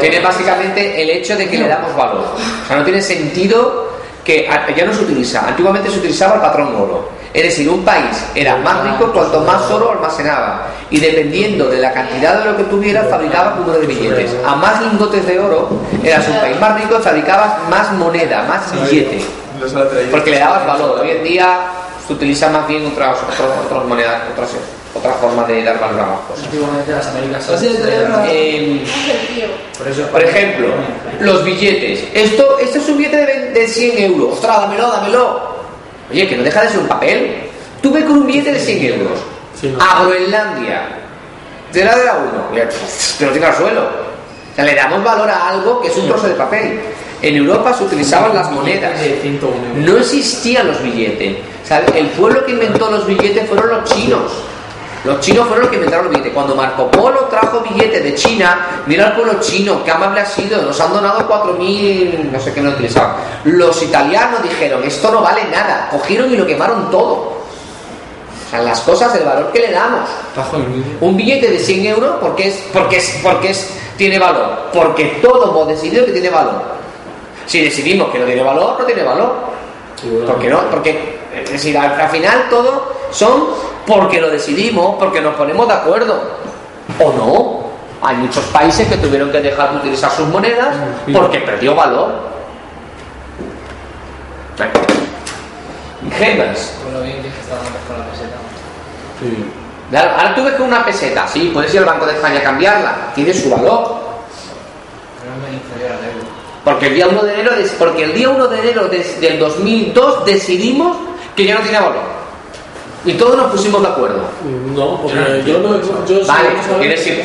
Tiene 0.00 0.20
básicamente 0.20 1.02
el 1.02 1.10
hecho 1.10 1.36
de 1.36 1.48
que 1.48 1.58
le 1.58 1.68
damos 1.68 1.94
valor. 1.96 2.24
O 2.64 2.68
sea, 2.68 2.76
no 2.76 2.84
tiene 2.84 3.00
sentido 3.00 3.92
que 4.24 4.48
ya 4.76 4.84
no 4.84 4.94
se 4.94 5.02
utiliza. 5.02 5.46
Antiguamente 5.46 5.90
se 5.90 5.98
utilizaba 5.98 6.36
el 6.36 6.40
patrón 6.40 6.74
oro. 6.76 7.08
Es 7.34 7.44
decir, 7.44 7.68
un 7.68 7.82
país 7.82 8.24
era 8.34 8.56
más 8.56 8.84
rico 8.84 9.10
cuanto 9.10 9.40
más 9.40 9.70
oro 9.70 9.92
almacenaba. 9.92 10.66
Y 10.90 11.00
dependiendo 11.00 11.68
de 11.68 11.78
la 11.78 11.92
cantidad 11.92 12.38
de 12.38 12.50
lo 12.50 12.56
que 12.56 12.64
tuviera, 12.64 13.04
fabricaba 13.04 13.54
número 13.54 13.80
de 13.80 13.86
billetes. 13.86 14.36
A 14.46 14.54
más 14.56 14.82
lingotes 14.82 15.26
de 15.26 15.40
oro, 15.40 15.70
eras 16.04 16.28
un 16.28 16.36
país 16.36 16.60
más 16.60 16.80
rico 16.80 17.00
fabricabas 17.00 17.54
más 17.70 17.92
moneda, 17.94 18.42
más 18.42 18.70
billete. 18.72 19.24
Porque 20.10 20.30
le 20.30 20.38
dabas 20.38 20.66
valor. 20.66 21.00
Hoy 21.00 21.10
en 21.10 21.24
día 21.24 21.60
se 22.06 22.12
utiliza 22.12 22.50
más 22.50 22.66
bien 22.68 22.86
otras, 22.86 23.16
otras, 23.22 23.84
monedas, 23.86 24.22
otras, 24.32 24.50
otras 25.02 25.16
formas 25.16 25.48
de 25.48 25.64
dar 25.64 25.80
valor 25.80 26.00
a 26.00 26.06
las 26.06 26.20
cosas. 26.20 26.44
Antiguamente 26.44 26.92
las 26.92 27.06
Américas 27.08 27.50
Eh, 28.28 28.84
por 30.12 30.22
ejemplo, 30.22 30.68
los 31.20 31.44
billetes. 31.44 32.04
Esto, 32.14 32.58
este 32.60 32.78
es 32.78 32.88
un 32.88 32.98
billete 32.98 33.16
de, 33.16 33.50
de 33.50 33.66
100 33.66 33.98
euros. 33.98 34.34
Ostras, 34.34 34.60
dámelo, 34.60 34.88
dámelo. 34.92 35.56
Oye, 36.08 36.28
que 36.28 36.36
no 36.36 36.44
deja 36.44 36.62
de 36.62 36.68
ser 36.68 36.78
un 36.78 36.86
papel. 36.86 37.48
Tuve 37.82 38.04
con 38.04 38.18
un 38.18 38.26
billete 38.26 38.52
de 38.52 38.60
100 38.60 38.84
euros. 39.00 39.18
A 39.80 40.04
Groenlandia. 40.04 40.88
De 41.72 41.84
la 41.84 41.96
de 41.96 42.04
la 42.04 42.14
1. 42.52 42.62
Te 43.18 43.26
lo 43.26 43.32
tira 43.32 43.48
al 43.48 43.56
suelo. 43.56 43.82
O 43.82 44.54
sea, 44.54 44.64
le 44.64 44.74
damos 44.74 45.02
valor 45.02 45.28
a 45.28 45.48
algo 45.48 45.80
que 45.80 45.88
es 45.88 45.96
un 45.96 46.06
trozo 46.06 46.28
de 46.28 46.34
papel. 46.34 46.80
En 47.22 47.36
Europa 47.36 47.74
se 47.74 47.84
utilizaban 47.84 48.34
las 48.34 48.52
monedas. 48.52 48.92
No 49.76 49.96
existían 49.96 50.68
los 50.68 50.80
billetes. 50.80 51.38
el 51.96 52.06
pueblo 52.10 52.44
que 52.44 52.52
inventó 52.52 52.88
los 52.88 53.04
billetes 53.04 53.48
fueron 53.48 53.68
los 53.68 53.84
chinos. 53.92 54.30
Los 55.04 55.20
chinos 55.20 55.46
fueron 55.46 55.62
los 55.62 55.70
que 55.70 55.76
inventaron 55.76 56.06
los 56.06 56.12
billetes. 56.12 56.32
Cuando 56.32 56.54
Marco 56.54 56.90
Polo 56.90 57.26
trajo 57.26 57.60
billetes 57.60 58.04
de 58.04 58.14
China, 58.14 58.84
mira 58.86 59.08
al 59.08 59.14
pueblo 59.16 59.40
chino, 59.40 59.82
qué 59.84 59.90
amable 59.90 60.20
ha 60.20 60.26
sido, 60.26 60.62
nos 60.62 60.80
han 60.80 60.92
donado 60.92 61.28
4.000, 61.28 62.30
no 62.30 62.40
sé 62.40 62.52
qué 62.52 62.60
no 62.60 62.70
utilizaban. 62.70 63.16
Los 63.44 63.82
italianos 63.82 64.42
dijeron, 64.42 64.82
esto 64.84 65.10
no 65.10 65.22
vale 65.22 65.44
nada, 65.50 65.88
cogieron 65.90 66.32
y 66.32 66.36
lo 66.36 66.46
quemaron 66.46 66.90
todo. 66.90 67.32
O 68.46 68.50
sea, 68.50 68.62
las 68.62 68.80
cosas, 68.80 69.14
el 69.16 69.24
valor 69.24 69.50
que 69.50 69.60
le 69.60 69.72
damos. 69.72 70.08
Un 71.00 71.16
billete 71.16 71.50
de 71.50 71.58
100 71.58 71.86
euros, 71.86 72.16
porque 72.20 72.48
es, 72.48 72.64
porque 72.72 72.98
es, 72.98 73.18
porque 73.22 73.50
es, 73.50 73.70
tiene 73.96 74.18
valor. 74.18 74.70
Porque 74.72 75.18
todos 75.22 75.50
hemos 75.50 75.66
decidido 75.66 76.04
que 76.04 76.12
tiene 76.12 76.30
valor. 76.30 76.62
Si 77.46 77.60
decidimos 77.60 78.10
que 78.10 78.18
no 78.18 78.26
tiene 78.26 78.42
valor, 78.42 78.76
no 78.78 78.84
tiene 78.84 79.02
valor. 79.02 79.52
¿Por 80.26 80.38
qué 80.38 80.48
no? 80.48 80.60
Porque, 80.70 81.18
es 81.44 81.50
decir, 81.50 81.76
al, 81.76 82.08
final 82.10 82.46
todo 82.50 82.92
son 83.10 83.71
porque 83.86 84.20
lo 84.20 84.30
decidimos, 84.30 84.96
porque 84.98 85.20
nos 85.20 85.34
ponemos 85.34 85.66
de 85.68 85.74
acuerdo. 85.74 86.20
¿O 86.98 87.12
no? 87.12 87.62
Hay 88.06 88.16
muchos 88.16 88.44
países 88.46 88.88
que 88.88 88.96
tuvieron 88.96 89.30
que 89.30 89.40
dejar 89.40 89.72
de 89.72 89.76
utilizar 89.78 90.10
sus 90.10 90.26
monedas 90.28 90.74
porque 91.12 91.38
perdió 91.38 91.74
valor. 91.74 92.32
Gemas. 96.18 96.74
Con 96.82 96.94
lo 96.94 97.02
bien 97.02 97.22
que 97.22 97.28
estaban 97.28 97.64
con 97.86 97.98
la 97.98 98.06
peseta. 98.10 98.36
Sí. 99.20 99.96
Ahora 99.96 100.34
tú 100.34 100.44
ves 100.44 100.54
que 100.54 100.62
una 100.62 100.84
peseta, 100.84 101.28
sí, 101.28 101.50
puedes 101.52 101.72
ir 101.74 101.80
al 101.80 101.86
Banco 101.86 102.06
de 102.06 102.14
España 102.14 102.40
a 102.40 102.42
cambiarla, 102.42 103.12
tiene 103.14 103.32
su 103.32 103.50
valor. 103.50 104.00
Pero 105.20 105.46
es 105.46 105.54
inferior 105.54 105.92
al 105.92 106.04
euro. 106.04 106.26
Porque 106.64 106.86
el 106.86 106.94
día 106.94 107.08
1 107.08 107.22
de 107.22 107.34
enero, 107.34 107.52
porque 107.78 108.04
el 108.04 108.14
día 108.14 108.30
1 108.30 108.48
de 108.48 108.58
enero 108.58 108.88
del 108.88 109.38
2002 109.38 110.24
decidimos 110.24 110.96
que 111.36 111.44
ya 111.44 111.54
no 111.54 111.60
tiene 111.60 111.78
valor. 111.78 112.21
Y 113.04 113.14
todos 113.14 113.36
nos 113.36 113.50
pusimos 113.50 113.82
de 113.82 113.88
acuerdo. 113.88 114.22
No, 114.74 115.02
porque 115.02 115.42
yo 115.44 115.58
no. 115.58 115.80
Yo 116.06 116.26
vale, 116.26 116.50
quiere 116.78 116.96
decir 116.96 117.20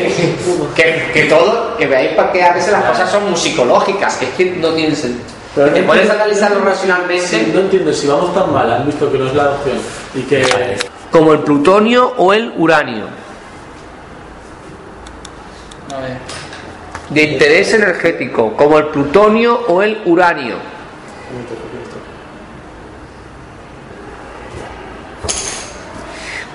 que, 0.75 1.11
que 1.13 1.23
todo, 1.23 1.77
que 1.77 1.85
veáis 1.85 2.11
porque 2.15 2.43
a 2.43 2.53
veces 2.53 2.71
las 2.71 2.85
cosas 2.85 3.11
son 3.11 3.29
musicológicas, 3.29 4.21
es 4.21 4.29
que 4.29 4.55
no 4.57 4.69
tienen 4.69 4.95
sentido. 4.95 5.25
Pero 5.55 5.71
te 5.71 5.79
a 5.79 6.13
analizarlo 6.13 6.63
racionalmente. 6.63 7.47
no 7.53 7.59
entiendo, 7.61 7.93
si 7.93 8.07
vamos 8.07 8.33
tan 8.33 8.53
mal, 8.53 8.71
han 8.71 8.85
visto 8.85 9.11
que 9.11 9.17
no 9.17 9.27
es 9.27 9.33
la 9.33 9.51
opción 9.51 9.77
y 10.15 10.21
que. 10.21 10.45
Como 11.11 11.33
el 11.33 11.39
plutonio 11.39 12.13
o 12.17 12.33
el 12.33 12.53
uranio. 12.57 13.05
A 15.95 16.01
ver 16.01 16.17
de 17.09 17.23
interés 17.23 17.73
energético, 17.73 18.53
como 18.53 18.77
el 18.77 18.87
plutonio 18.87 19.61
o 19.67 19.81
el 19.81 20.01
uranio. 20.05 20.55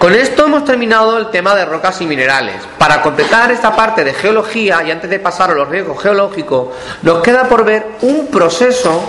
Con 0.03 0.17
esto 0.17 0.47
hemos 0.47 0.65
terminado 0.65 1.17
el 1.17 1.31
tema 1.31 1.55
de 1.55 1.65
rocas 1.65 2.01
y 2.01 2.07
minerales. 2.07 2.57
Para 2.77 3.01
completar 3.01 3.53
esta 3.53 3.77
parte 3.77 4.03
de 4.03 4.13
geología 4.13 4.83
y 4.85 4.91
antes 4.91 5.09
de 5.09 5.21
pasar 5.21 5.53
a 5.53 5.55
los 5.55 5.69
riesgos 5.69 6.03
geológicos, 6.03 6.71
nos 7.03 7.23
queda 7.23 7.49
por 7.49 7.65
ver 7.65 7.87
un 8.03 8.27
proceso 8.27 9.01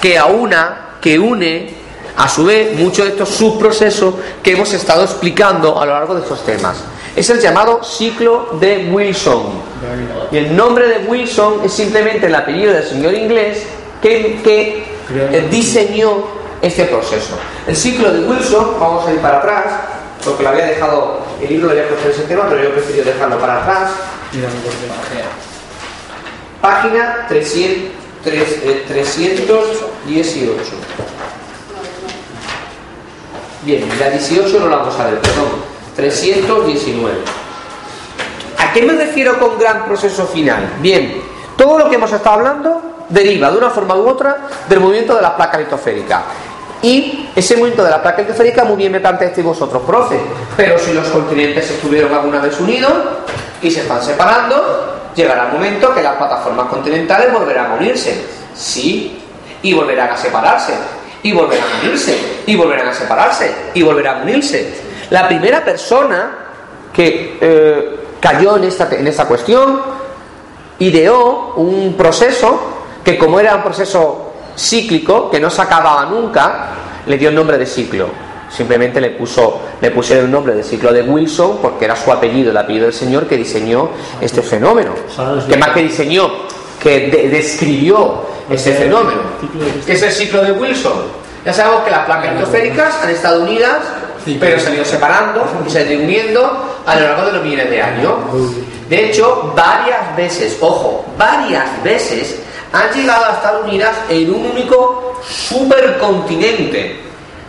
que 0.00 0.16
aúna, 0.16 0.98
que 1.00 1.18
une 1.18 1.74
a 2.16 2.28
su 2.28 2.44
vez 2.44 2.78
muchos 2.78 3.06
de 3.06 3.10
estos 3.10 3.30
subprocesos 3.30 4.14
que 4.40 4.52
hemos 4.52 4.72
estado 4.72 5.02
explicando 5.02 5.80
a 5.80 5.84
lo 5.84 5.94
largo 5.94 6.14
de 6.14 6.20
estos 6.20 6.46
temas. 6.46 6.76
Es 7.16 7.28
el 7.28 7.40
llamado 7.40 7.82
ciclo 7.82 8.50
de 8.60 8.88
Wilson. 8.92 9.46
Y 10.30 10.36
el 10.36 10.54
nombre 10.54 10.86
de 10.86 10.98
Wilson 11.08 11.62
es 11.64 11.72
simplemente 11.72 12.28
el 12.28 12.34
apellido 12.36 12.72
del 12.72 12.84
señor 12.84 13.14
inglés 13.14 13.66
que, 14.00 14.40
que 14.44 15.48
diseñó 15.50 16.36
este 16.62 16.84
proceso. 16.84 17.36
El 17.66 17.74
ciclo 17.74 18.12
de 18.12 18.28
Wilson, 18.28 18.76
vamos 18.78 19.08
a 19.08 19.12
ir 19.12 19.18
para 19.18 19.38
atrás, 19.38 19.64
porque 20.26 20.42
lo 20.42 20.48
había 20.50 20.66
dejado, 20.66 21.20
el 21.40 21.48
libro 21.48 21.66
lo 21.66 21.72
había 21.72 21.88
puesto 21.88 22.08
en 22.08 22.12
ese 22.14 22.22
tema, 22.24 22.44
pero 22.48 22.62
yo 22.62 22.68
he 22.68 22.72
preferido 22.72 23.04
dejarlo 23.04 23.38
para 23.38 23.62
atrás. 23.62 23.92
Página 26.60 27.26
300, 27.28 27.92
318. 28.88 30.60
Bien, 33.62 33.88
la 33.98 34.10
18 34.10 34.60
no 34.60 34.68
la 34.68 34.76
vamos 34.76 34.98
a 34.98 35.06
ver, 35.06 35.20
perdón. 35.20 35.76
319. 35.94 37.18
¿A 38.58 38.72
qué 38.72 38.82
me 38.82 38.94
refiero 38.94 39.38
con 39.38 39.58
gran 39.58 39.86
proceso 39.86 40.26
final? 40.26 40.74
Bien, 40.80 41.22
todo 41.56 41.78
lo 41.78 41.88
que 41.88 41.94
hemos 41.94 42.12
estado 42.12 42.36
hablando 42.36 43.06
deriva 43.08 43.50
de 43.50 43.58
una 43.58 43.70
forma 43.70 43.94
u 43.94 44.08
otra 44.08 44.48
del 44.68 44.80
movimiento 44.80 45.14
de 45.14 45.22
la 45.22 45.36
placa 45.36 45.58
litosférica. 45.58 46.22
Y 46.86 47.30
ese 47.34 47.56
movimiento 47.56 47.82
de 47.82 47.90
la 47.90 48.00
placa 48.00 48.22
litosférica 48.22 48.62
muy 48.62 48.76
bien 48.76 48.92
me 48.92 49.00
planteasteis 49.00 49.44
vosotros, 49.44 49.82
profe. 49.84 50.20
Pero 50.56 50.78
si 50.78 50.92
los 50.92 51.08
continentes 51.08 51.68
estuvieron 51.68 52.14
alguna 52.14 52.38
vez 52.38 52.60
unidos 52.60 52.92
y 53.60 53.72
se 53.72 53.80
están 53.80 54.00
separando, 54.00 55.10
llegará 55.16 55.46
el 55.46 55.54
momento 55.54 55.92
que 55.92 56.00
las 56.00 56.14
plataformas 56.14 56.68
continentales 56.68 57.32
volverán 57.32 57.72
a 57.72 57.74
unirse. 57.74 58.24
Sí, 58.54 59.20
y 59.62 59.74
volverán 59.74 60.10
a 60.10 60.16
separarse. 60.16 60.74
Y 61.24 61.32
volverán 61.32 61.66
a 61.66 61.84
unirse. 61.84 62.16
Y 62.46 62.54
volverán 62.54 62.86
a 62.86 62.94
separarse. 62.94 63.52
Y 63.74 63.82
volverán 63.82 64.20
a 64.20 64.22
unirse. 64.22 64.80
La 65.10 65.26
primera 65.26 65.64
persona 65.64 66.38
que 66.92 67.36
eh, 67.40 67.98
cayó 68.20 68.58
en 68.58 68.64
esta, 68.64 68.88
en 68.94 69.08
esta 69.08 69.24
cuestión 69.24 69.82
ideó 70.78 71.54
un 71.56 71.94
proceso 71.98 72.60
que 73.02 73.18
como 73.18 73.40
era 73.40 73.56
un 73.56 73.64
proceso 73.64 74.25
cíclico, 74.56 75.30
que 75.30 75.40
no 75.40 75.50
se 75.50 75.62
acababa 75.62 76.06
nunca, 76.06 76.68
le 77.06 77.18
dio 77.18 77.28
el 77.28 77.34
nombre 77.34 77.58
de 77.58 77.66
ciclo. 77.66 78.08
Simplemente 78.50 79.00
le 79.00 79.10
puso 79.10 79.60
le 79.80 79.90
pusieron 79.90 80.26
el 80.26 80.30
nombre 80.30 80.54
de 80.54 80.62
ciclo 80.62 80.92
de 80.92 81.02
Wilson 81.02 81.58
porque 81.60 81.84
era 81.84 81.96
su 81.96 82.10
apellido, 82.10 82.50
el 82.50 82.56
apellido 82.56 82.86
del 82.86 82.94
señor 82.94 83.26
que 83.26 83.36
diseñó 83.36 83.90
este 84.20 84.40
fenómeno. 84.40 84.92
Que 85.48 85.56
más 85.56 85.70
que 85.70 85.82
diseñó, 85.82 86.30
que 86.82 87.08
describió 87.30 88.22
este 88.48 88.72
fenómeno. 88.72 89.20
¿Qué 89.84 89.92
es 89.92 90.02
el 90.02 90.12
ciclo 90.12 90.42
de 90.42 90.52
Wilson? 90.52 91.26
Ya 91.44 91.52
sabemos 91.52 91.82
que 91.84 91.90
las 91.90 92.06
placas 92.06 92.34
litosféricas 92.34 93.02
han 93.02 93.10
estado 93.10 93.42
unidas 93.42 93.82
pero 94.40 94.58
se 94.58 94.68
han 94.68 94.74
ido 94.74 94.84
separando 94.84 95.46
y 95.66 95.70
se 95.70 95.80
han 95.80 95.92
ido 95.92 96.02
uniendo 96.02 96.80
a 96.84 96.96
lo 96.96 97.00
largo 97.02 97.26
de 97.26 97.32
los 97.32 97.44
millones 97.44 97.70
de 97.70 97.82
años. 97.82 98.12
De 98.88 99.06
hecho, 99.06 99.52
varias 99.54 100.16
veces, 100.16 100.58
ojo, 100.60 101.04
varias 101.16 101.82
veces 101.82 102.40
han 102.72 102.92
llegado 102.92 103.24
a 103.24 103.32
estar 103.32 103.62
unidas 103.62 103.96
en 104.08 104.32
un 104.34 104.46
único 104.46 105.20
supercontinente 105.28 107.00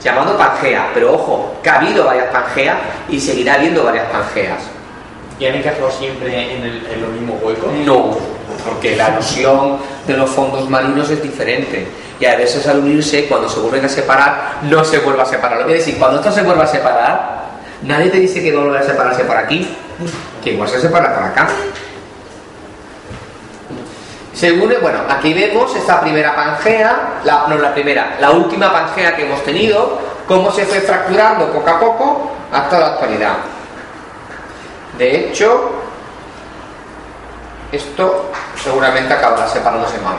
llamado 0.03 0.38
Pangea. 0.38 0.91
Pero 0.93 1.13
ojo, 1.13 1.55
que 1.61 1.70
ha 1.70 1.76
habido 1.76 2.05
varias 2.05 2.28
Pangeas 2.28 2.78
y 3.09 3.20
seguirá 3.20 3.55
habiendo 3.55 3.84
varias 3.84 4.05
Pangeas. 4.09 4.61
¿Y 5.39 5.45
han 5.45 5.55
encajado 5.55 5.91
siempre 5.91 6.55
en, 6.55 6.63
el, 6.63 6.88
en 6.88 7.01
los 7.01 7.11
mismos 7.11 7.41
huecos? 7.43 7.72
No, 7.86 8.18
porque 8.65 8.95
la 8.95 9.09
erosión 9.09 9.78
de 10.07 10.18
los 10.18 10.30
fondos 10.30 10.68
marinos 10.70 11.09
es 11.11 11.22
diferente 11.22 11.88
y 12.20 12.26
a 12.26 12.36
veces 12.36 12.65
al 12.68 12.80
unirse, 12.80 13.28
cuando 13.28 13.47
se 13.47 13.59
vuelven 13.59 13.86
a 13.86 13.89
separar, 13.89 14.59
no 14.63 14.84
se 14.84 14.99
vuelve 14.99 15.22
a 15.22 15.26
separar. 15.26 15.59
Lo 15.59 15.68
que 15.68 15.76
decir, 15.76 15.97
cuando 15.97 16.18
esto 16.20 16.32
se 16.32 16.41
vuelve 16.41 16.63
a 16.63 16.68
separar, 16.68 17.45
nadie 17.84 18.09
te 18.09 18.18
dice 18.18 18.41
que 18.41 18.55
vuelve 18.55 18.80
a 18.80 18.84
separarse 18.84 19.24
por 19.24 19.38
aquí, 19.38 19.68
que 20.43 20.53
igual 20.53 20.68
se 20.68 20.82
separa 20.82 21.13
por 21.13 21.24
acá. 21.24 21.47
Se 24.38 24.51
une, 24.51 24.77
bueno, 24.77 24.99
aquí 25.09 25.33
vemos 25.33 25.75
esta 25.75 25.99
primera 25.99 26.35
pangea, 26.35 27.21
la, 27.23 27.47
no 27.47 27.57
la 27.57 27.73
primera, 27.73 28.17
la 28.19 28.29
última 28.29 28.71
pangea 28.71 29.15
que 29.15 29.25
hemos 29.25 29.43
tenido, 29.43 29.97
cómo 30.27 30.51
se 30.51 30.63
fue 30.63 30.79
fracturando 30.79 31.51
poco 31.51 31.67
a 31.67 31.79
poco 31.79 32.31
hasta 32.53 32.79
la 32.79 32.85
actualidad. 32.85 33.38
De 34.95 35.17
hecho, 35.29 35.71
esto 37.71 38.29
seguramente 38.63 39.11
acabará 39.11 39.47
separándose 39.47 39.97
mal. 40.01 40.17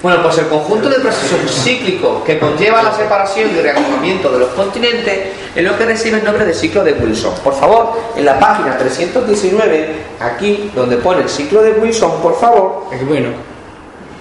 Bueno, 0.00 0.22
pues 0.22 0.38
el 0.38 0.46
conjunto 0.46 0.88
de 0.88 1.00
procesos 1.00 1.50
cíclicos 1.64 2.22
que 2.22 2.38
conlleva 2.38 2.82
la 2.84 2.92
separación 2.94 3.50
y 3.50 3.60
reagrupamiento 3.60 4.30
de 4.30 4.38
los 4.38 4.48
continentes 4.50 5.18
es 5.56 5.64
lo 5.64 5.76
que 5.76 5.86
recibe 5.86 6.18
el 6.18 6.24
nombre 6.24 6.44
de 6.44 6.54
ciclo 6.54 6.84
de 6.84 6.92
Wilson. 6.92 7.34
Por 7.42 7.54
favor, 7.58 7.98
en 8.14 8.24
la 8.24 8.38
página 8.38 8.78
319, 8.78 9.96
aquí 10.20 10.70
donde 10.72 10.98
pone 10.98 11.22
el 11.22 11.28
ciclo 11.28 11.62
de 11.62 11.72
Wilson, 11.72 12.12
por 12.22 12.38
favor, 12.38 12.84
Es 12.92 13.04
bueno. 13.06 13.30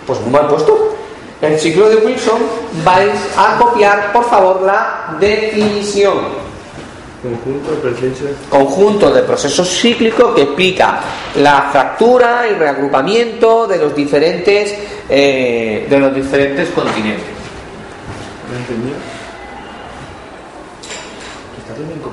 pues 0.08 0.20
muy 0.22 0.32
mal 0.32 0.48
puesto. 0.48 0.96
El 1.42 1.60
ciclo 1.60 1.88
de 1.90 1.98
Wilson 1.98 2.40
vais 2.84 3.12
a 3.38 3.58
copiar, 3.60 4.12
por 4.12 4.28
favor, 4.28 4.64
la 4.64 5.16
definición. 5.20 6.48
Conjunto 7.28 7.72
de 7.72 7.78
procesos. 7.78 8.30
Conjunto 8.50 9.12
de 9.12 9.22
procesos 9.24 9.70
cíclicos 9.70 10.34
que 10.36 10.44
explica 10.44 11.00
la 11.36 11.70
fractura 11.72 12.48
y 12.50 12.54
reagrupamiento 12.54 13.68
de 13.68 13.78
los 13.78 13.96
diferentes 13.96 14.76
eh, 15.10 15.88
de 15.90 16.00
los 16.00 16.14
diferentes 16.14 16.70
continentes. 16.70 17.26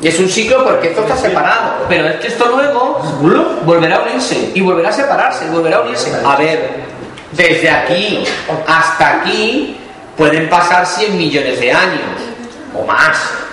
Y 0.00 0.08
es 0.08 0.18
un 0.18 0.28
ciclo 0.28 0.64
porque 0.64 0.88
esto 0.88 1.02
está 1.02 1.16
separado. 1.16 1.86
Pero 1.88 2.08
es 2.08 2.16
que 2.16 2.28
esto 2.28 2.46
luego 2.46 3.00
volverá 3.64 3.96
a 3.96 4.02
unirse 4.02 4.50
y 4.54 4.60
volverá 4.60 4.90
a 4.90 4.92
separarse 4.92 5.46
y 5.46 5.48
volverá 5.48 5.78
a 5.78 5.80
unirse. 5.82 6.12
A 6.24 6.36
ver, 6.36 6.70
desde 7.32 7.70
aquí 7.70 8.24
hasta 8.66 9.20
aquí 9.20 9.78
pueden 10.16 10.48
pasar 10.48 10.86
100 10.86 11.16
millones 11.16 11.60
de 11.60 11.72
años 11.72 12.20
o 12.74 12.84
más. 12.84 13.43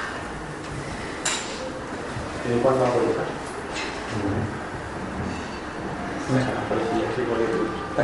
¿Y 2.51 2.59
cuándo 2.59 2.85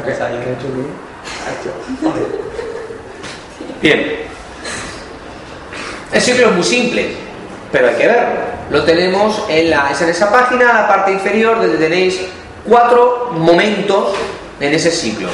que 0.04 0.12
hecho 0.54 0.68
bien. 0.74 0.88
Bien. 3.82 4.18
El 6.14 6.22
ciclo 6.22 6.48
es 6.48 6.54
muy 6.54 6.64
simple, 6.64 7.16
pero 7.72 7.90
hay 7.90 7.96
que 7.96 8.08
verlo. 8.08 8.40
Lo 8.70 8.84
tenemos 8.84 9.44
en, 9.50 9.70
la, 9.70 9.92
es 9.92 10.02
en 10.02 10.10
esa 10.10 10.32
página, 10.32 10.74
la 10.74 10.88
parte 10.88 11.12
inferior, 11.12 11.58
donde 11.58 11.78
tenéis 11.78 12.22
cuatro 12.66 13.32
momentos 13.34 14.14
en 14.60 14.74
ese 14.74 14.92
ciclo. 14.92 15.28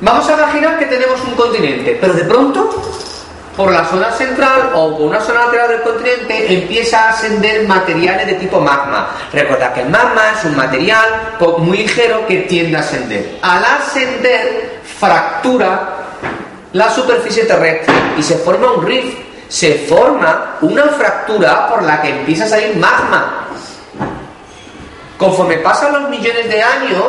Vamos 0.00 0.28
a 0.28 0.32
imaginar 0.34 0.78
que 0.78 0.86
tenemos 0.86 1.20
un 1.24 1.34
continente, 1.34 1.98
pero 2.00 2.14
de 2.14 2.24
pronto, 2.24 2.70
por 3.60 3.70
la 3.70 3.84
zona 3.84 4.10
central 4.12 4.70
o 4.74 4.96
por 4.96 5.08
una 5.08 5.20
zona 5.20 5.44
lateral 5.44 5.68
del 5.68 5.82
continente, 5.82 6.50
empieza 6.50 7.04
a 7.04 7.08
ascender 7.10 7.68
materiales 7.68 8.26
de 8.26 8.32
tipo 8.34 8.58
magma. 8.58 9.10
Recordad 9.34 9.74
que 9.74 9.82
el 9.82 9.90
magma 9.90 10.22
es 10.34 10.44
un 10.46 10.56
material 10.56 11.36
muy 11.58 11.76
ligero 11.76 12.26
que 12.26 12.38
tiende 12.38 12.78
a 12.78 12.80
ascender. 12.80 13.38
Al 13.42 13.62
ascender, 13.62 14.80
fractura 14.98 15.78
la 16.72 16.88
superficie 16.88 17.44
terrestre 17.44 17.92
y 18.16 18.22
se 18.22 18.38
forma 18.38 18.72
un 18.72 18.86
rift. 18.86 19.18
Se 19.50 19.74
forma 19.86 20.56
una 20.62 20.84
fractura 20.84 21.68
por 21.68 21.82
la 21.82 22.00
que 22.00 22.08
empieza 22.08 22.44
a 22.44 22.48
salir 22.48 22.76
magma. 22.76 23.46
Conforme 25.18 25.58
pasan 25.58 25.92
los 26.00 26.08
millones 26.08 26.48
de 26.48 26.62
años, 26.62 27.04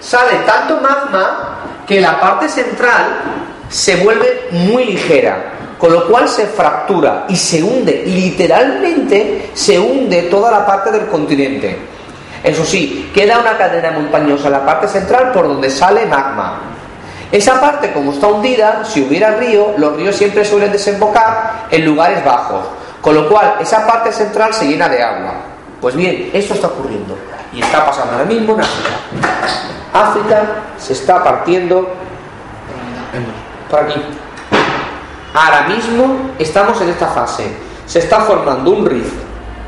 sale 0.00 0.40
tanto 0.44 0.78
magma 0.78 1.56
que 1.86 2.02
la 2.02 2.20
parte 2.20 2.50
central 2.50 3.22
se 3.70 3.96
vuelve 3.96 4.48
muy 4.50 4.84
ligera, 4.84 5.56
con 5.78 5.92
lo 5.92 6.06
cual 6.08 6.28
se 6.28 6.46
fractura 6.46 7.26
y 7.28 7.36
se 7.36 7.62
hunde, 7.62 8.04
literalmente 8.06 9.50
se 9.54 9.78
hunde 9.78 10.22
toda 10.22 10.50
la 10.50 10.66
parte 10.66 10.90
del 10.90 11.06
continente. 11.06 11.76
Eso 12.42 12.64
sí, 12.64 13.10
queda 13.14 13.38
una 13.38 13.56
cadena 13.58 13.90
montañosa 13.90 14.46
en 14.46 14.52
la 14.52 14.64
parte 14.64 14.88
central 14.88 15.32
por 15.32 15.48
donde 15.48 15.70
sale 15.70 16.06
magma. 16.06 16.60
Esa 17.32 17.60
parte, 17.60 17.92
como 17.92 18.12
está 18.12 18.28
hundida, 18.28 18.84
si 18.84 19.02
hubiera 19.02 19.32
río, 19.32 19.74
los 19.76 19.96
ríos 19.96 20.14
siempre 20.14 20.44
suelen 20.44 20.70
desembocar 20.70 21.66
en 21.70 21.84
lugares 21.84 22.24
bajos, 22.24 22.64
con 23.00 23.14
lo 23.14 23.28
cual 23.28 23.56
esa 23.60 23.86
parte 23.86 24.12
central 24.12 24.54
se 24.54 24.66
llena 24.68 24.88
de 24.88 25.02
agua. 25.02 25.34
Pues 25.80 25.96
bien, 25.96 26.30
esto 26.32 26.54
está 26.54 26.68
ocurriendo 26.68 27.18
y 27.52 27.60
está 27.60 27.84
pasando 27.84 28.12
ahora 28.12 28.24
mismo 28.24 28.54
en 28.54 28.60
África. 28.60 28.90
África 29.92 30.42
se 30.78 30.92
está 30.92 31.22
partiendo 31.22 31.88
por 33.68 33.80
aquí. 33.80 34.00
Ahora 35.36 35.68
mismo 35.68 36.30
estamos 36.38 36.80
en 36.80 36.88
esta 36.88 37.08
fase. 37.08 37.54
Se 37.84 37.98
está 37.98 38.20
formando 38.20 38.70
un 38.70 38.86
rift 38.86 39.12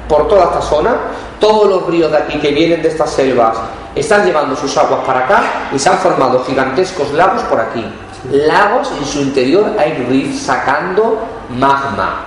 por 0.09 0.27
toda 0.27 0.45
esta 0.45 0.63
zona. 0.63 0.97
Todos 1.39 1.69
los 1.69 1.87
ríos 1.87 2.11
de 2.11 2.17
aquí 2.17 2.39
que 2.39 2.53
vienen 2.53 2.81
de 2.81 2.89
estas 2.89 3.11
selvas 3.11 3.55
están 3.95 4.25
llevando 4.25 4.57
sus 4.57 4.75
aguas 4.79 5.01
para 5.05 5.21
acá 5.21 5.43
y 5.71 5.79
se 5.79 5.91
han 5.91 5.99
formado 5.99 6.43
gigantescos 6.43 7.13
lagos 7.13 7.43
por 7.43 7.61
aquí. 7.61 7.85
Lagos 8.33 8.91
en 8.99 9.05
su 9.05 9.21
interior 9.21 9.77
hay 9.79 9.93
rifts 10.09 10.47
sacando 10.47 11.19
magma. 11.51 12.25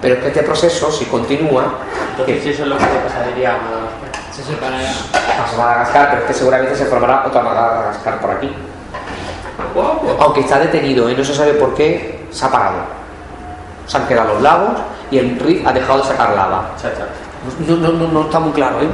Pero 0.00 0.16
es 0.16 0.20
que 0.22 0.26
este 0.26 0.42
proceso, 0.42 0.90
si 0.90 1.04
continúa, 1.04 1.66
Entonces 2.10 2.46
eso 2.46 2.64
es 2.64 2.68
lo 2.68 2.78
que 2.78 2.84
pasaría 2.84 3.54
a 3.54 3.58
Madagascar. 3.58 4.32
Se 4.32 4.42
separará. 4.42 4.90
pasa 5.12 5.54
a 5.54 5.58
Madagascar, 5.64 6.08
pero 6.10 6.22
es 6.22 6.26
que 6.26 6.34
seguramente 6.34 6.74
se 6.74 6.86
formará 6.86 7.24
otra 7.28 7.42
Madagascar 7.42 8.20
por 8.20 8.32
aquí. 8.32 8.52
Aunque 10.20 10.40
está 10.40 10.58
detenido 10.58 11.08
y 11.10 11.16
no 11.16 11.24
se 11.24 11.34
sabe 11.34 11.54
por 11.54 11.74
qué, 11.74 12.26
se 12.30 12.44
ha 12.44 12.50
parado. 12.50 12.78
Se 13.86 13.96
han 13.96 14.06
quedado 14.06 14.34
los 14.34 14.42
lagos 14.42 14.70
y 15.10 15.18
el 15.18 15.38
rift 15.38 15.66
ha 15.66 15.72
dejado 15.72 16.00
de 16.00 16.08
sacar 16.08 16.30
lava. 16.34 16.70
No, 17.66 17.76
no, 17.76 17.88
no, 17.88 18.08
no 18.08 18.22
está 18.22 18.38
muy 18.38 18.52
claro, 18.52 18.80
¿eh? 18.80 18.88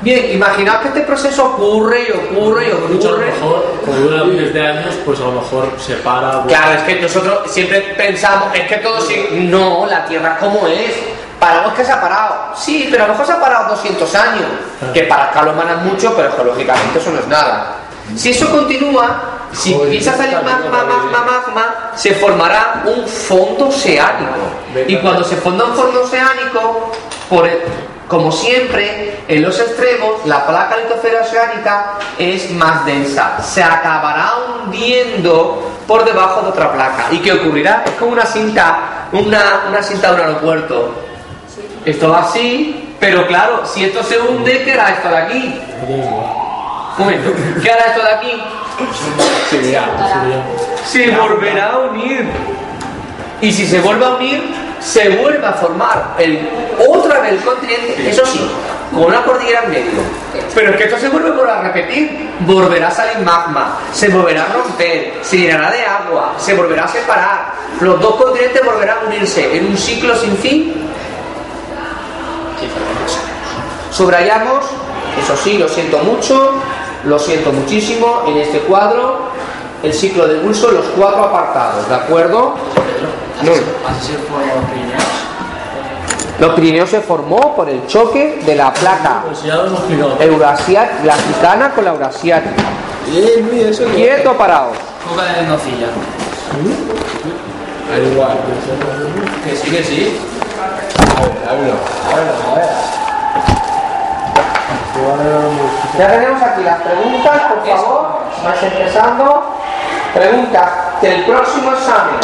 Bien, 0.00 0.32
imaginaos 0.32 0.82
que 0.82 0.88
este 0.88 1.00
proceso 1.02 1.46
ocurre 1.46 2.06
y 2.08 2.10
ocurre 2.34 2.68
y 2.68 2.92
Mucho 2.92 3.08
a 3.08 3.12
lo 3.12 3.16
ocurre. 3.16 3.30
mejor, 3.32 3.64
dura 4.02 4.24
miles 4.24 4.52
de 4.52 4.66
años, 4.66 4.94
pues 5.04 5.18
a 5.20 5.24
lo 5.24 5.32
mejor 5.32 5.68
se 5.78 5.94
para. 5.96 6.42
Claro, 6.42 6.72
es 6.74 6.82
que 6.82 7.00
nosotros 7.00 7.50
siempre 7.50 7.80
pensamos, 7.96 8.48
es 8.54 8.68
que 8.68 8.76
todo 8.78 9.00
sí. 9.00 9.46
No, 9.50 9.86
la 9.86 10.04
Tierra 10.04 10.36
como 10.38 10.66
es. 10.66 10.94
Paramos 11.38 11.72
que 11.74 11.84
se 11.84 11.92
ha 11.92 12.00
parado. 12.00 12.54
Sí, 12.54 12.88
pero 12.90 13.04
a 13.04 13.06
lo 13.06 13.12
mejor 13.14 13.26
se 13.26 13.32
ha 13.32 13.40
parado 13.40 13.68
200 13.70 14.14
años. 14.14 14.46
Que 14.92 15.04
para 15.04 15.26
escala 15.26 15.52
humana 15.52 15.72
es 15.78 15.92
mucho, 15.92 16.14
pero 16.14 16.30
geológicamente 16.32 16.98
eso 16.98 17.10
no 17.10 17.20
es 17.20 17.28
nada. 17.28 17.76
Si 18.14 18.30
eso 18.30 18.50
continúa, 18.50 19.33
si 19.54 19.72
empieza 19.74 20.12
a 20.12 20.16
salir 20.16 20.34
magma, 20.42 20.84
magma, 20.84 21.24
magma, 21.24 21.90
se 21.94 22.14
formará 22.14 22.82
un 22.84 23.06
fondo 23.06 23.68
oceánico. 23.68 24.32
Y 24.86 24.96
cuando 24.98 25.24
se 25.24 25.36
forma 25.36 25.64
un 25.64 25.74
fondo 25.74 26.02
oceánico, 26.02 26.90
por 27.28 27.46
el- 27.46 27.60
como 28.08 28.30
siempre, 28.30 29.18
en 29.28 29.42
los 29.42 29.58
extremos, 29.58 30.26
la 30.26 30.46
placa 30.46 30.76
litosfera 30.76 31.22
oceánica 31.22 31.94
es 32.18 32.50
más 32.50 32.84
densa. 32.84 33.40
Se 33.42 33.62
acabará 33.62 34.32
hundiendo 34.64 35.70
por 35.86 36.04
debajo 36.04 36.42
de 36.42 36.48
otra 36.48 36.72
placa. 36.72 37.06
¿Y 37.10 37.18
qué 37.18 37.32
ocurrirá? 37.32 37.82
Es 37.86 37.92
como 37.92 38.12
una 38.12 38.26
cinta, 38.26 39.06
una, 39.12 39.62
una 39.68 39.82
cinta 39.82 40.08
de 40.08 40.14
un 40.14 40.20
aeropuerto. 40.28 40.94
Esto 41.84 42.10
va 42.10 42.20
así, 42.20 42.94
pero 43.00 43.26
claro, 43.26 43.62
si 43.64 43.84
esto 43.84 44.02
se 44.02 44.18
hunde, 44.18 44.62
¿qué 44.64 44.72
hará 44.72 44.90
esto 44.90 45.08
de 45.08 45.16
aquí? 45.16 45.60
Un 46.96 47.04
momento, 47.04 47.32
¿qué 47.60 47.70
hará 47.70 47.86
esto 47.86 48.02
de 48.02 48.12
aquí? 48.12 48.42
se 50.84 51.10
volverá 51.10 51.70
a 51.72 51.78
unir. 51.78 52.24
Y 53.40 53.52
si 53.52 53.66
se 53.66 53.80
vuelve 53.80 54.04
a 54.04 54.10
unir, 54.10 54.42
se 54.80 55.08
vuelve 55.08 55.44
a 55.44 55.52
formar 55.52 56.14
el, 56.18 56.48
otra 56.88 57.20
vez 57.20 57.32
el 57.32 57.40
continente, 57.40 58.08
eso 58.08 58.24
sí, 58.26 58.48
con 58.92 59.04
una 59.04 59.22
cordillera 59.24 59.64
en 59.64 59.70
medio. 59.70 60.00
Pero 60.54 60.70
es 60.70 60.76
que 60.76 60.84
esto 60.84 60.98
se 60.98 61.08
vuelve 61.08 61.50
a 61.50 61.62
repetir. 61.62 62.30
Volverá 62.40 62.88
a 62.88 62.90
salir 62.90 63.18
magma, 63.18 63.78
se 63.92 64.08
volverá 64.08 64.44
a 64.44 64.52
romper, 64.52 65.14
se 65.22 65.38
llenará 65.38 65.70
de 65.70 65.84
agua, 65.84 66.34
se 66.38 66.54
volverá 66.54 66.84
a 66.84 66.88
separar. 66.88 67.54
Los 67.80 68.00
dos 68.00 68.16
continentes 68.16 68.64
volverán 68.64 68.98
a 68.98 69.06
unirse 69.06 69.56
en 69.56 69.66
un 69.66 69.76
ciclo 69.76 70.16
sin 70.16 70.36
fin. 70.38 70.74
Subrayamos, 73.90 74.64
eso 75.22 75.36
sí, 75.36 75.58
lo 75.58 75.68
siento 75.68 75.98
mucho, 75.98 76.54
lo 77.06 77.18
siento 77.18 77.52
muchísimo, 77.52 78.22
en 78.26 78.38
este 78.38 78.58
cuadro, 78.60 79.18
el 79.82 79.92
ciclo 79.92 80.26
de 80.26 80.38
Wilson, 80.40 80.74
los 80.74 80.86
cuatro 80.96 81.24
apartados, 81.24 81.88
¿de 81.88 81.94
acuerdo? 81.94 82.54
No. 83.42 83.52
Así 83.88 84.12
se 84.12 84.18
forman 84.18 84.56
los 84.56 84.64
Pirineos. 84.70 85.02
Los 86.40 86.54
Pirineos 86.54 86.90
se 86.90 87.00
formó 87.00 87.54
por 87.54 87.68
el 87.68 87.86
choque 87.86 88.40
de 88.44 88.56
la 88.56 88.72
placa 88.72 89.22
Pues 89.24 89.44
eurasiática, 90.20 91.04
la 91.04 91.14
africana 91.14 91.70
con 91.74 91.84
la 91.84 91.90
eurasiática. 91.92 92.62
Quieto, 93.94 94.32
parados. 94.36 94.76
Coca 95.08 95.24
de 95.24 95.46
nocilla. 95.46 95.88
Al 97.92 98.12
igual. 98.12 98.36
Que 99.44 99.56
sí, 99.56 99.70
que 99.70 99.84
sí. 99.84 100.18
Ya 105.98 106.08
tenemos 106.08 106.42
aquí 106.42 106.62
las 106.62 106.80
preguntas, 106.80 107.40
por 107.42 107.66
favor. 107.66 108.08
Vais 108.44 108.62
empezando. 108.62 109.42
Preguntas 110.12 110.70
del 111.00 111.24
próximo 111.24 111.72
examen. 111.72 112.14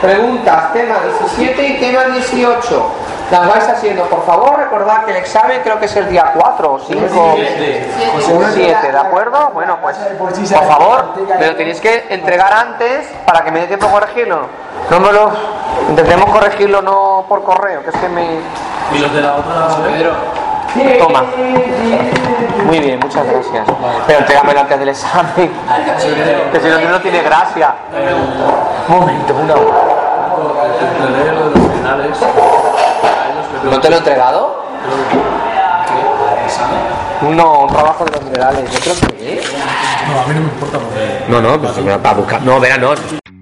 Preguntas 0.00 0.72
tema 0.72 0.96
17 1.20 1.66
y 1.66 1.78
tema 1.78 2.04
18. 2.04 2.86
las 3.30 3.48
vais 3.48 3.68
haciendo. 3.68 4.04
Por 4.04 4.24
favor, 4.26 4.58
recordad 4.58 5.04
que 5.04 5.12
el 5.12 5.16
examen 5.18 5.60
creo 5.62 5.78
que 5.78 5.86
es 5.86 5.96
el 5.96 6.08
día 6.10 6.32
4 6.34 6.72
o 6.72 6.78
5 6.78 7.00
o 7.16 7.36
7, 8.52 8.92
¿de 8.92 8.98
acuerdo? 8.98 9.50
Bueno, 9.54 9.78
pues 9.80 9.96
por 10.18 10.32
favor, 10.66 11.14
me 11.38 11.46
lo 11.46 11.56
tenéis 11.56 11.80
que 11.80 12.06
entregar 12.10 12.52
antes 12.52 13.08
para 13.24 13.42
que 13.42 13.50
me 13.50 13.60
dé 13.60 13.68
tiempo 13.68 13.86
a 13.86 13.90
corregirlo. 13.90 14.46
No 14.90 15.00
me 15.00 15.12
lo. 15.12 15.30
Intentemos 15.88 16.30
corregirlo 16.30 16.82
no 16.82 17.24
por 17.28 17.42
correo, 17.42 17.82
que 17.82 17.90
es 17.90 17.96
que 17.96 18.08
me. 18.08 18.26
¿Y 18.94 18.98
los 18.98 19.12
de 19.14 19.22
la 19.22 19.36
otra 19.36 19.68
Pedro? 19.82 20.12
Toma. 20.98 21.24
Muy 22.72 22.80
bien, 22.80 22.98
muchas 23.00 23.26
gracias. 23.26 23.66
Pero 24.06 24.18
entrégamelo 24.20 24.60
antes 24.60 24.78
del 24.78 24.88
examen. 24.88 25.52
Que 26.50 26.58
si 26.58 26.68
no, 26.68 26.80
no 26.90 27.00
tiene 27.02 27.22
gracia. 27.22 27.74
Un 28.88 28.98
momento, 28.98 29.34
una 29.34 29.54
finales. 31.76 32.16
¿No 33.62 33.78
te 33.78 33.90
lo 33.90 33.96
he 33.96 33.98
entregado? 33.98 34.64
No, 37.20 37.58
un 37.58 37.68
trabajo 37.68 38.06
de 38.06 38.10
los 38.10 38.22
minerales. 38.22 38.70
Yo 38.70 38.80
creo 38.80 39.10
que. 39.18 39.42
No, 40.08 40.20
a 40.20 40.26
mí 40.26 40.34
no 40.34 40.40
me 40.40 40.46
importa. 40.46 40.78
No, 41.28 41.42
no, 41.42 41.60
pues 41.60 41.76
me 41.76 41.94
va 41.94 42.10
a 42.10 42.14
buscar. 42.14 42.40
No, 42.40 42.58
verá, 42.58 42.78
no. 42.78 42.94